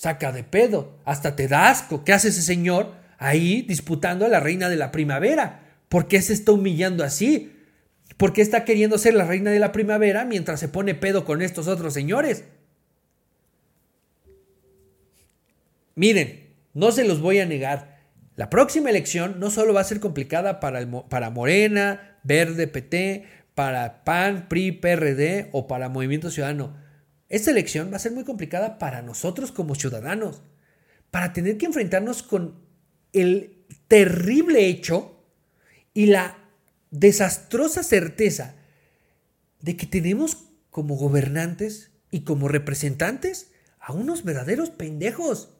Saca 0.00 0.32
de 0.32 0.44
pedo. 0.44 0.96
Hasta 1.04 1.36
te. 1.36 1.46
¿Qué 1.46 2.12
hace 2.14 2.28
ese 2.28 2.40
señor 2.40 2.94
ahí 3.18 3.60
disputando 3.60 4.24
a 4.24 4.30
la 4.30 4.40
reina 4.40 4.70
de 4.70 4.76
la 4.76 4.92
primavera? 4.92 5.60
¿Por 5.90 6.08
qué 6.08 6.22
se 6.22 6.32
está 6.32 6.52
humillando 6.52 7.04
así? 7.04 7.52
¿Por 8.16 8.32
qué 8.32 8.40
está 8.40 8.64
queriendo 8.64 8.96
ser 8.96 9.12
la 9.12 9.26
reina 9.26 9.50
de 9.50 9.58
la 9.58 9.72
primavera 9.72 10.24
mientras 10.24 10.58
se 10.58 10.68
pone 10.68 10.94
pedo 10.94 11.26
con 11.26 11.42
estos 11.42 11.68
otros 11.68 11.92
señores? 11.92 12.44
Miren, 15.96 16.48
no 16.72 16.92
se 16.92 17.04
los 17.04 17.20
voy 17.20 17.40
a 17.40 17.44
negar. 17.44 18.00
La 18.36 18.48
próxima 18.48 18.88
elección 18.88 19.38
no 19.38 19.50
solo 19.50 19.74
va 19.74 19.82
a 19.82 19.84
ser 19.84 20.00
complicada 20.00 20.60
para, 20.60 20.90
para 21.10 21.28
Morena, 21.28 22.16
Verde, 22.22 22.68
PT, 22.68 23.26
para 23.54 24.02
PAN, 24.02 24.48
PRI, 24.48 24.72
PRD 24.72 25.50
o 25.52 25.66
para 25.66 25.90
Movimiento 25.90 26.30
Ciudadano. 26.30 26.88
Esta 27.30 27.52
elección 27.52 27.92
va 27.92 27.96
a 27.96 28.00
ser 28.00 28.12
muy 28.12 28.24
complicada 28.24 28.78
para 28.78 29.02
nosotros 29.02 29.52
como 29.52 29.76
ciudadanos, 29.76 30.42
para 31.12 31.32
tener 31.32 31.56
que 31.56 31.66
enfrentarnos 31.66 32.24
con 32.24 32.56
el 33.12 33.64
terrible 33.88 34.66
hecho 34.66 35.24
y 35.94 36.06
la 36.06 36.36
desastrosa 36.90 37.84
certeza 37.84 38.56
de 39.60 39.76
que 39.76 39.86
tenemos 39.86 40.48
como 40.70 40.96
gobernantes 40.96 41.92
y 42.10 42.22
como 42.22 42.48
representantes 42.48 43.52
a 43.78 43.92
unos 43.92 44.24
verdaderos 44.24 44.70
pendejos. 44.70 45.50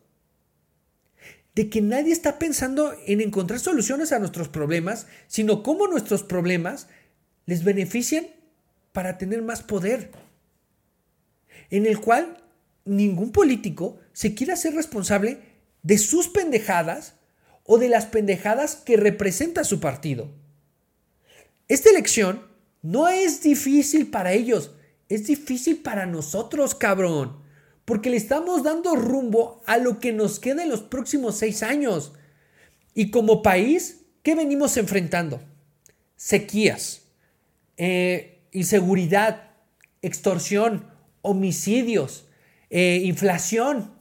De 1.55 1.69
que 1.69 1.83
nadie 1.83 2.13
está 2.13 2.39
pensando 2.41 2.95
en 3.07 3.21
encontrar 3.21 3.61
soluciones 3.61 4.11
a 4.11 4.19
nuestros 4.19 4.49
problemas, 4.49 5.07
sino 5.29 5.63
cómo 5.63 5.87
nuestros 5.87 6.25
problemas 6.25 6.89
les 7.47 7.63
benefician 7.63 8.27
para 8.93 9.19
tener 9.19 9.43
más 9.43 9.63
poder. 9.63 10.11
En 11.71 11.87
el 11.87 12.01
cual 12.01 12.43
ningún 12.85 13.33
político 13.33 13.99
se 14.13 14.35
quiere 14.35 14.53
hacer 14.53 14.75
responsable 14.75 15.41
de 15.83 15.99
sus 15.99 16.29
pendejadas 16.29 17.15
o 17.65 17.79
de 17.79 17.89
las 17.89 18.07
pendejadas 18.07 18.77
que 18.77 18.97
representa 18.97 19.65
su 19.65 19.81
partido. 19.81 20.29
Esta 21.69 21.91
elección 21.91 22.43
no 22.83 23.09
es 23.09 23.43
difícil 23.43 24.11
para 24.11 24.33
ellos, 24.33 24.73
es 25.09 25.27
difícil 25.27 25.79
para 25.79 26.07
nosotros, 26.07 26.75
cabrón 26.75 27.41
porque 27.91 28.09
le 28.09 28.17
estamos 28.17 28.63
dando 28.63 28.95
rumbo 28.95 29.63
a 29.67 29.77
lo 29.77 29.99
que 29.99 30.13
nos 30.13 30.39
queda 30.39 30.63
en 30.63 30.69
los 30.69 30.81
próximos 30.81 31.37
seis 31.39 31.65
años. 31.65 32.13
Y 32.95 33.11
como 33.11 33.43
país, 33.43 34.03
¿qué 34.23 34.37
venimos 34.37 34.77
enfrentando? 34.77 35.43
Sequías, 36.15 37.03
eh, 37.77 38.43
inseguridad, 38.53 39.51
extorsión, 40.03 40.87
homicidios, 41.23 42.27
eh, 42.71 43.01
inflación, 43.05 43.93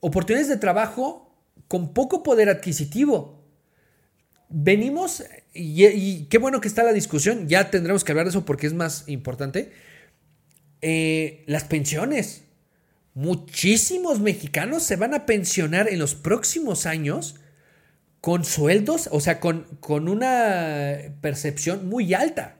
oportunidades 0.00 0.48
de 0.48 0.56
trabajo 0.56 1.30
con 1.68 1.92
poco 1.92 2.22
poder 2.22 2.48
adquisitivo. 2.48 3.44
Venimos, 4.48 5.22
y, 5.54 6.24
qué 6.24 6.38
bueno 6.38 6.60
que 6.60 6.66
está 6.66 6.82
la 6.82 6.92
discusión, 6.92 7.48
ya 7.48 7.70
tendremos 7.70 8.02
que 8.02 8.10
hablar 8.10 8.26
de 8.26 8.30
eso 8.30 8.44
porque 8.44 8.66
es 8.66 8.74
más 8.74 9.04
importante 9.06 9.70
eh, 10.82 11.44
las 11.46 11.64
pensiones. 11.64 12.42
Muchísimos 13.14 14.18
mexicanos 14.18 14.82
se 14.82 14.96
van 14.96 15.14
a 15.14 15.26
pensionar 15.26 15.88
en 15.88 15.98
los 15.98 16.14
próximos 16.14 16.86
años 16.86 17.36
con 18.20 18.44
sueldos, 18.44 19.08
o 19.12 19.20
sea, 19.20 19.40
con, 19.40 19.64
con 19.80 20.08
una 20.08 20.96
percepción 21.20 21.88
muy 21.88 22.14
alta. 22.14 22.59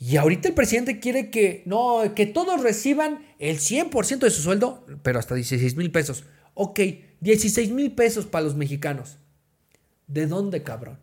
Y 0.00 0.16
ahorita 0.16 0.48
el 0.48 0.54
presidente 0.54 0.98
quiere 0.98 1.30
que, 1.30 1.62
no, 1.66 2.14
que 2.16 2.26
todos 2.26 2.62
reciban 2.62 3.24
el 3.38 3.58
100% 3.58 4.18
de 4.18 4.30
su 4.30 4.42
sueldo, 4.42 4.84
pero 5.02 5.20
hasta 5.20 5.36
16 5.36 5.76
mil 5.76 5.92
pesos. 5.92 6.24
Ok, 6.54 6.80
16 7.20 7.70
mil 7.70 7.92
pesos 7.92 8.26
para 8.26 8.44
los 8.44 8.56
mexicanos. 8.56 9.18
¿De 10.08 10.26
dónde, 10.26 10.62
cabrón? 10.62 10.98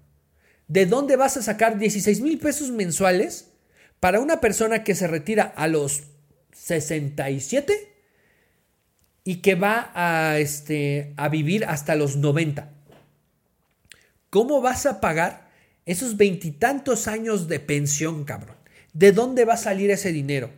¿De 0.67 0.85
dónde 0.87 1.15
vas 1.15 1.37
a 1.37 1.43
sacar 1.43 1.77
16 1.77 2.19
mil 2.21 2.39
pesos 2.39 2.71
mensuales 2.71 3.51
para 3.99 4.19
una 4.19 4.41
persona 4.41 4.83
que 4.83 4.95
se 4.95 5.07
retira 5.07 5.43
a 5.43 5.67
los 5.67 6.03
67 6.53 7.95
y 9.23 9.37
que 9.37 9.55
va 9.55 9.91
a, 9.93 10.39
este, 10.39 11.13
a 11.17 11.29
vivir 11.29 11.65
hasta 11.65 11.95
los 11.95 12.15
90. 12.15 12.71
¿Cómo 14.29 14.61
vas 14.61 14.85
a 14.85 15.01
pagar 15.01 15.49
esos 15.85 16.17
veintitantos 16.17 17.07
años 17.07 17.47
de 17.47 17.59
pensión, 17.59 18.23
cabrón? 18.23 18.56
¿De 18.97 19.11
dónde 19.11 19.45
va 19.45 19.53
a 19.53 19.57
salir 19.57 19.91
ese 19.91 20.11
dinero? 20.11 20.49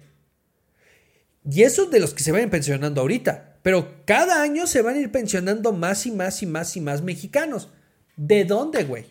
Y 1.50 1.64
eso 1.64 1.86
de 1.88 2.00
los 2.00 2.14
que 2.14 2.24
se 2.24 2.32
van 2.32 2.50
pensionando 2.50 3.02
ahorita. 3.02 3.58
Pero 3.64 4.06
cada 4.06 4.42
año 4.42 4.68
se 4.68 4.82
van 4.82 4.96
a 4.96 5.00
ir 5.00 5.12
pensionando 5.12 5.74
más 5.74 6.06
y 6.06 6.12
más 6.12 6.42
y 6.42 6.46
más 6.46 6.76
y 6.78 6.82
más 6.82 7.02
mexicanos. 7.02 7.70
¿De 8.16 8.46
dónde, 8.46 8.84
güey? 8.84 9.06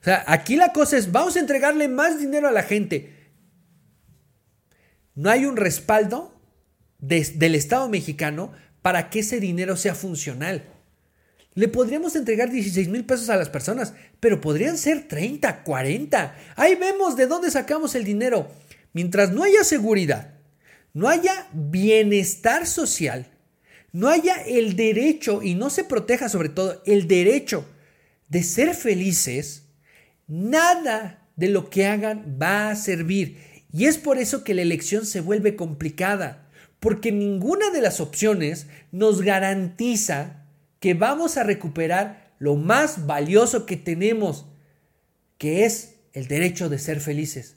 O 0.00 0.04
sea, 0.04 0.24
aquí 0.26 0.56
la 0.56 0.72
cosa 0.72 0.96
es, 0.96 1.12
vamos 1.12 1.36
a 1.36 1.40
entregarle 1.40 1.88
más 1.88 2.18
dinero 2.18 2.48
a 2.48 2.52
la 2.52 2.62
gente 2.62 3.20
no 5.20 5.28
hay 5.28 5.44
un 5.44 5.58
respaldo 5.58 6.32
del 6.98 7.54
Estado 7.54 7.88
mexicano 7.90 8.52
para 8.80 9.10
que 9.10 9.20
ese 9.20 9.38
dinero 9.38 9.76
sea 9.76 9.94
funcional. 9.94 10.64
Le 11.54 11.68
podríamos 11.68 12.14
entregar 12.14 12.50
16 12.50 12.88
mil 12.88 13.04
pesos 13.04 13.28
a 13.28 13.36
las 13.36 13.48
personas, 13.48 13.92
pero 14.20 14.40
podrían 14.40 14.78
ser 14.78 15.08
30, 15.08 15.64
40. 15.64 16.36
Ahí 16.56 16.76
vemos 16.76 17.16
de 17.16 17.26
dónde 17.26 17.50
sacamos 17.50 17.94
el 17.94 18.04
dinero. 18.04 18.50
Mientras 18.92 19.32
no 19.32 19.42
haya 19.42 19.64
seguridad, 19.64 20.34
no 20.92 21.08
haya 21.08 21.48
bienestar 21.52 22.66
social, 22.66 23.26
no 23.92 24.08
haya 24.08 24.34
el 24.46 24.76
derecho 24.76 25.42
y 25.42 25.54
no 25.54 25.70
se 25.70 25.84
proteja 25.84 26.28
sobre 26.28 26.48
todo 26.48 26.82
el 26.86 27.08
derecho 27.08 27.64
de 28.28 28.42
ser 28.44 28.74
felices, 28.74 29.64
nada 30.28 31.28
de 31.36 31.48
lo 31.48 31.68
que 31.68 31.86
hagan 31.86 32.38
va 32.40 32.70
a 32.70 32.76
servir. 32.76 33.38
Y 33.72 33.86
es 33.86 33.98
por 33.98 34.18
eso 34.18 34.44
que 34.44 34.54
la 34.54 34.62
elección 34.62 35.04
se 35.04 35.20
vuelve 35.20 35.56
complicada, 35.56 36.48
porque 36.78 37.12
ninguna 37.12 37.70
de 37.70 37.80
las 37.80 38.00
opciones 38.00 38.66
nos 38.92 39.22
garantiza 39.22 40.44
que 40.80 40.94
vamos 40.94 41.36
a 41.36 41.44
recuperar 41.44 42.32
lo 42.38 42.56
más 42.56 43.06
valioso 43.06 43.66
que 43.66 43.76
tenemos, 43.76 44.46
que 45.38 45.64
es 45.64 45.96
el 46.12 46.26
derecho 46.26 46.68
de 46.68 46.78
ser 46.78 47.00
felices. 47.00 47.56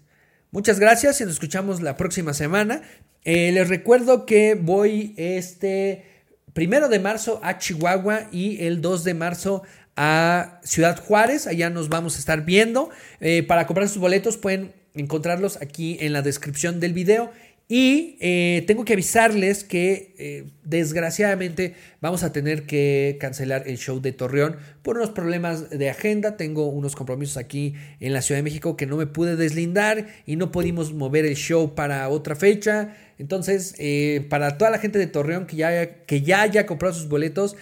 Muchas 0.52 0.80
gracias 0.80 1.20
y 1.20 1.24
nos 1.24 1.34
escuchamos 1.34 1.82
la 1.82 1.98
próxima 1.98 2.34
semana. 2.34 2.84
Eh, 3.24 3.52
les 3.54 3.70
recuerdo 3.70 4.26
que 4.26 4.56
voy 4.56 5.16
este 5.18 6.06
primero 6.54 6.90
de 6.90 7.00
marzo 7.00 7.40
a 7.44 7.58
Chihuahua 7.58 8.28
y 8.32 8.64
el 8.64 8.82
2 8.82 9.04
de 9.06 9.14
marzo 9.14 9.64
a 9.96 10.60
Ciudad 10.64 11.02
Juárez. 11.02 11.48
Allá 11.48 11.70
nos 11.70 11.90
vamos 11.90 12.18
a 12.18 12.20
estar 12.20 12.46
viendo. 12.46 12.90
Eh, 13.22 13.44
para 13.44 13.66
comprar 13.66 13.88
sus 13.88 13.98
boletos 14.00 14.38
pueden 14.38 14.74
encontrarlos 14.94 15.58
aquí 15.62 15.98
en 16.02 16.14
la 16.14 16.22
descripción 16.22 16.80
del 16.80 16.94
video. 16.94 17.32
Y 17.76 18.18
eh, 18.20 18.64
tengo 18.68 18.86
que 18.86 18.94
avisarles 18.94 19.64
que 19.64 20.14
eh, 20.20 20.46
desgraciadamente 20.64 21.74
vamos 22.02 22.22
a 22.22 22.32
tener 22.32 22.68
que 22.68 23.18
cancelar 23.20 23.68
el 23.68 23.80
show 23.80 24.00
de 24.00 24.12
Torreón 24.12 24.58
por 24.84 24.98
unos 24.98 25.10
problemas 25.10 25.72
de 25.72 25.90
agenda. 25.90 26.38
Tengo 26.38 26.68
unos 26.68 26.96
compromisos 26.96 27.38
aquí 27.38 27.74
en 28.00 28.14
la 28.14 28.22
Ciudad 28.22 28.38
de 28.38 28.44
México 28.44 28.78
que 28.78 28.86
no 28.86 28.96
me 28.96 29.08
pude 29.08 29.36
deslindar 29.38 30.06
y 30.28 30.36
no 30.36 30.52
pudimos 30.52 30.94
mover 30.94 31.26
el 31.26 31.36
show 31.36 31.74
para 31.74 32.08
otra 32.10 32.36
fecha. 32.36 32.96
Entonces, 33.18 33.74
eh, 33.80 34.24
para 34.30 34.60
toda 34.60 34.70
la 34.70 34.78
gente 34.78 35.00
de 35.00 35.08
Torreón 35.08 35.48
que 35.48 35.56
ya, 35.56 36.06
que 36.06 36.22
ya 36.22 36.44
haya 36.44 36.68
comprado 36.68 36.94
sus 36.94 37.10
boletos, 37.10 37.56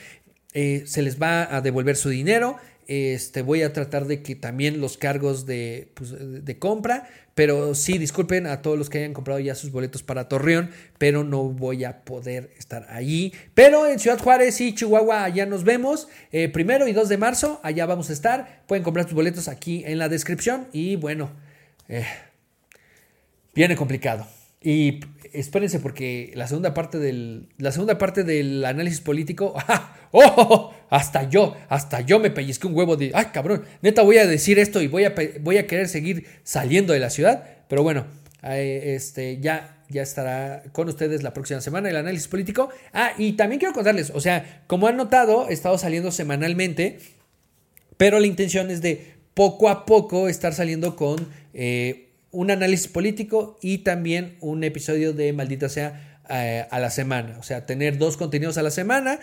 se 0.54 1.02
les 1.02 1.22
va 1.22 1.56
a 1.56 1.62
devolver 1.62 1.96
su 1.96 2.10
dinero. 2.10 2.58
Este, 2.88 3.42
voy 3.42 3.62
a 3.62 3.72
tratar 3.72 4.06
de 4.06 4.22
que 4.22 4.36
también 4.36 4.82
los 4.82 4.98
cargos 4.98 5.46
de, 5.46 5.88
pues, 5.94 6.14
de 6.20 6.60
compra, 6.60 7.08
pero 7.42 7.74
sí, 7.74 7.98
disculpen 7.98 8.46
a 8.46 8.62
todos 8.62 8.78
los 8.78 8.88
que 8.88 9.00
hayan 9.00 9.14
comprado 9.14 9.40
ya 9.40 9.56
sus 9.56 9.72
boletos 9.72 10.04
para 10.04 10.30
Torreón, 10.30 10.70
pero 11.00 11.24
no 11.24 11.46
voy 11.46 11.86
a 11.86 12.06
poder 12.06 12.52
estar 12.60 12.86
allí. 12.88 13.34
Pero 13.56 13.88
en 13.88 13.98
Ciudad 13.98 14.20
Juárez 14.20 14.62
y 14.62 14.76
Chihuahua, 14.76 15.24
allá 15.24 15.48
nos 15.48 15.64
vemos. 15.64 16.08
Eh, 16.32 16.50
primero 16.50 16.88
y 16.88 16.94
2 16.94 17.10
de 17.10 17.18
marzo, 17.18 17.60
allá 17.64 17.88
vamos 17.88 18.12
a 18.12 18.14
estar. 18.14 18.62
Pueden 18.68 18.84
comprar 18.84 19.08
sus 19.08 19.16
boletos 19.16 19.48
aquí 19.48 19.82
en 19.88 19.98
la 19.98 20.08
descripción. 20.08 20.68
Y 20.72 20.98
bueno, 20.98 21.32
eh, 21.90 22.06
viene 23.56 23.76
complicado. 23.76 24.28
Y 24.62 25.00
espérense 25.34 25.80
porque 25.80 26.32
la 26.36 26.48
segunda 26.48 26.74
parte 26.74 27.00
del, 27.00 27.50
la 27.58 27.72
segunda 27.72 27.98
parte 27.98 28.24
del 28.24 28.64
análisis 28.66 29.02
político, 29.02 29.54
¡oh! 30.12 30.74
Hasta 30.90 31.30
yo, 31.30 31.56
hasta 31.70 32.02
yo 32.02 32.20
me 32.20 32.32
pellizqué 32.32 32.68
un 32.68 32.76
huevo 32.76 32.98
de, 32.98 33.12
ay 33.14 33.28
cabrón, 33.34 33.64
neta 33.82 34.02
voy 34.02 34.18
a 34.18 34.28
decir 34.28 34.60
esto 34.60 34.82
y 34.82 34.88
voy 34.88 35.06
a, 35.06 35.16
voy 35.40 35.58
a 35.58 35.68
querer 35.68 35.88
seguir 35.88 36.26
saliendo 36.44 36.94
de 36.94 37.00
la 37.00 37.10
ciudad, 37.10 37.46
pero 37.68 37.84
bueno, 37.84 38.06
eh, 38.44 38.94
este, 38.96 39.40
ya, 39.40 39.84
ya 39.90 40.02
estará 40.02 40.64
con 40.72 40.90
ustedes 40.90 41.24
la 41.24 41.34
próxima 41.34 41.62
semana 41.62 41.90
el 41.90 41.96
análisis 41.96 42.28
político. 42.28 42.70
Ah, 42.92 43.14
y 43.18 43.34
también 43.34 43.60
quiero 43.60 43.74
contarles, 43.74 44.12
o 44.14 44.20
sea, 44.20 44.64
como 44.68 44.88
han 44.88 44.98
notado, 44.98 45.48
he 45.50 45.54
estado 45.54 45.78
saliendo 45.78 46.12
semanalmente, 46.12 47.00
pero 47.98 48.20
la 48.20 48.28
intención 48.28 48.72
es 48.72 48.82
de 48.82 49.14
poco 49.34 49.70
a 49.70 49.86
poco 49.86 50.28
estar 50.28 50.54
saliendo 50.54 50.96
con... 50.96 51.28
Eh, 51.54 52.11
un 52.32 52.52
análisis 52.52 52.88
político 52.88 53.58
y 53.62 53.80
también 53.80 54.38
un 54.40 54.64
episodio 54.64 55.14
de 55.14 55.34
Maldita 55.34 55.70
sea 55.70 56.20
eh, 56.30 56.66
a 56.70 56.80
la 56.80 56.90
semana. 56.90 57.38
O 57.40 57.44
sea, 57.44 57.66
tener 57.66 57.98
dos 57.98 58.18
contenidos 58.18 58.58
a 58.58 58.64
la 58.64 58.72
semana. 58.72 59.20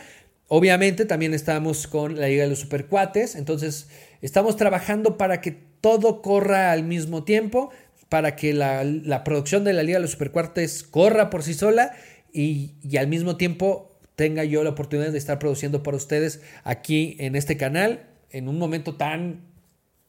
Obviamente 0.46 1.04
también 1.04 1.34
estamos 1.34 1.86
con 1.86 2.18
la 2.18 2.28
Liga 2.28 2.44
de 2.44 2.50
los 2.50 2.60
Supercuates. 2.60 3.34
Entonces, 3.34 3.88
estamos 4.20 4.56
trabajando 4.56 5.16
para 5.16 5.40
que 5.40 5.52
todo 5.80 6.22
corra 6.22 6.72
al 6.72 6.84
mismo 6.84 7.24
tiempo, 7.24 7.70
para 8.08 8.36
que 8.36 8.52
la, 8.52 9.22
producción 9.24 9.64
de 9.64 9.72
la 9.72 9.82
Liga 9.82 9.98
de 9.98 10.02
los 10.02 10.12
Supercuates 10.12 10.82
corra 10.82 11.30
por 11.30 11.42
sí 11.42 11.54
sola 11.54 11.92
y, 12.32 12.74
y 12.82 12.96
al 12.96 13.08
mismo 13.08 13.36
tiempo 13.36 13.98
tenga 14.16 14.44
yo 14.44 14.64
la 14.64 14.70
oportunidad 14.70 15.12
de 15.12 15.18
estar 15.18 15.38
produciendo 15.38 15.82
para 15.82 15.96
ustedes 15.96 16.40
aquí 16.64 17.16
en 17.20 17.36
este 17.36 17.56
canal 17.56 18.08
en 18.30 18.48
un 18.48 18.58
momento 18.58 18.96
tan, 18.96 19.47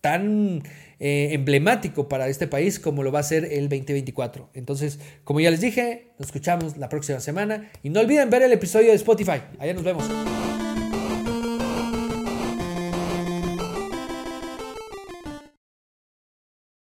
tan 0.02 0.64
eh, 1.00 1.30
emblemático 1.32 2.10
para 2.10 2.28
este 2.28 2.48
país 2.48 2.80
como 2.80 3.04
lo 3.04 3.12
va 3.12 3.20
a 3.20 3.24
ser 3.24 3.46
el 3.46 3.70
2024. 3.70 4.50
Entonces, 4.54 5.00
como 5.24 5.40
ya 5.40 5.52
les 5.52 5.62
dije, 5.62 6.12
nos 6.20 6.28
escuchamos 6.28 6.78
la 6.78 6.90
próxima 6.90 7.20
semana 7.20 7.70
y 7.84 7.90
no 7.90 8.00
olviden 8.00 8.30
ver 8.30 8.42
el 8.42 8.52
episodio 8.52 8.90
de 8.90 8.96
Spotify. 8.96 9.42
Allá 9.60 9.74
nos 9.74 9.84
vemos. 9.84 10.10